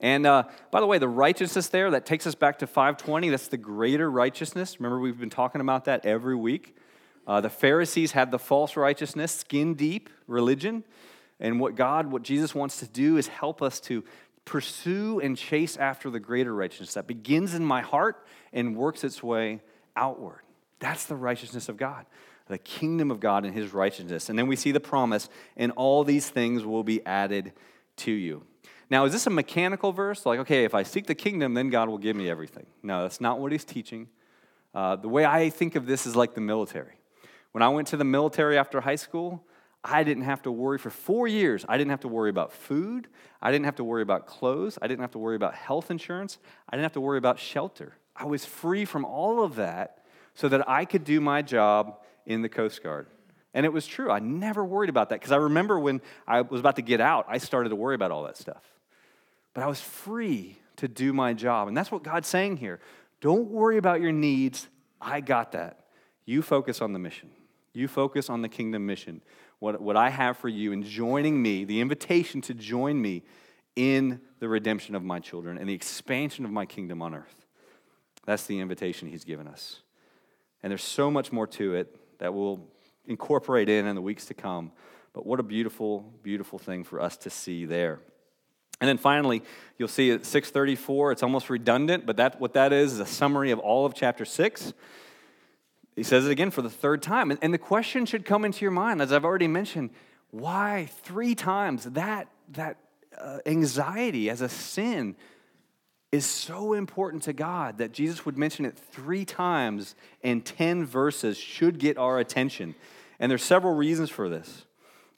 And 0.00 0.26
uh, 0.26 0.44
by 0.70 0.80
the 0.80 0.86
way, 0.86 0.98
the 0.98 1.08
righteousness 1.08 1.68
there, 1.68 1.90
that 1.90 2.06
takes 2.06 2.26
us 2.26 2.34
back 2.34 2.58
to 2.60 2.66
520. 2.66 3.28
That's 3.28 3.48
the 3.48 3.56
greater 3.56 4.10
righteousness. 4.10 4.80
Remember, 4.80 4.98
we've 4.98 5.18
been 5.18 5.30
talking 5.30 5.60
about 5.60 5.84
that 5.86 6.06
every 6.06 6.36
week. 6.36 6.76
Uh, 7.26 7.40
the 7.40 7.50
Pharisees 7.50 8.12
had 8.12 8.30
the 8.30 8.38
false 8.38 8.76
righteousness, 8.76 9.32
skin 9.32 9.74
deep 9.74 10.10
religion. 10.26 10.84
And 11.38 11.60
what 11.60 11.74
God, 11.74 12.10
what 12.10 12.22
Jesus 12.22 12.54
wants 12.54 12.80
to 12.80 12.88
do 12.88 13.16
is 13.16 13.28
help 13.28 13.62
us 13.62 13.80
to 13.80 14.04
pursue 14.44 15.20
and 15.20 15.36
chase 15.36 15.76
after 15.76 16.10
the 16.10 16.20
greater 16.20 16.54
righteousness 16.54 16.94
that 16.94 17.06
begins 17.06 17.54
in 17.54 17.64
my 17.64 17.80
heart 17.80 18.26
and 18.52 18.76
works 18.76 19.04
its 19.04 19.22
way 19.22 19.60
outward. 19.96 20.40
That's 20.80 21.06
the 21.06 21.14
righteousness 21.14 21.68
of 21.68 21.76
God, 21.76 22.06
the 22.48 22.58
kingdom 22.58 23.10
of 23.10 23.20
God 23.20 23.44
and 23.44 23.54
his 23.54 23.72
righteousness. 23.72 24.28
And 24.28 24.38
then 24.38 24.46
we 24.46 24.56
see 24.56 24.72
the 24.72 24.80
promise, 24.80 25.28
and 25.56 25.72
all 25.72 26.04
these 26.04 26.28
things 26.28 26.64
will 26.64 26.82
be 26.82 27.04
added 27.06 27.52
to 27.98 28.10
you. 28.10 28.44
Now, 28.90 29.04
is 29.04 29.12
this 29.12 29.26
a 29.26 29.30
mechanical 29.30 29.92
verse? 29.92 30.26
Like, 30.26 30.40
okay, 30.40 30.64
if 30.64 30.74
I 30.74 30.82
seek 30.82 31.06
the 31.06 31.14
kingdom, 31.14 31.54
then 31.54 31.70
God 31.70 31.88
will 31.88 31.98
give 31.98 32.16
me 32.16 32.28
everything. 32.28 32.66
No, 32.82 33.02
that's 33.02 33.20
not 33.20 33.38
what 33.38 33.52
he's 33.52 33.64
teaching. 33.64 34.08
Uh, 34.74 34.96
the 34.96 35.08
way 35.08 35.24
I 35.24 35.48
think 35.50 35.76
of 35.76 35.86
this 35.86 36.06
is 36.06 36.16
like 36.16 36.34
the 36.34 36.40
military. 36.40 36.94
When 37.52 37.62
I 37.62 37.68
went 37.68 37.88
to 37.88 37.96
the 37.96 38.04
military 38.04 38.58
after 38.58 38.80
high 38.80 38.96
school, 38.96 39.44
I 39.82 40.02
didn't 40.02 40.24
have 40.24 40.42
to 40.42 40.52
worry 40.52 40.78
for 40.78 40.90
four 40.90 41.26
years. 41.26 41.64
I 41.68 41.78
didn't 41.78 41.90
have 41.90 42.00
to 42.00 42.08
worry 42.08 42.30
about 42.30 42.52
food. 42.52 43.08
I 43.40 43.50
didn't 43.50 43.64
have 43.64 43.76
to 43.76 43.84
worry 43.84 44.02
about 44.02 44.26
clothes. 44.26 44.78
I 44.82 44.88
didn't 44.88 45.00
have 45.00 45.12
to 45.12 45.18
worry 45.18 45.36
about 45.36 45.54
health 45.54 45.90
insurance. 45.90 46.38
I 46.68 46.76
didn't 46.76 46.84
have 46.84 46.92
to 46.92 47.00
worry 47.00 47.18
about 47.18 47.38
shelter. 47.38 47.94
I 48.14 48.26
was 48.26 48.44
free 48.44 48.84
from 48.84 49.04
all 49.04 49.42
of 49.42 49.56
that 49.56 50.04
so 50.34 50.48
that 50.48 50.68
I 50.68 50.84
could 50.84 51.04
do 51.04 51.20
my 51.20 51.42
job 51.42 52.00
in 52.26 52.42
the 52.42 52.48
Coast 52.48 52.82
Guard. 52.82 53.06
And 53.54 53.64
it 53.64 53.72
was 53.72 53.86
true. 53.86 54.10
I 54.10 54.18
never 54.18 54.64
worried 54.64 54.90
about 54.90 55.08
that 55.08 55.20
because 55.20 55.32
I 55.32 55.36
remember 55.36 55.78
when 55.78 56.00
I 56.26 56.42
was 56.42 56.60
about 56.60 56.76
to 56.76 56.82
get 56.82 57.00
out, 57.00 57.26
I 57.28 57.38
started 57.38 57.70
to 57.70 57.76
worry 57.76 57.94
about 57.94 58.10
all 58.10 58.24
that 58.24 58.36
stuff. 58.36 58.62
But 59.54 59.64
I 59.64 59.66
was 59.66 59.80
free 59.80 60.58
to 60.76 60.88
do 60.88 61.12
my 61.12 61.34
job. 61.34 61.68
And 61.68 61.76
that's 61.76 61.90
what 61.90 62.02
God's 62.02 62.28
saying 62.28 62.58
here. 62.58 62.80
Don't 63.20 63.50
worry 63.50 63.76
about 63.76 64.00
your 64.00 64.12
needs. 64.12 64.68
I 65.00 65.20
got 65.20 65.52
that. 65.52 65.84
You 66.24 66.42
focus 66.42 66.80
on 66.80 66.92
the 66.92 66.98
mission. 66.98 67.30
You 67.72 67.88
focus 67.88 68.30
on 68.30 68.42
the 68.42 68.48
kingdom 68.48 68.86
mission. 68.86 69.20
What, 69.58 69.80
what 69.80 69.96
I 69.96 70.08
have 70.10 70.38
for 70.38 70.48
you 70.48 70.72
in 70.72 70.82
joining 70.82 71.40
me, 71.40 71.64
the 71.64 71.80
invitation 71.80 72.40
to 72.42 72.54
join 72.54 73.00
me 73.00 73.22
in 73.76 74.20
the 74.38 74.48
redemption 74.48 74.94
of 74.94 75.02
my 75.02 75.20
children 75.20 75.58
and 75.58 75.68
the 75.68 75.74
expansion 75.74 76.44
of 76.44 76.50
my 76.50 76.66
kingdom 76.66 77.02
on 77.02 77.14
earth. 77.14 77.46
That's 78.24 78.46
the 78.46 78.58
invitation 78.60 79.08
he's 79.08 79.24
given 79.24 79.46
us. 79.46 79.80
And 80.62 80.70
there's 80.70 80.84
so 80.84 81.10
much 81.10 81.32
more 81.32 81.46
to 81.48 81.74
it 81.74 81.94
that 82.18 82.34
we'll 82.34 82.60
incorporate 83.06 83.68
in 83.68 83.86
in 83.86 83.94
the 83.94 84.02
weeks 84.02 84.26
to 84.26 84.34
come. 84.34 84.72
But 85.12 85.26
what 85.26 85.40
a 85.40 85.42
beautiful, 85.42 86.12
beautiful 86.22 86.58
thing 86.58 86.84
for 86.84 87.00
us 87.00 87.16
to 87.18 87.30
see 87.30 87.64
there. 87.64 88.00
And 88.80 88.88
then 88.88 88.98
finally, 88.98 89.42
you'll 89.78 89.88
see 89.88 90.10
at 90.10 90.24
634, 90.24 91.12
it's 91.12 91.22
almost 91.22 91.50
redundant, 91.50 92.06
but 92.06 92.16
that, 92.16 92.40
what 92.40 92.54
that 92.54 92.72
is 92.72 92.94
is 92.94 93.00
a 93.00 93.06
summary 93.06 93.50
of 93.50 93.58
all 93.58 93.84
of 93.84 93.94
chapter 93.94 94.24
6. 94.24 94.72
He 95.96 96.02
says 96.02 96.26
it 96.26 96.30
again 96.30 96.50
for 96.50 96.62
the 96.62 96.70
third 96.70 97.02
time. 97.02 97.36
And, 97.42 97.52
the 97.52 97.58
question 97.58 98.06
should 98.06 98.24
come 98.24 98.44
into 98.44 98.64
your 98.64 98.70
mind, 98.70 99.02
as 99.02 99.12
I've 99.12 99.24
already 99.24 99.48
mentioned, 99.48 99.90
why 100.30 100.88
three 101.02 101.34
times 101.34 101.84
that, 101.84 102.28
that 102.52 102.78
uh, 103.18 103.38
anxiety 103.44 104.30
as 104.30 104.40
a 104.40 104.48
sin 104.48 105.16
is 106.12 106.24
so 106.26 106.72
important 106.72 107.22
to 107.24 107.32
God 107.32 107.78
that 107.78 107.92
Jesus 107.92 108.24
would 108.24 108.38
mention 108.38 108.64
it 108.64 108.76
three 108.76 109.24
times 109.24 109.94
in 110.22 110.40
10 110.40 110.84
verses 110.84 111.36
should 111.36 111.78
get 111.78 111.98
our 111.98 112.18
attention. 112.18 112.74
And 113.18 113.30
there's 113.30 113.44
several 113.44 113.74
reasons 113.74 114.10
for 114.10 114.28
this. 114.28 114.64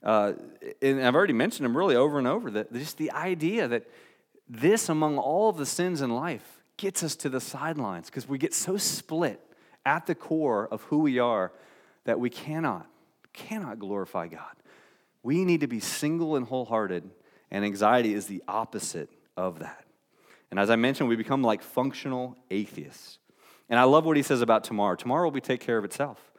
Uh, 0.02 0.32
and 0.80 1.04
I've 1.04 1.14
already 1.14 1.32
mentioned 1.32 1.64
them 1.64 1.76
really 1.76 1.96
over 1.96 2.18
and 2.18 2.26
over 2.26 2.50
that 2.50 2.72
just 2.72 2.98
the 2.98 3.12
idea 3.12 3.68
that 3.68 3.88
this, 4.48 4.88
among 4.88 5.18
all 5.18 5.48
of 5.48 5.56
the 5.56 5.66
sins 5.66 6.00
in 6.00 6.10
life, 6.10 6.62
gets 6.76 7.02
us 7.02 7.14
to 7.16 7.28
the 7.28 7.40
sidelines 7.40 8.10
because 8.10 8.28
we 8.28 8.38
get 8.38 8.52
so 8.52 8.76
split 8.76 9.40
at 9.86 10.06
the 10.06 10.14
core 10.14 10.66
of 10.68 10.82
who 10.82 10.98
we 10.98 11.18
are 11.18 11.52
that 12.04 12.18
we 12.18 12.30
cannot, 12.30 12.86
cannot 13.32 13.78
glorify 13.78 14.26
God. 14.26 14.56
We 15.22 15.44
need 15.44 15.60
to 15.60 15.68
be 15.68 15.78
single 15.78 16.34
and 16.34 16.46
wholehearted, 16.46 17.08
and 17.50 17.64
anxiety 17.64 18.14
is 18.14 18.26
the 18.26 18.42
opposite 18.48 19.08
of 19.36 19.60
that. 19.60 19.84
And 20.50 20.58
as 20.58 20.68
I 20.68 20.76
mentioned, 20.76 21.08
we 21.08 21.16
become 21.16 21.42
like 21.42 21.62
functional 21.62 22.36
atheists. 22.50 23.18
And 23.68 23.78
I 23.78 23.84
love 23.84 24.04
what 24.04 24.16
he 24.16 24.22
says 24.22 24.42
about 24.42 24.64
tomorrow. 24.64 24.96
Tomorrow 24.96 25.24
will 25.24 25.30
be 25.30 25.40
take 25.40 25.60
care 25.60 25.78
of 25.78 25.84
itself. 25.84 26.31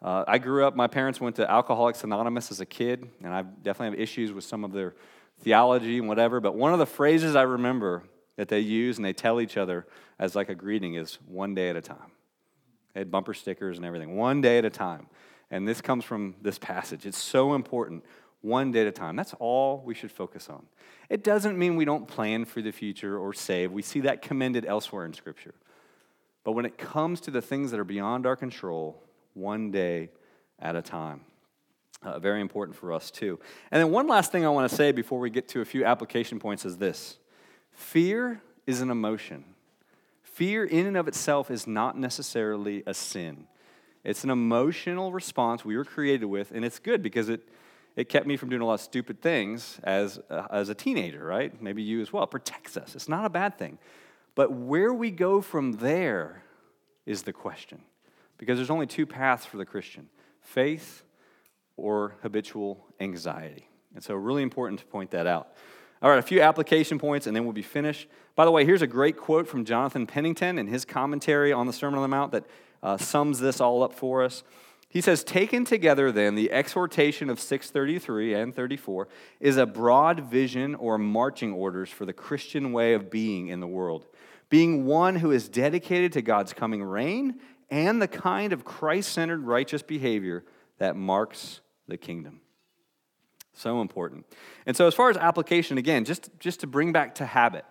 Uh, 0.00 0.24
I 0.28 0.38
grew 0.38 0.64
up, 0.64 0.76
my 0.76 0.86
parents 0.86 1.20
went 1.20 1.36
to 1.36 1.50
Alcoholics 1.50 2.04
Anonymous 2.04 2.50
as 2.50 2.60
a 2.60 2.66
kid, 2.66 3.08
and 3.22 3.34
I 3.34 3.42
definitely 3.42 3.96
have 3.96 4.00
issues 4.00 4.32
with 4.32 4.44
some 4.44 4.64
of 4.64 4.72
their 4.72 4.94
theology 5.40 5.98
and 5.98 6.08
whatever. 6.08 6.40
But 6.40 6.54
one 6.54 6.72
of 6.72 6.78
the 6.78 6.86
phrases 6.86 7.34
I 7.34 7.42
remember 7.42 8.04
that 8.36 8.48
they 8.48 8.60
use 8.60 8.96
and 8.96 9.04
they 9.04 9.12
tell 9.12 9.40
each 9.40 9.56
other 9.56 9.86
as 10.18 10.36
like 10.36 10.48
a 10.48 10.54
greeting 10.54 10.94
is 10.94 11.18
one 11.26 11.54
day 11.54 11.68
at 11.68 11.76
a 11.76 11.80
time. 11.80 12.12
They 12.94 13.00
had 13.00 13.10
bumper 13.10 13.34
stickers 13.34 13.76
and 13.76 13.84
everything, 13.84 14.16
one 14.16 14.40
day 14.40 14.58
at 14.58 14.64
a 14.64 14.70
time. 14.70 15.08
And 15.50 15.66
this 15.66 15.80
comes 15.80 16.04
from 16.04 16.36
this 16.42 16.58
passage. 16.58 17.04
It's 17.06 17.18
so 17.18 17.54
important, 17.54 18.04
one 18.40 18.70
day 18.70 18.82
at 18.82 18.86
a 18.86 18.92
time. 18.92 19.16
That's 19.16 19.34
all 19.40 19.82
we 19.84 19.94
should 19.94 20.12
focus 20.12 20.48
on. 20.48 20.66
It 21.08 21.24
doesn't 21.24 21.58
mean 21.58 21.74
we 21.74 21.84
don't 21.84 22.06
plan 22.06 22.44
for 22.44 22.62
the 22.62 22.70
future 22.70 23.18
or 23.18 23.32
save. 23.32 23.72
We 23.72 23.82
see 23.82 24.00
that 24.00 24.22
commended 24.22 24.64
elsewhere 24.66 25.04
in 25.04 25.14
Scripture. 25.14 25.54
But 26.44 26.52
when 26.52 26.64
it 26.64 26.78
comes 26.78 27.20
to 27.22 27.30
the 27.30 27.42
things 27.42 27.70
that 27.72 27.80
are 27.80 27.84
beyond 27.84 28.26
our 28.26 28.36
control, 28.36 29.02
one 29.38 29.70
day 29.70 30.10
at 30.58 30.76
a 30.76 30.82
time. 30.82 31.20
Uh, 32.02 32.18
very 32.18 32.40
important 32.40 32.76
for 32.76 32.92
us, 32.92 33.10
too. 33.10 33.40
And 33.70 33.80
then, 33.80 33.90
one 33.90 34.06
last 34.06 34.30
thing 34.30 34.44
I 34.44 34.50
want 34.50 34.70
to 34.70 34.76
say 34.76 34.92
before 34.92 35.18
we 35.18 35.30
get 35.30 35.48
to 35.48 35.60
a 35.60 35.64
few 35.64 35.84
application 35.84 36.38
points 36.38 36.64
is 36.64 36.76
this 36.76 37.18
fear 37.72 38.40
is 38.66 38.80
an 38.80 38.90
emotion. 38.90 39.44
Fear, 40.22 40.64
in 40.64 40.86
and 40.86 40.96
of 40.96 41.08
itself, 41.08 41.50
is 41.50 41.66
not 41.66 41.98
necessarily 41.98 42.84
a 42.86 42.94
sin. 42.94 43.48
It's 44.04 44.22
an 44.22 44.30
emotional 44.30 45.10
response 45.10 45.64
we 45.64 45.76
were 45.76 45.84
created 45.84 46.26
with, 46.26 46.52
and 46.52 46.64
it's 46.64 46.78
good 46.78 47.02
because 47.02 47.28
it, 47.28 47.48
it 47.96 48.08
kept 48.08 48.26
me 48.26 48.36
from 48.36 48.48
doing 48.48 48.62
a 48.62 48.64
lot 48.64 48.74
of 48.74 48.80
stupid 48.80 49.20
things 49.20 49.80
as, 49.82 50.20
uh, 50.30 50.46
as 50.50 50.68
a 50.68 50.74
teenager, 50.74 51.24
right? 51.24 51.60
Maybe 51.60 51.82
you 51.82 52.00
as 52.00 52.12
well. 52.12 52.22
It 52.22 52.30
protects 52.30 52.76
us. 52.76 52.94
It's 52.94 53.08
not 53.08 53.24
a 53.24 53.28
bad 53.28 53.58
thing. 53.58 53.78
But 54.36 54.52
where 54.52 54.94
we 54.94 55.10
go 55.10 55.40
from 55.40 55.72
there 55.72 56.44
is 57.06 57.24
the 57.24 57.32
question. 57.32 57.80
Because 58.38 58.56
there's 58.56 58.70
only 58.70 58.86
two 58.86 59.06
paths 59.06 59.44
for 59.44 59.56
the 59.56 59.64
Christian 59.64 60.08
faith 60.40 61.02
or 61.76 62.16
habitual 62.22 62.86
anxiety. 63.00 63.68
And 63.94 64.02
so, 64.02 64.14
really 64.14 64.42
important 64.42 64.80
to 64.80 64.86
point 64.86 65.10
that 65.10 65.26
out. 65.26 65.48
All 66.00 66.10
right, 66.10 66.18
a 66.18 66.22
few 66.22 66.40
application 66.40 66.98
points 66.98 67.26
and 67.26 67.34
then 67.34 67.44
we'll 67.44 67.52
be 67.52 67.62
finished. 67.62 68.08
By 68.36 68.44
the 68.44 68.52
way, 68.52 68.64
here's 68.64 68.82
a 68.82 68.86
great 68.86 69.16
quote 69.16 69.48
from 69.48 69.64
Jonathan 69.64 70.06
Pennington 70.06 70.58
in 70.58 70.68
his 70.68 70.84
commentary 70.84 71.52
on 71.52 71.66
the 71.66 71.72
Sermon 71.72 71.98
on 71.98 72.02
the 72.02 72.08
Mount 72.08 72.32
that 72.32 72.44
uh, 72.82 72.96
sums 72.96 73.40
this 73.40 73.60
all 73.60 73.82
up 73.82 73.92
for 73.92 74.22
us. 74.22 74.44
He 74.88 75.00
says, 75.00 75.24
Taken 75.24 75.64
together, 75.64 76.12
then, 76.12 76.36
the 76.36 76.52
exhortation 76.52 77.30
of 77.30 77.40
633 77.40 78.34
and 78.34 78.54
34 78.54 79.08
is 79.40 79.56
a 79.56 79.66
broad 79.66 80.20
vision 80.20 80.76
or 80.76 80.98
marching 80.98 81.52
orders 81.52 81.90
for 81.90 82.06
the 82.06 82.12
Christian 82.12 82.72
way 82.72 82.94
of 82.94 83.10
being 83.10 83.48
in 83.48 83.58
the 83.58 83.66
world, 83.66 84.06
being 84.48 84.86
one 84.86 85.16
who 85.16 85.32
is 85.32 85.48
dedicated 85.48 86.12
to 86.12 86.22
God's 86.22 86.52
coming 86.52 86.82
reign 86.82 87.40
and 87.70 88.00
the 88.00 88.08
kind 88.08 88.52
of 88.52 88.64
Christ 88.64 89.12
centered 89.12 89.44
righteous 89.44 89.82
behavior 89.82 90.44
that 90.78 90.96
marks 90.96 91.60
the 91.86 91.96
kingdom. 91.96 92.40
So 93.52 93.80
important. 93.80 94.24
And 94.66 94.76
so, 94.76 94.86
as 94.86 94.94
far 94.94 95.10
as 95.10 95.16
application, 95.16 95.78
again, 95.78 96.04
just, 96.04 96.30
just 96.38 96.60
to 96.60 96.66
bring 96.66 96.92
back 96.92 97.16
to 97.16 97.26
habit, 97.26 97.64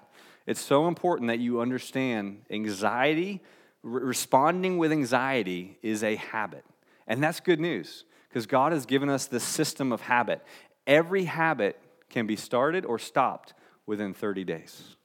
it's 0.45 0.61
so 0.61 0.87
important 0.87 1.29
that 1.29 1.39
you 1.39 1.61
understand 1.61 2.41
anxiety, 2.49 3.41
re- 3.83 4.03
responding 4.03 4.77
with 4.77 4.91
anxiety 4.91 5.77
is 5.81 6.03
a 6.03 6.15
habit. 6.15 6.65
And 7.07 7.23
that's 7.23 7.39
good 7.39 7.61
news 7.61 8.03
because 8.27 8.45
God 8.45 8.73
has 8.73 8.85
given 8.85 9.09
us 9.09 9.27
this 9.27 9.43
system 9.43 9.93
of 9.93 10.01
habit. 10.01 10.43
Every 10.85 11.23
habit 11.23 11.79
can 12.09 12.27
be 12.27 12.35
started 12.35 12.85
or 12.85 12.99
stopped 12.99 13.53
within 13.85 14.13
30 14.13 14.43
days. 14.43 14.96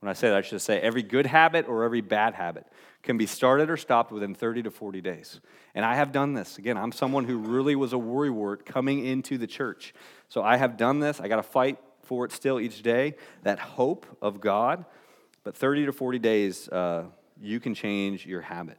When 0.00 0.08
I 0.08 0.14
say 0.14 0.28
that, 0.30 0.36
I 0.38 0.40
should 0.40 0.60
say 0.62 0.80
every 0.80 1.02
good 1.02 1.26
habit 1.26 1.68
or 1.68 1.84
every 1.84 2.00
bad 2.00 2.34
habit 2.34 2.66
can 3.02 3.18
be 3.18 3.26
started 3.26 3.70
or 3.70 3.76
stopped 3.76 4.10
within 4.10 4.34
30 4.34 4.64
to 4.64 4.70
40 4.70 5.00
days. 5.00 5.40
And 5.74 5.84
I 5.84 5.94
have 5.94 6.10
done 6.10 6.34
this. 6.34 6.58
Again, 6.58 6.76
I'm 6.76 6.92
someone 6.92 7.24
who 7.24 7.38
really 7.38 7.76
was 7.76 7.92
a 7.92 7.96
worrywart 7.96 8.64
coming 8.64 9.04
into 9.04 9.38
the 9.38 9.46
church. 9.46 9.94
So 10.28 10.42
I 10.42 10.56
have 10.56 10.76
done 10.76 11.00
this. 11.00 11.20
I 11.20 11.28
got 11.28 11.36
to 11.36 11.42
fight 11.42 11.78
for 12.02 12.24
it 12.24 12.32
still 12.32 12.58
each 12.58 12.82
day, 12.82 13.14
that 13.42 13.58
hope 13.58 14.06
of 14.20 14.40
God. 14.40 14.84
But 15.44 15.56
30 15.56 15.86
to 15.86 15.92
40 15.92 16.18
days, 16.18 16.68
uh, 16.68 17.04
you 17.40 17.60
can 17.60 17.74
change 17.74 18.26
your 18.26 18.40
habit. 18.40 18.78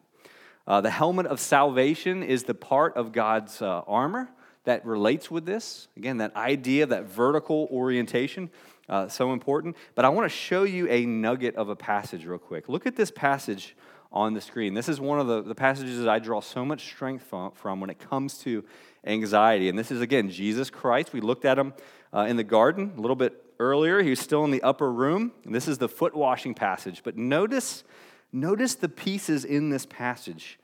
Uh, 0.68 0.82
the 0.82 0.90
helmet 0.90 1.26
of 1.26 1.40
salvation 1.40 2.24
is 2.24 2.44
the 2.44 2.54
part 2.54 2.96
of 2.96 3.12
God's 3.12 3.62
uh, 3.62 3.82
armor 3.88 4.30
that 4.64 4.86
relates 4.86 5.32
with 5.32 5.46
this. 5.46 5.88
Again, 5.98 6.18
that 6.18 6.36
idea, 6.36 6.86
that 6.86 7.06
vertical 7.06 7.68
orientation 7.72 8.50
uh, 8.92 9.08
so 9.08 9.34
important. 9.34 9.78
But 9.96 10.06
I 10.06 10.10
want 10.10 10.30
to 10.30 10.38
show 10.38 10.64
you 10.64 10.88
a 10.90 11.06
nugget 11.06 11.56
of 11.56 11.70
a 11.70 11.76
passage 11.76 12.26
real 12.26 12.38
quick. 12.38 12.70
Look 12.70 12.86
at 12.86 12.96
this 12.96 13.10
passage 13.10 13.76
on 14.12 14.34
the 14.34 14.42
screen. 14.42 14.74
This 14.74 14.90
is 14.90 15.00
one 15.00 15.20
of 15.20 15.28
the, 15.28 15.42
the 15.42 15.56
passages 15.56 15.98
that 16.00 16.10
I 16.10 16.20
draw 16.20 16.42
so 16.42 16.66
much 16.66 16.86
strength 16.86 17.24
from, 17.24 17.52
from 17.54 17.80
when 17.80 17.90
it 17.90 17.98
comes 17.98 18.38
to 18.40 18.66
anxiety. 19.06 19.70
And 19.70 19.80
this 19.80 19.90
is, 19.90 20.02
again, 20.02 20.30
Jesus 20.30 20.70
Christ. 20.70 21.14
We 21.14 21.22
looked 21.22 21.46
at 21.46 21.58
him 21.58 21.74
uh, 22.14 22.26
in 22.28 22.36
the 22.36 22.44
garden 22.44 22.94
a 22.98 23.00
little 23.00 23.16
bit 23.16 23.42
earlier. 23.58 24.04
He 24.04 24.10
was 24.10 24.20
still 24.20 24.44
in 24.44 24.52
the 24.52 24.62
upper 24.62 24.92
room. 24.92 25.32
And 25.46 25.56
this 25.56 25.70
is 25.70 25.78
the 25.78 25.88
foot 25.88 26.14
washing 26.14 26.54
passage. 26.54 27.02
But 27.02 27.18
notice, 27.18 27.86
notice 28.34 28.76
the 28.76 28.90
pieces 28.90 29.46
in 29.46 29.70
this 29.70 29.86
passage 29.86 30.60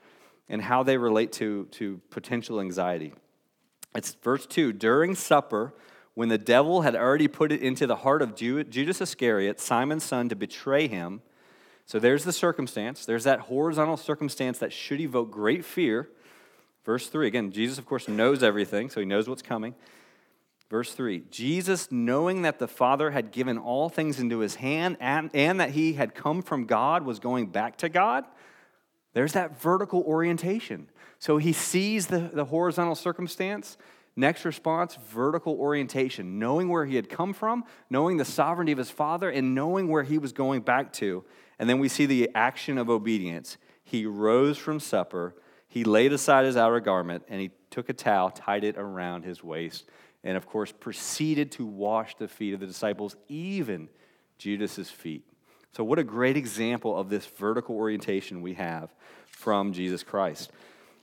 and 0.50 0.62
how 0.62 0.84
they 0.84 0.98
relate 0.98 1.32
to, 1.34 1.66
to 1.72 2.02
potential 2.10 2.60
anxiety. 2.60 3.14
It's 3.96 4.14
verse 4.16 4.46
2 4.46 4.74
During 4.74 5.16
supper, 5.16 5.74
when 6.18 6.30
the 6.30 6.38
devil 6.40 6.82
had 6.82 6.96
already 6.96 7.28
put 7.28 7.52
it 7.52 7.62
into 7.62 7.86
the 7.86 7.98
heart 7.98 8.24
of 8.24 8.34
Judas 8.34 9.02
Iscariot, 9.02 9.60
Simon's 9.60 10.04
son, 10.04 10.30
to 10.30 10.36
betray 10.36 10.88
him. 10.88 11.22
So 11.86 12.00
there's 12.00 12.24
the 12.24 12.34
circumstance. 12.34 13.06
There's 13.06 13.26
that 13.26 13.42
horizontal 13.42 13.98
circumstance 13.98 14.58
that 14.58 14.74
should 14.74 15.00
evoke 15.00 15.30
great 15.30 15.64
fear. 15.64 16.10
Verse 16.84 17.08
3, 17.08 17.28
again, 17.28 17.52
Jesus, 17.52 17.78
of 17.78 17.86
course, 17.86 18.08
knows 18.08 18.42
everything, 18.42 18.90
so 18.90 19.00
he 19.00 19.06
knows 19.06 19.30
what's 19.30 19.44
coming. 19.44 19.76
Verse 20.72 20.92
3 20.92 21.22
Jesus, 21.30 21.92
knowing 21.92 22.42
that 22.42 22.58
the 22.58 22.68
Father 22.68 23.12
had 23.12 23.32
given 23.32 23.60
all 23.60 23.88
things 23.88 24.20
into 24.20 24.40
his 24.40 24.56
hand 24.56 24.98
and, 25.00 25.30
and 25.36 25.60
that 25.60 25.70
he 25.70 25.94
had 25.94 26.16
come 26.16 26.42
from 26.42 26.66
God, 26.66 27.06
was 27.06 27.20
going 27.20 27.46
back 27.46 27.78
to 27.78 27.90
God. 27.90 28.26
There's 29.14 29.34
that 29.34 29.62
vertical 29.62 30.02
orientation. 30.02 30.90
So 31.20 31.38
he 31.38 31.54
sees 31.54 32.08
the, 32.08 32.32
the 32.34 32.46
horizontal 32.46 32.96
circumstance 32.96 33.78
Next 34.20 34.46
response 34.46 34.98
vertical 35.10 35.54
orientation, 35.54 36.40
knowing 36.40 36.70
where 36.70 36.86
he 36.86 36.96
had 36.96 37.08
come 37.08 37.34
from, 37.34 37.64
knowing 37.88 38.18
the 38.18 38.26
sovereignty 38.26 38.72
of 38.72 38.80
his 38.80 38.90
father, 38.90 39.30
and 39.30 39.54
knowing 39.54 39.88
where 39.88 40.02
he 40.02 40.18
was 40.18 40.34
going 40.34 40.62
back 40.62 40.92
to. 40.94 41.24
And 41.60 41.70
then 41.70 41.78
we 41.78 41.88
see 41.88 42.08
the 42.08 42.32
action 42.34 42.80
of 42.80 42.90
obedience. 42.90 43.58
He 43.84 44.08
rose 44.08 44.58
from 44.58 44.80
supper, 44.80 45.36
he 45.68 45.84
laid 45.84 46.14
aside 46.14 46.46
his 46.46 46.58
outer 46.58 46.80
garment, 46.80 47.26
and 47.30 47.40
he 47.40 47.52
took 47.70 47.90
a 47.90 47.94
towel, 47.94 48.32
tied 48.32 48.64
it 48.64 48.76
around 48.76 49.24
his 49.24 49.44
waist, 49.44 49.86
and 50.24 50.36
of 50.36 50.48
course 50.48 50.72
proceeded 50.72 51.52
to 51.54 51.66
wash 51.68 52.16
the 52.16 52.28
feet 52.28 52.56
of 52.56 52.60
the 52.60 52.66
disciples, 52.66 53.16
even 53.28 53.88
Judas's 54.40 54.90
feet. 54.90 55.26
So, 55.74 55.84
what 55.84 56.00
a 56.00 56.04
great 56.04 56.38
example 56.38 56.98
of 56.98 57.10
this 57.10 57.28
vertical 57.28 57.76
orientation 57.76 58.42
we 58.42 58.56
have 58.56 58.96
from 59.28 59.74
Jesus 59.74 60.02
Christ. 60.02 60.52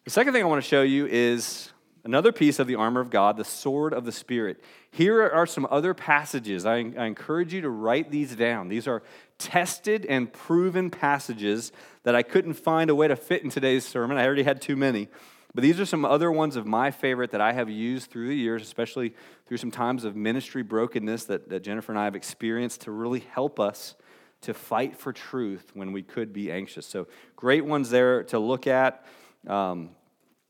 The 0.03 0.11
second 0.11 0.33
thing 0.33 0.43
I 0.43 0.47
want 0.47 0.62
to 0.62 0.69
show 0.69 0.83
you 0.83 1.07
is 1.07 1.71
Another 2.05 2.33
piece 2.33 2.59
of 2.59 2.67
the 2.67 2.75
armor 2.75 3.01
of 3.01 3.09
God, 3.09 3.39
the 3.39 3.45
sword 3.45 3.95
of 3.95 4.05
the 4.05 4.13
Spirit. 4.13 4.63
Here 4.91 5.27
are 5.27 5.47
some 5.47 5.67
other 5.71 5.95
passages. 5.95 6.67
I, 6.67 6.75
I, 6.75 7.07
encourage 7.07 7.55
you 7.55 7.63
to 7.63 7.71
write 7.71 8.11
these 8.11 8.37
down. 8.37 8.69
These 8.69 8.87
are 8.87 9.03
tested 9.39 10.05
and 10.05 10.31
proven 10.31 10.91
passages 10.91 11.73
that 12.03 12.15
I 12.15 12.23
couldn't 12.23 12.55
find 12.55 12.91
a 12.91 12.95
way 12.95 13.09
to 13.09 13.17
fit 13.17 13.43
in 13.43 13.49
today's 13.49 13.87
sermon. 13.87 14.19
I 14.19 14.27
already 14.27 14.43
had 14.43 14.61
too 14.61 14.77
many. 14.77 15.09
But 15.55 15.63
these 15.63 15.81
are 15.81 15.87
some 15.87 16.05
other 16.05 16.31
ones 16.31 16.57
of 16.57 16.67
my 16.67 16.91
favorite 16.91 17.31
that 17.31 17.41
I 17.41 17.53
have 17.53 17.71
used 17.71 18.11
through 18.11 18.29
the 18.29 18.37
years, 18.37 18.63
especially 18.63 19.15
through 19.47 19.57
some 19.57 19.71
times 19.71 20.05
of 20.05 20.15
ministry 20.15 20.63
brokenness 20.63 21.25
that, 21.25 21.49
that 21.49 21.63
Jennifer 21.63 21.93
and 21.93 21.99
I 21.99 22.05
have 22.05 22.17
experienced 22.17 22.83
to 22.83 22.91
really 22.91 23.21
help 23.21 23.59
us 23.59 23.95
to 24.43 24.53
fight 24.53 24.95
for 24.95 25.13
truth 25.13 25.71
when 25.73 25.93
we 25.93 26.03
could 26.03 26.35
be 26.35 26.53
anxious. 26.53 26.87
So, 26.87 27.07
great 27.35 27.65
ones 27.65 27.89
there 27.89 28.25
to 28.25 28.39
look 28.39 28.67
at. 28.67 29.07
Um, 29.47 29.91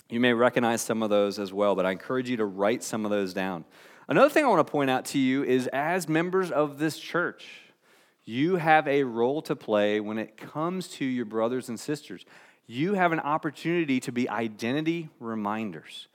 you 0.09 0.21
may 0.21 0.33
recognize 0.33 0.83
some 0.83 1.03
of 1.03 1.11
those 1.11 1.39
as 1.39 1.53
well, 1.53 1.75
but 1.75 1.87
I 1.87 1.93
encourage 1.93 2.29
you 2.29 2.37
to 2.39 2.45
write 2.45 2.83
some 2.83 3.05
of 3.05 3.11
those 3.11 3.33
down. 3.33 3.65
Another 4.07 4.29
thing 4.29 4.45
I 4.45 4.49
want 4.49 4.67
to 4.67 4.71
point 4.71 4.91
out 4.91 5.07
to 5.07 5.19
you 5.19 5.45
is 5.45 5.67
as 5.69 6.09
members 6.09 6.51
of 6.51 6.79
this 6.79 6.99
church, 6.99 7.47
you 8.25 8.57
have 8.57 8.87
a 8.87 9.05
role 9.05 9.43
to 9.43 9.57
play 9.57 10.01
when 10.01 10.19
it 10.19 10.37
comes 10.37 10.89
to 10.89 11.05
your 11.05 11.25
brothers 11.25 11.69
and 11.69 11.81
sisters. 11.81 12.25
You 12.67 12.95
have 12.95 13.13
an 13.13 13.21
opportunity 13.21 14.01
to 14.01 14.13
be 14.13 14.29
identity 14.29 15.09
reminders. 15.21 16.09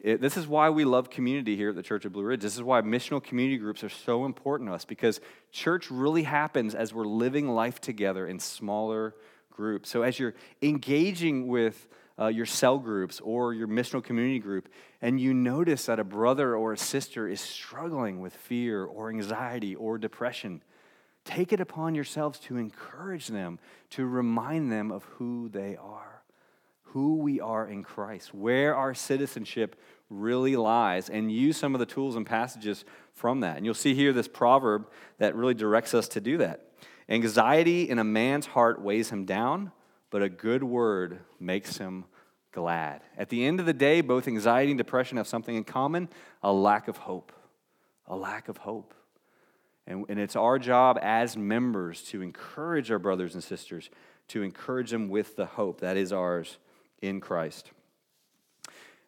It, 0.00 0.20
this 0.20 0.36
is 0.36 0.46
why 0.46 0.70
we 0.70 0.84
love 0.84 1.10
community 1.10 1.56
here 1.56 1.70
at 1.70 1.74
the 1.74 1.82
Church 1.82 2.04
of 2.04 2.12
Blue 2.12 2.22
Ridge. 2.22 2.40
This 2.40 2.54
is 2.54 2.62
why 2.62 2.82
missional 2.82 3.22
community 3.22 3.58
groups 3.58 3.82
are 3.82 3.88
so 3.88 4.24
important 4.24 4.70
to 4.70 4.74
us 4.74 4.84
because 4.84 5.20
church 5.50 5.90
really 5.90 6.22
happens 6.22 6.74
as 6.74 6.94
we're 6.94 7.04
living 7.04 7.48
life 7.48 7.80
together 7.80 8.26
in 8.26 8.38
smaller 8.38 9.14
groups. 9.50 9.90
So, 9.90 10.02
as 10.02 10.18
you're 10.18 10.34
engaging 10.62 11.48
with 11.48 11.88
uh, 12.18 12.26
your 12.26 12.46
cell 12.46 12.78
groups 12.78 13.20
or 13.20 13.54
your 13.54 13.68
missional 13.68 14.02
community 14.02 14.38
group, 14.38 14.68
and 15.00 15.20
you 15.20 15.32
notice 15.32 15.86
that 15.86 16.00
a 16.00 16.04
brother 16.04 16.56
or 16.56 16.72
a 16.72 16.78
sister 16.78 17.28
is 17.28 17.40
struggling 17.40 18.20
with 18.20 18.34
fear 18.34 18.84
or 18.84 19.10
anxiety 19.10 19.74
or 19.74 19.98
depression, 19.98 20.62
take 21.24 21.52
it 21.52 21.60
upon 21.60 21.94
yourselves 21.94 22.38
to 22.40 22.56
encourage 22.56 23.28
them, 23.28 23.58
to 23.90 24.06
remind 24.06 24.72
them 24.72 24.90
of 24.90 25.04
who 25.04 25.48
they 25.48 25.76
are 25.76 26.18
who 26.92 27.16
we 27.16 27.40
are 27.40 27.66
in 27.68 27.82
Christ, 27.82 28.34
where 28.34 28.74
our 28.74 28.94
citizenship 28.94 29.76
really 30.08 30.56
lies, 30.56 31.10
and 31.10 31.30
use 31.30 31.56
some 31.56 31.74
of 31.74 31.80
the 31.80 31.86
tools 31.86 32.16
and 32.16 32.24
passages 32.24 32.84
from 33.12 33.40
that. 33.40 33.56
And 33.56 33.66
you'll 33.66 33.74
see 33.74 33.94
here 33.94 34.12
this 34.12 34.28
proverb 34.28 34.88
that 35.18 35.34
really 35.34 35.54
directs 35.54 35.92
us 35.92 36.08
to 36.08 36.20
do 36.20 36.38
that. 36.38 36.64
Anxiety 37.08 37.88
in 37.88 37.98
a 37.98 38.04
man's 38.04 38.46
heart 38.46 38.80
weighs 38.80 39.10
him 39.10 39.26
down, 39.26 39.70
but 40.10 40.22
a 40.22 40.28
good 40.28 40.62
word 40.62 41.20
makes 41.38 41.78
him 41.78 42.04
glad. 42.52 43.02
At 43.16 43.28
the 43.28 43.44
end 43.44 43.60
of 43.60 43.66
the 43.66 43.72
day, 43.72 44.00
both 44.00 44.26
anxiety 44.26 44.72
and 44.72 44.78
depression 44.78 45.16
have 45.16 45.28
something 45.28 45.54
in 45.54 45.64
common 45.64 46.08
a 46.42 46.52
lack 46.52 46.88
of 46.88 46.96
hope. 46.96 47.32
A 48.06 48.16
lack 48.16 48.48
of 48.48 48.58
hope. 48.58 48.94
And, 49.86 50.04
and 50.08 50.18
it's 50.18 50.36
our 50.36 50.58
job 50.58 50.98
as 51.02 51.36
members 51.36 52.02
to 52.04 52.22
encourage 52.22 52.90
our 52.90 52.98
brothers 52.98 53.34
and 53.34 53.44
sisters, 53.44 53.90
to 54.28 54.42
encourage 54.42 54.90
them 54.90 55.08
with 55.08 55.36
the 55.36 55.46
hope 55.46 55.80
that 55.80 55.96
is 55.96 56.12
ours 56.12 56.58
in 57.00 57.20
Christ. 57.20 57.70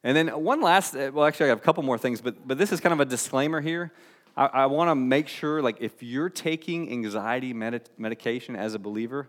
And 0.03 0.17
then 0.17 0.29
one 0.29 0.63
last, 0.63 0.95
uh, 0.95 1.11
well, 1.13 1.27
actually, 1.27 1.47
I 1.47 1.49
have 1.51 1.59
a 1.59 1.63
couple 1.63 1.83
more 1.83 1.99
things, 1.99 2.21
but, 2.23 2.47
but 2.47 2.57
this 2.57 2.73
is 2.73 2.81
kind 2.81 2.93
of 2.93 3.01
a 3.01 3.05
disclaimer 3.05 3.61
here. 3.61 3.93
I, 4.37 4.47
I 4.47 4.67
want 4.67 4.89
to 4.89 4.95
make 4.95 5.29
sure, 5.29 5.61
like, 5.61 5.77
if 5.81 6.03
you're 6.03 6.31
taking 6.31 6.91
anxiety 6.91 7.53
med- 7.53 7.91
medication 7.99 8.57
as 8.57 8.73
a 8.73 8.79
believer, 8.79 9.29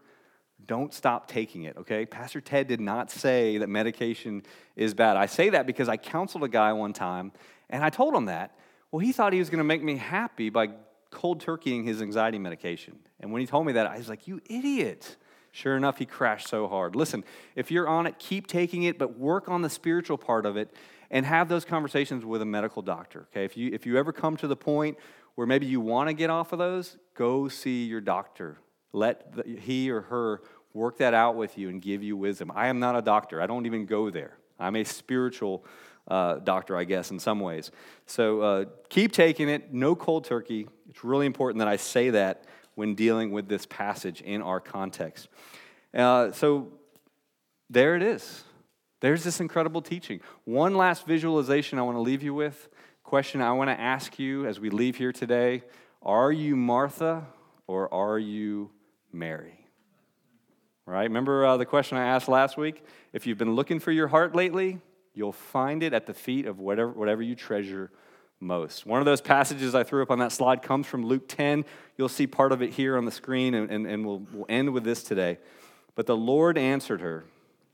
don't 0.68 0.94
stop 0.94 1.28
taking 1.28 1.64
it, 1.64 1.78
okay? 1.78 2.06
Pastor 2.06 2.42
Ted 2.42 2.68
did 2.68 2.80
not 2.80 3.12
say 3.12 3.58
that 3.58 3.70
medication 3.70 4.44
is 4.76 4.94
bad. 4.94 5.18
I 5.18 5.26
say 5.26 5.50
that 5.50 5.66
because 5.66 5.90
I 5.90 5.98
counseled 5.98 6.44
a 6.44 6.50
guy 6.50 6.74
one 6.74 6.94
time, 6.94 7.32
and 7.70 7.84
I 7.84 7.90
told 7.90 8.14
him 8.14 8.26
that. 8.26 8.58
Well, 8.92 9.00
he 9.00 9.12
thought 9.12 9.34
he 9.34 9.40
was 9.40 9.50
going 9.50 9.60
to 9.60 9.64
make 9.64 9.84
me 9.84 9.96
happy 9.96 10.50
by 10.50 10.70
cold 11.12 11.44
turkeying 11.44 11.86
his 11.86 12.02
anxiety 12.02 12.40
medication. 12.40 13.00
And 13.20 13.32
when 13.32 13.42
he 13.42 13.48
told 13.48 13.66
me 13.66 13.74
that, 13.74 13.88
I 13.88 13.98
was 13.98 14.10
like, 14.10 14.28
you 14.28 14.42
idiot. 14.46 15.18
Sure 15.52 15.76
enough, 15.76 15.98
he 15.98 16.06
crashed 16.06 16.48
so 16.48 16.68
hard. 16.68 16.96
Listen, 16.96 17.24
if 17.56 17.72
you're 17.72 17.88
on 17.88 18.08
it, 18.08 18.18
keep 18.20 18.48
taking 18.48 18.84
it, 18.84 18.98
but 18.98 19.18
work 19.18 19.50
on 19.50 19.62
the 19.62 19.70
spiritual 19.70 20.18
part 20.18 20.46
of 20.46 20.56
it 20.56 20.74
and 21.10 21.26
have 21.26 21.50
those 21.50 21.66
conversations 21.66 22.24
with 22.24 22.42
a 22.42 22.46
medical 22.46 22.82
doctor. 22.82 23.28
Okay? 23.32 23.44
If 23.44 23.58
you 23.58 23.70
if 23.74 23.86
you 23.86 23.98
ever 23.98 24.14
come 24.14 24.38
to 24.38 24.48
the 24.48 24.56
point 24.56 24.98
where 25.36 25.46
maybe 25.46 25.66
you 25.66 25.82
want 25.82 26.08
to 26.08 26.14
get 26.14 26.30
off 26.30 26.54
of 26.54 26.60
those, 26.60 26.98
go 27.16 27.50
see 27.50 27.86
your 27.86 28.02
doctor. 28.02 28.58
Let 28.94 29.34
the, 29.34 29.44
he 29.60 29.90
or 29.90 30.02
her 30.02 30.42
work 30.74 30.98
that 30.98 31.14
out 31.14 31.36
with 31.36 31.58
you 31.58 31.70
and 31.70 31.82
give 31.82 32.04
you 32.04 32.16
wisdom. 32.16 32.52
I 32.54 32.68
am 32.68 32.80
not 32.80 32.96
a 32.96 33.02
doctor. 33.02 33.42
I 33.42 33.48
don't 33.48 33.66
even 33.66 33.86
go 33.86 34.10
there. 34.10 34.38
I'm 34.60 34.76
a 34.76 34.84
spiritual 34.84 35.66
uh, 36.08 36.36
doctor, 36.36 36.78
I 36.78 36.84
guess, 36.84 37.12
in 37.12 37.20
some 37.20 37.40
ways. 37.40 37.72
So 38.06 38.42
uh, 38.42 38.66
keep 38.90 39.12
taking 39.12 39.50
it. 39.50 39.74
No 39.74 39.96
cold 39.96 40.26
turkey. 40.26 40.68
It's 40.90 41.04
really 41.04 41.26
important 41.26 41.60
that 41.60 41.68
I 41.68 41.78
say 41.78 42.12
that 42.12 42.46
when 42.76 42.96
dealing 42.96 43.32
with 43.32 43.48
this 43.48 43.66
passage 43.66 44.22
in 44.22 44.42
our 44.42 44.60
context. 44.60 45.30
Uh, 45.94 46.32
so 46.32 46.72
there 47.70 47.96
it 47.96 48.04
is. 48.04 48.44
There's 49.02 49.24
this 49.24 49.40
incredible 49.40 49.82
teaching. 49.82 50.22
One 50.46 50.76
last 50.76 51.06
visualization 51.06 51.80
I 51.80 51.82
want 51.82 51.98
to 51.98 52.02
leave 52.02 52.24
you 52.24 52.34
with. 52.34 52.70
Question 53.04 53.42
I 53.42 53.52
want 53.54 53.70
to 53.70 53.80
ask 53.80 54.20
you 54.20 54.46
as 54.46 54.60
we 54.60 54.70
leave 54.70 54.96
here 54.96 55.12
today 55.12 55.64
Are 56.02 56.32
you 56.32 56.56
Martha 56.56 57.26
or 57.68 57.94
are 57.94 58.20
you 58.20 58.70
Mary? 59.14 59.68
Right? 60.86 61.04
Remember 61.04 61.46
uh, 61.46 61.58
the 61.58 61.66
question 61.66 61.98
I 61.98 62.06
asked 62.06 62.28
last 62.28 62.58
week? 62.58 62.84
If 63.14 63.28
you've 63.28 63.38
been 63.38 63.56
looking 63.56 63.80
for 63.80 63.92
your 63.92 64.08
heart 64.08 64.36
lately, 64.36 64.80
you'll 65.14 65.32
find 65.32 65.84
it 65.84 65.94
at 65.94 66.06
the 66.06 66.14
feet 66.14 66.46
of 66.46 66.60
whatever, 66.60 66.92
whatever 66.92 67.22
you 67.22 67.36
treasure 67.36 67.92
most. 68.40 68.86
One 68.86 69.00
of 69.00 69.06
those 69.06 69.22
passages 69.22 69.76
I 69.76 69.84
threw 69.84 70.02
up 70.02 70.12
on 70.12 70.20
that 70.20 70.32
slide 70.32 70.64
comes 70.64 70.88
from 70.88 71.06
Luke 71.06 71.28
10. 71.28 71.64
You'll 71.98 72.10
see 72.10 72.28
part 72.28 72.52
of 72.52 72.62
it 72.62 72.72
here 72.72 72.98
on 72.98 73.06
the 73.06 73.12
screen, 73.12 73.54
and, 73.54 73.70
and, 73.70 73.86
and 73.86 74.06
we'll, 74.06 74.24
we'll 74.34 74.46
end 74.50 74.74
with 74.74 74.84
this 74.84 75.04
today. 75.04 75.38
But 75.96 76.08
the 76.08 76.18
Lord 76.18 76.58
answered 76.58 77.02
her, 77.02 77.26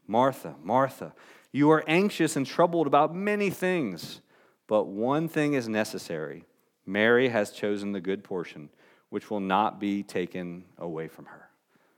Martha, 0.08 0.56
Martha, 0.62 1.14
you 1.52 1.72
are 1.72 1.84
anxious 1.88 2.36
and 2.36 2.46
troubled 2.46 2.88
about 2.88 3.16
many 3.16 3.50
things, 3.50 4.22
but 4.68 4.88
one 4.88 5.28
thing 5.28 5.54
is 5.54 5.68
necessary. 5.70 6.44
Mary 6.86 7.30
has 7.30 7.52
chosen 7.52 7.92
the 7.92 8.02
good 8.02 8.24
portion, 8.24 8.70
which 9.10 9.30
will 9.30 9.40
not 9.40 9.80
be 9.80 10.04
taken 10.04 10.64
away 10.78 11.08
from 11.08 11.26
her. 11.26 11.50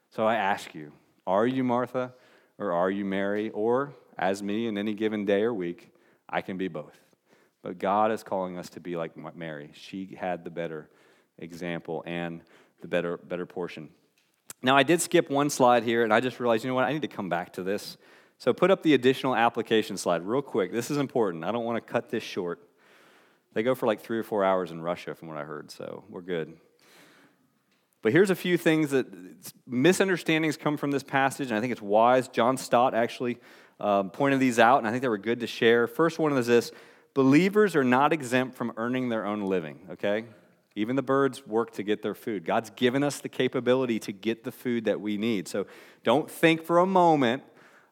So 0.09 0.25
I 0.25 0.35
ask 0.35 0.73
you, 0.73 0.91
are 1.25 1.47
you 1.47 1.63
Martha 1.63 2.13
or 2.57 2.71
are 2.71 2.89
you 2.89 3.05
Mary? 3.05 3.49
Or, 3.51 3.93
as 4.17 4.43
me 4.43 4.67
in 4.67 4.77
any 4.77 4.93
given 4.93 5.25
day 5.25 5.43
or 5.43 5.53
week, 5.53 5.91
I 6.27 6.41
can 6.41 6.57
be 6.57 6.67
both. 6.67 6.97
But 7.61 7.77
God 7.77 8.11
is 8.11 8.23
calling 8.23 8.57
us 8.57 8.69
to 8.71 8.79
be 8.79 8.95
like 8.95 9.17
Mary. 9.35 9.71
She 9.73 10.17
had 10.19 10.43
the 10.43 10.49
better 10.49 10.89
example 11.37 12.03
and 12.05 12.41
the 12.81 12.87
better, 12.87 13.17
better 13.17 13.45
portion. 13.45 13.89
Now, 14.61 14.75
I 14.75 14.83
did 14.83 15.01
skip 15.01 15.29
one 15.29 15.49
slide 15.49 15.83
here, 15.83 16.03
and 16.03 16.13
I 16.13 16.19
just 16.19 16.39
realized, 16.39 16.63
you 16.63 16.69
know 16.69 16.75
what, 16.75 16.85
I 16.85 16.91
need 16.91 17.01
to 17.03 17.07
come 17.07 17.29
back 17.29 17.53
to 17.53 17.63
this. 17.63 17.97
So 18.37 18.53
put 18.53 18.71
up 18.71 18.83
the 18.83 18.93
additional 18.93 19.35
application 19.35 19.97
slide 19.97 20.23
real 20.23 20.41
quick. 20.41 20.71
This 20.71 20.91
is 20.91 20.97
important. 20.97 21.43
I 21.43 21.51
don't 21.51 21.65
want 21.65 21.85
to 21.85 21.93
cut 21.93 22.09
this 22.09 22.23
short. 22.23 22.59
They 23.53 23.63
go 23.63 23.75
for 23.75 23.85
like 23.85 24.01
three 24.01 24.17
or 24.17 24.23
four 24.23 24.43
hours 24.43 24.71
in 24.71 24.81
Russia, 24.81 25.15
from 25.15 25.27
what 25.27 25.37
I 25.37 25.43
heard, 25.43 25.71
so 25.71 26.03
we're 26.09 26.21
good. 26.21 26.57
But 28.01 28.13
here's 28.13 28.29
a 28.29 28.35
few 28.35 28.57
things 28.57 28.91
that 28.91 29.07
misunderstandings 29.67 30.57
come 30.57 30.77
from 30.77 30.91
this 30.91 31.03
passage, 31.03 31.49
and 31.49 31.57
I 31.57 31.61
think 31.61 31.71
it's 31.71 31.81
wise. 31.81 32.27
John 32.27 32.57
Stott 32.57 32.93
actually 32.93 33.37
um, 33.79 34.09
pointed 34.09 34.39
these 34.39 34.59
out, 34.59 34.77
and 34.79 34.87
I 34.87 34.91
think 34.91 35.01
they 35.01 35.09
were 35.09 35.17
good 35.17 35.41
to 35.41 35.47
share. 35.47 35.87
First 35.87 36.19
one 36.19 36.35
is 36.37 36.47
this 36.47 36.71
Believers 37.13 37.75
are 37.75 37.83
not 37.83 38.13
exempt 38.13 38.55
from 38.55 38.71
earning 38.77 39.09
their 39.09 39.25
own 39.25 39.41
living, 39.41 39.79
okay? 39.91 40.25
Even 40.75 40.95
the 40.95 41.01
birds 41.01 41.45
work 41.45 41.71
to 41.71 41.83
get 41.83 42.01
their 42.01 42.13
food. 42.13 42.45
God's 42.45 42.69
given 42.69 43.03
us 43.03 43.19
the 43.19 43.29
capability 43.29 43.99
to 43.99 44.11
get 44.11 44.43
the 44.43 44.51
food 44.51 44.85
that 44.85 45.01
we 45.01 45.17
need. 45.17 45.47
So 45.47 45.65
don't 46.03 46.29
think 46.29 46.63
for 46.63 46.77
a 46.77 46.85
moment 46.85 47.43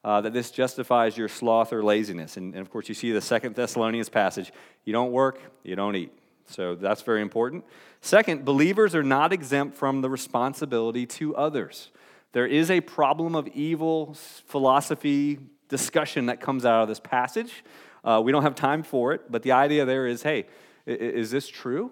uh, 0.03 0.21
that 0.21 0.31
this 0.31 0.51
justifies 0.51 1.17
your 1.17 1.27
sloth 1.27 1.73
or 1.73 1.83
laziness. 1.83 2.37
And, 2.37 2.53
and 2.53 2.61
of 2.61 2.69
course, 2.69 2.87
you 2.87 2.95
see 2.95 3.11
the 3.11 3.19
Second 3.19 3.55
Thessalonians 3.55 4.07
passage 4.07 4.51
you 4.85 4.93
don't 4.93 5.11
work, 5.11 5.41
you 5.63 5.75
don't 5.75 5.95
eat. 5.95 6.13
So 6.47 6.75
that's 6.75 7.01
very 7.01 7.21
important. 7.21 7.65
Second, 8.01 8.45
believers 8.45 8.95
are 8.95 9.03
not 9.03 9.33
exempt 9.33 9.75
from 9.75 10.01
the 10.01 10.09
responsibility 10.09 11.05
to 11.05 11.35
others. 11.35 11.91
There 12.31 12.47
is 12.47 12.71
a 12.71 12.81
problem 12.81 13.35
of 13.35 13.47
evil 13.49 14.13
philosophy 14.45 15.39
discussion 15.67 16.27
that 16.27 16.39
comes 16.39 16.65
out 16.65 16.83
of 16.83 16.87
this 16.87 16.99
passage. 16.99 17.63
Uh, 18.03 18.21
we 18.23 18.31
don't 18.31 18.43
have 18.43 18.55
time 18.55 18.83
for 18.83 19.13
it, 19.13 19.29
but 19.29 19.43
the 19.43 19.51
idea 19.51 19.85
there 19.85 20.07
is 20.07 20.23
hey, 20.23 20.45
is 20.85 21.31
this 21.31 21.47
true? 21.47 21.91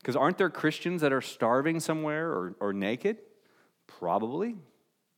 Because 0.00 0.16
aren't 0.16 0.38
there 0.38 0.50
Christians 0.50 1.02
that 1.02 1.12
are 1.12 1.20
starving 1.20 1.80
somewhere 1.80 2.28
or, 2.30 2.54
or 2.60 2.72
naked? 2.72 3.18
Probably. 3.86 4.56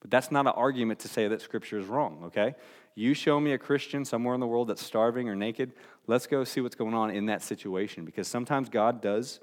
But 0.00 0.10
that's 0.10 0.32
not 0.32 0.46
an 0.46 0.52
argument 0.56 1.00
to 1.00 1.08
say 1.08 1.28
that 1.28 1.40
Scripture 1.40 1.78
is 1.78 1.86
wrong, 1.86 2.22
okay? 2.24 2.56
You 2.94 3.14
show 3.14 3.38
me 3.38 3.52
a 3.52 3.58
Christian 3.58 4.04
somewhere 4.04 4.34
in 4.34 4.40
the 4.40 4.46
world 4.46 4.68
that's 4.68 4.84
starving 4.84 5.28
or 5.28 5.36
naked, 5.36 5.72
let's 6.06 6.26
go 6.26 6.44
see 6.44 6.60
what's 6.60 6.74
going 6.74 6.94
on 6.94 7.10
in 7.10 7.26
that 7.26 7.42
situation 7.42 8.04
because 8.04 8.28
sometimes 8.28 8.68
God 8.68 9.00
does 9.00 9.40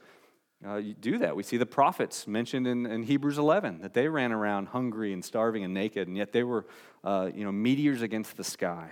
uh, 0.66 0.82
do 1.00 1.18
that. 1.20 1.36
We 1.36 1.44
see 1.44 1.58
the 1.58 1.66
prophets 1.66 2.28
mentioned 2.28 2.68
in, 2.68 2.86
in, 2.86 3.04
Hebrews 3.04 3.38
11 3.38 3.82
that 3.82 3.94
they 3.94 4.10
ran 4.10 4.34
around 4.34 4.68
hungry 4.68 5.14
and 5.14 5.24
starving 5.24 5.64
and 5.64 5.74
naked, 5.74 6.08
and 6.08 6.18
yet 6.18 6.34
they 6.34 6.44
were, 6.44 6.66
uh, 7.04 7.30
you 7.34 7.46
know, 7.46 7.52
meteors 7.52 8.02
against 8.02 8.36
the 8.36 8.44
sky. 8.44 8.92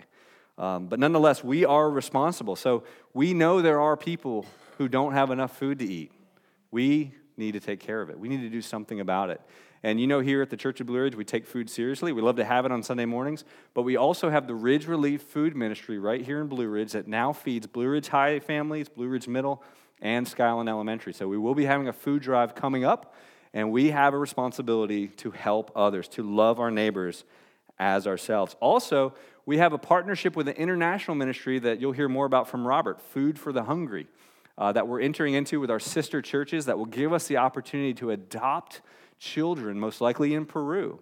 Um, 0.58 0.88
but 0.88 1.00
nonetheless, 1.00 1.44
we 1.44 1.66
are 1.66 1.90
responsible. 1.90 2.56
So 2.56 2.84
we 3.14 3.34
know 3.34 3.62
there 3.62 3.82
are 3.82 3.98
people 3.98 4.46
who 4.78 4.88
don't 4.88 5.14
have 5.14 5.30
enough 5.30 5.58
food 5.58 5.80
to 5.80 5.86
eat. 5.86 6.12
We 6.72 7.12
need 7.36 7.52
to 7.52 7.60
take 7.60 7.80
care 7.80 8.02
of 8.02 8.10
it. 8.10 8.18
We 8.18 8.30
need 8.30 8.42
to 8.42 8.50
do 8.50 8.62
something 8.62 9.00
about 9.00 9.30
it. 9.30 9.42
And 9.88 10.02
you 10.02 10.08
know, 10.08 10.20
here 10.20 10.42
at 10.42 10.50
the 10.50 10.58
Church 10.58 10.82
of 10.82 10.88
Blue 10.88 11.00
Ridge, 11.00 11.16
we 11.16 11.24
take 11.24 11.48
food 11.48 11.70
seriously. 11.70 12.12
We 12.12 12.22
love 12.22 12.36
to 12.36 12.44
have 12.44 12.66
it 12.66 12.74
on 12.74 12.84
Sunday 12.84 13.06
mornings, 13.06 13.46
but 13.74 13.84
we 13.84 13.96
also 13.96 14.30
have 14.30 14.46
the 14.46 14.54
Ridge 14.54 14.86
Relief 14.86 15.22
Food 15.22 15.56
Ministry 15.56 15.98
right 15.98 16.22
here 16.22 16.42
in 16.42 16.48
Blue 16.48 16.68
Ridge 16.68 16.92
that 16.92 17.08
now 17.08 17.32
feeds 17.32 17.68
Blue 17.68 17.88
Ridge 17.88 18.10
High 18.10 18.42
families, 18.42 18.90
Blue 18.90 19.08
Ridge 19.08 19.30
Middle, 19.30 19.64
and 20.02 20.28
Skyland 20.28 20.68
Elementary. 20.68 21.14
So 21.14 21.30
we 21.30 21.38
will 21.38 21.56
be 21.56 21.64
having 21.64 21.88
a 21.88 21.94
food 21.94 22.22
drive 22.22 22.54
coming 22.54 22.84
up, 22.84 23.16
and 23.54 23.72
we 23.72 23.92
have 23.92 24.14
a 24.14 24.18
responsibility 24.18 25.08
to 25.08 25.32
help 25.32 25.72
others, 25.74 26.10
to 26.10 26.22
love 26.22 26.60
our 26.60 26.70
neighbors 26.70 27.24
as 27.80 28.08
ourselves. 28.08 28.58
Also, 28.60 29.14
we 29.46 29.58
have 29.60 29.72
a 29.72 29.78
partnership 29.78 30.36
with 30.36 30.50
an 30.50 30.56
international 30.56 31.16
ministry 31.16 31.60
that 31.60 31.80
you'll 31.80 31.94
hear 31.94 32.10
more 32.10 32.26
about 32.26 32.50
from 32.50 32.68
Robert, 32.68 33.00
Food 33.00 33.40
for 33.40 33.54
the 33.54 33.64
Hungry. 33.64 34.08
uh, 34.58 34.72
that 34.72 34.88
we're 34.88 35.02
entering 35.02 35.34
into 35.36 35.60
with 35.60 35.70
our 35.70 35.80
sister 35.80 36.22
churches 36.22 36.66
that 36.66 36.78
will 36.78 36.86
give 36.86 37.14
us 37.14 37.28
the 37.28 37.38
opportunity 37.38 37.94
to 37.94 38.12
adopt 38.12 38.82
children, 39.20 39.80
most 39.80 40.02
likely 40.02 40.34
in 40.34 40.46
Peru, 40.46 41.00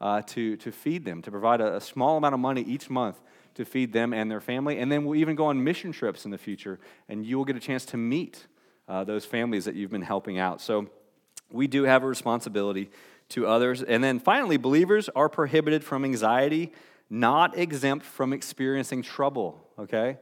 uh, 0.00 0.22
to, 0.22 0.56
to 0.56 0.72
feed 0.72 1.04
them, 1.04 1.22
to 1.22 1.30
provide 1.30 1.60
a, 1.60 1.76
a 1.76 1.80
small 1.80 2.16
amount 2.16 2.34
of 2.34 2.40
money 2.40 2.62
each 2.62 2.90
month 2.90 3.20
to 3.54 3.64
feed 3.64 3.92
them 3.92 4.12
and 4.12 4.30
their 4.30 4.40
family. 4.40 4.78
And 4.78 4.90
then 4.90 5.04
we'll 5.04 5.18
even 5.18 5.36
go 5.36 5.46
on 5.46 5.62
mission 5.62 5.92
trips 5.92 6.24
in 6.24 6.30
the 6.30 6.38
future, 6.38 6.80
and 7.08 7.24
you 7.24 7.36
will 7.36 7.44
get 7.44 7.56
a 7.56 7.60
chance 7.60 7.84
to 7.86 7.96
meet 7.96 8.46
uh, 8.88 9.04
those 9.04 9.24
families 9.24 9.64
that 9.66 9.74
you've 9.74 9.90
been 9.90 10.02
helping 10.02 10.38
out. 10.38 10.60
So 10.60 10.88
we 11.50 11.66
do 11.66 11.84
have 11.84 12.02
a 12.02 12.06
responsibility 12.06 12.90
to 13.30 13.46
others. 13.46 13.82
And 13.82 14.02
then 14.02 14.18
finally, 14.18 14.56
believers 14.56 15.08
are 15.10 15.28
prohibited 15.28 15.84
from 15.84 16.04
anxiety, 16.04 16.72
not 17.08 17.56
exempt 17.56 18.04
from 18.04 18.32
experiencing 18.32 19.02
trouble, 19.02 19.62
okay? 19.78 20.18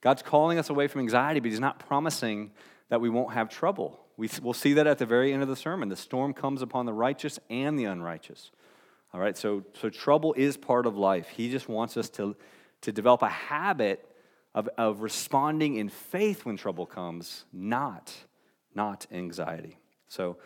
God's 0.00 0.22
calling 0.22 0.58
us 0.58 0.70
away 0.70 0.88
from 0.88 1.00
anxiety, 1.00 1.40
but 1.40 1.50
He's 1.50 1.60
not 1.60 1.78
promising 1.78 2.50
that 2.88 3.00
we 3.00 3.08
won't 3.08 3.32
have 3.32 3.48
trouble. 3.48 4.00
We, 4.16 4.30
we'll 4.42 4.54
see 4.54 4.72
that 4.74 4.86
at 4.86 4.98
the 4.98 5.06
very 5.06 5.32
end 5.32 5.42
of 5.42 5.48
the 5.48 5.56
sermon. 5.56 5.88
The 5.88 5.96
storm 5.96 6.32
comes 6.32 6.62
upon 6.62 6.86
the 6.86 6.92
righteous 6.92 7.38
and 7.50 7.78
the 7.78 7.84
unrighteous. 7.84 8.50
All 9.12 9.20
right, 9.20 9.36
so, 9.36 9.64
so 9.80 9.88
trouble 9.88 10.34
is 10.34 10.56
part 10.56 10.86
of 10.86 10.96
life. 10.96 11.28
He 11.28 11.50
just 11.50 11.68
wants 11.68 11.96
us 11.96 12.08
to, 12.10 12.36
to 12.82 12.92
develop 12.92 13.22
a 13.22 13.28
habit 13.28 14.10
of, 14.54 14.68
of 14.78 15.00
responding 15.00 15.76
in 15.76 15.88
faith 15.88 16.44
when 16.44 16.56
trouble 16.56 16.86
comes, 16.86 17.44
not, 17.52 18.12
not 18.74 19.06
anxiety. 19.12 19.78
So 20.08 20.38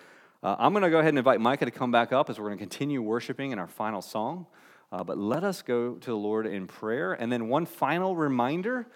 uh, 0.42 0.56
I'm 0.58 0.72
going 0.72 0.82
to 0.82 0.90
go 0.90 0.98
ahead 0.98 1.10
and 1.10 1.18
invite 1.18 1.40
Micah 1.40 1.64
to 1.64 1.70
come 1.70 1.90
back 1.90 2.12
up 2.12 2.28
as 2.28 2.38
we're 2.38 2.46
going 2.46 2.58
to 2.58 2.62
continue 2.62 3.02
worshiping 3.02 3.52
in 3.52 3.58
our 3.58 3.68
final 3.68 4.02
song. 4.02 4.46
Uh, 4.92 5.04
but 5.04 5.16
let 5.16 5.44
us 5.44 5.62
go 5.62 5.94
to 5.94 6.10
the 6.10 6.16
Lord 6.16 6.46
in 6.46 6.66
prayer. 6.66 7.12
And 7.12 7.30
then 7.30 7.48
one 7.48 7.66
final 7.66 8.16
reminder 8.16 8.88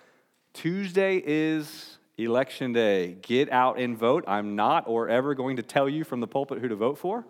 Tuesday 0.52 1.22
is 1.24 1.98
election 2.16 2.72
day. 2.72 3.16
Get 3.22 3.50
out 3.50 3.78
and 3.78 3.96
vote. 3.96 4.24
I'm 4.26 4.56
not 4.56 4.84
or 4.86 5.08
ever 5.08 5.34
going 5.34 5.56
to 5.56 5.62
tell 5.62 5.88
you 5.88 6.04
from 6.04 6.20
the 6.20 6.26
pulpit 6.26 6.58
who 6.58 6.68
to 6.68 6.76
vote 6.76 6.98
for. 6.98 7.24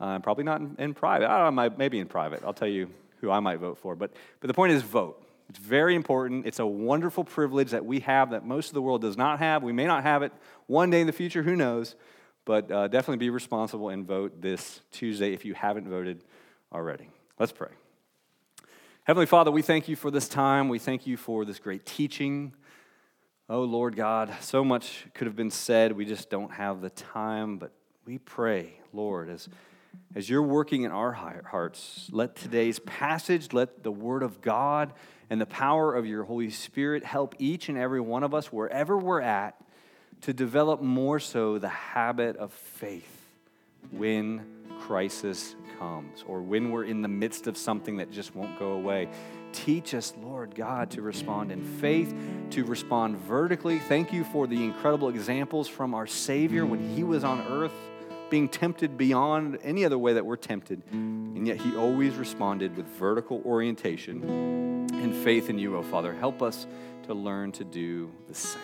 Uh, 0.00 0.18
probably 0.18 0.44
not 0.44 0.60
in, 0.60 0.76
in 0.78 0.94
private. 0.94 1.28
Know, 1.28 1.70
maybe 1.76 1.98
in 1.98 2.06
private. 2.06 2.42
I'll 2.44 2.54
tell 2.54 2.68
you 2.68 2.90
who 3.20 3.30
I 3.30 3.40
might 3.40 3.58
vote 3.58 3.78
for. 3.78 3.94
But, 3.94 4.12
but 4.40 4.48
the 4.48 4.54
point 4.54 4.72
is 4.72 4.82
vote. 4.82 5.22
It's 5.50 5.58
very 5.58 5.94
important. 5.94 6.46
It's 6.46 6.60
a 6.60 6.66
wonderful 6.66 7.24
privilege 7.24 7.72
that 7.72 7.84
we 7.84 8.00
have 8.00 8.30
that 8.30 8.46
most 8.46 8.68
of 8.68 8.74
the 8.74 8.82
world 8.82 9.02
does 9.02 9.16
not 9.16 9.40
have. 9.40 9.62
We 9.62 9.72
may 9.72 9.84
not 9.84 10.04
have 10.04 10.22
it 10.22 10.32
one 10.68 10.90
day 10.90 11.00
in 11.00 11.06
the 11.06 11.12
future, 11.12 11.42
who 11.42 11.56
knows? 11.56 11.96
But 12.44 12.70
uh, 12.70 12.88
definitely 12.88 13.18
be 13.18 13.30
responsible 13.30 13.88
and 13.90 14.06
vote 14.06 14.40
this 14.40 14.80
Tuesday 14.92 15.34
if 15.34 15.44
you 15.44 15.54
haven't 15.54 15.88
voted 15.88 16.22
already. 16.72 17.08
Let's 17.38 17.52
pray. 17.52 17.70
Heavenly 19.04 19.26
Father, 19.26 19.50
we 19.50 19.62
thank 19.62 19.88
you 19.88 19.96
for 19.96 20.10
this 20.10 20.28
time. 20.28 20.68
We 20.68 20.78
thank 20.78 21.06
you 21.06 21.16
for 21.16 21.44
this 21.44 21.58
great 21.58 21.84
teaching. 21.84 22.54
Oh, 23.52 23.64
Lord 23.64 23.96
God, 23.96 24.32
so 24.42 24.62
much 24.62 25.06
could 25.12 25.26
have 25.26 25.34
been 25.34 25.50
said. 25.50 25.96
We 25.96 26.04
just 26.04 26.30
don't 26.30 26.52
have 26.52 26.80
the 26.80 26.90
time. 26.90 27.58
But 27.58 27.72
we 28.06 28.18
pray, 28.18 28.74
Lord, 28.92 29.28
as, 29.28 29.48
as 30.14 30.30
you're 30.30 30.40
working 30.40 30.84
in 30.84 30.92
our 30.92 31.10
hearts, 31.10 32.08
let 32.12 32.36
today's 32.36 32.78
passage, 32.78 33.52
let 33.52 33.82
the 33.82 33.90
Word 33.90 34.22
of 34.22 34.40
God 34.40 34.92
and 35.30 35.40
the 35.40 35.46
power 35.46 35.96
of 35.96 36.06
your 36.06 36.22
Holy 36.22 36.50
Spirit 36.50 37.02
help 37.02 37.34
each 37.40 37.68
and 37.68 37.76
every 37.76 38.00
one 38.00 38.22
of 38.22 38.34
us, 38.34 38.52
wherever 38.52 38.96
we're 38.96 39.20
at, 39.20 39.60
to 40.20 40.32
develop 40.32 40.80
more 40.80 41.18
so 41.18 41.58
the 41.58 41.68
habit 41.68 42.36
of 42.36 42.52
faith 42.52 43.26
when 43.90 44.46
crisis 44.78 45.56
comes 45.76 46.22
or 46.28 46.40
when 46.40 46.70
we're 46.70 46.84
in 46.84 47.02
the 47.02 47.08
midst 47.08 47.48
of 47.48 47.56
something 47.56 47.96
that 47.96 48.12
just 48.12 48.36
won't 48.36 48.56
go 48.60 48.74
away. 48.74 49.08
Teach 49.52 49.94
us, 49.94 50.14
Lord 50.22 50.54
God, 50.54 50.90
to 50.92 51.02
respond 51.02 51.50
in 51.52 51.62
faith, 51.62 52.14
to 52.50 52.64
respond 52.64 53.16
vertically. 53.18 53.78
Thank 53.78 54.12
you 54.12 54.24
for 54.24 54.46
the 54.46 54.64
incredible 54.64 55.08
examples 55.08 55.68
from 55.68 55.94
our 55.94 56.06
Savior 56.06 56.64
when 56.64 56.94
He 56.94 57.02
was 57.04 57.24
on 57.24 57.40
earth, 57.48 57.74
being 58.30 58.48
tempted 58.48 58.96
beyond 58.96 59.58
any 59.62 59.84
other 59.84 59.98
way 59.98 60.12
that 60.12 60.24
we're 60.24 60.36
tempted. 60.36 60.82
And 60.92 61.46
yet 61.46 61.60
He 61.60 61.76
always 61.76 62.14
responded 62.14 62.76
with 62.76 62.86
vertical 62.86 63.42
orientation 63.44 64.88
and 64.92 65.14
faith 65.14 65.50
in 65.50 65.58
you, 65.58 65.76
oh 65.76 65.82
Father. 65.82 66.14
Help 66.14 66.42
us 66.42 66.66
to 67.04 67.14
learn 67.14 67.52
to 67.52 67.64
do 67.64 68.10
the 68.28 68.34
same. 68.34 68.62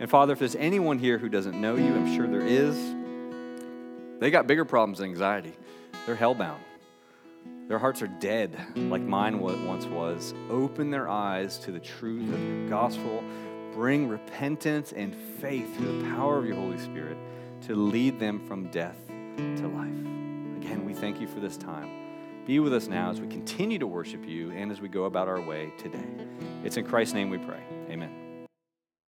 And 0.00 0.08
Father, 0.08 0.32
if 0.32 0.38
there's 0.38 0.56
anyone 0.56 0.98
here 0.98 1.18
who 1.18 1.28
doesn't 1.28 1.60
know 1.60 1.76
you, 1.76 1.94
I'm 1.94 2.16
sure 2.16 2.26
there 2.26 2.46
is, 2.46 2.76
they 4.20 4.30
got 4.30 4.46
bigger 4.46 4.64
problems 4.64 4.98
than 4.98 5.10
anxiety. 5.10 5.52
They're 6.06 6.16
hellbound. 6.16 6.58
Their 7.68 7.78
hearts 7.78 8.02
are 8.02 8.08
dead, 8.08 8.58
like 8.76 9.02
mine 9.02 9.38
once 9.38 9.86
was. 9.86 10.34
Open 10.50 10.90
their 10.90 11.08
eyes 11.08 11.58
to 11.60 11.72
the 11.72 11.80
truth 11.80 12.32
of 12.32 12.40
your 12.40 12.68
gospel. 12.68 13.24
Bring 13.72 14.08
repentance 14.08 14.92
and 14.92 15.14
faith 15.40 15.76
through 15.76 16.02
the 16.02 16.10
power 16.10 16.38
of 16.38 16.44
your 16.44 16.56
Holy 16.56 16.78
Spirit 16.78 17.16
to 17.62 17.74
lead 17.74 18.20
them 18.20 18.46
from 18.46 18.70
death 18.70 18.98
to 19.08 19.68
life. 19.68 19.88
Again, 20.62 20.84
we 20.84 20.92
thank 20.92 21.20
you 21.20 21.26
for 21.26 21.40
this 21.40 21.56
time. 21.56 21.88
Be 22.44 22.58
with 22.58 22.74
us 22.74 22.88
now 22.88 23.10
as 23.10 23.20
we 23.20 23.28
continue 23.28 23.78
to 23.78 23.86
worship 23.86 24.26
you 24.26 24.50
and 24.50 24.70
as 24.70 24.80
we 24.80 24.88
go 24.88 25.04
about 25.04 25.28
our 25.28 25.40
way 25.40 25.72
today. 25.78 26.04
It's 26.64 26.76
in 26.76 26.84
Christ's 26.84 27.14
name 27.14 27.30
we 27.30 27.38
pray. 27.38 27.62
Amen. 27.88 28.21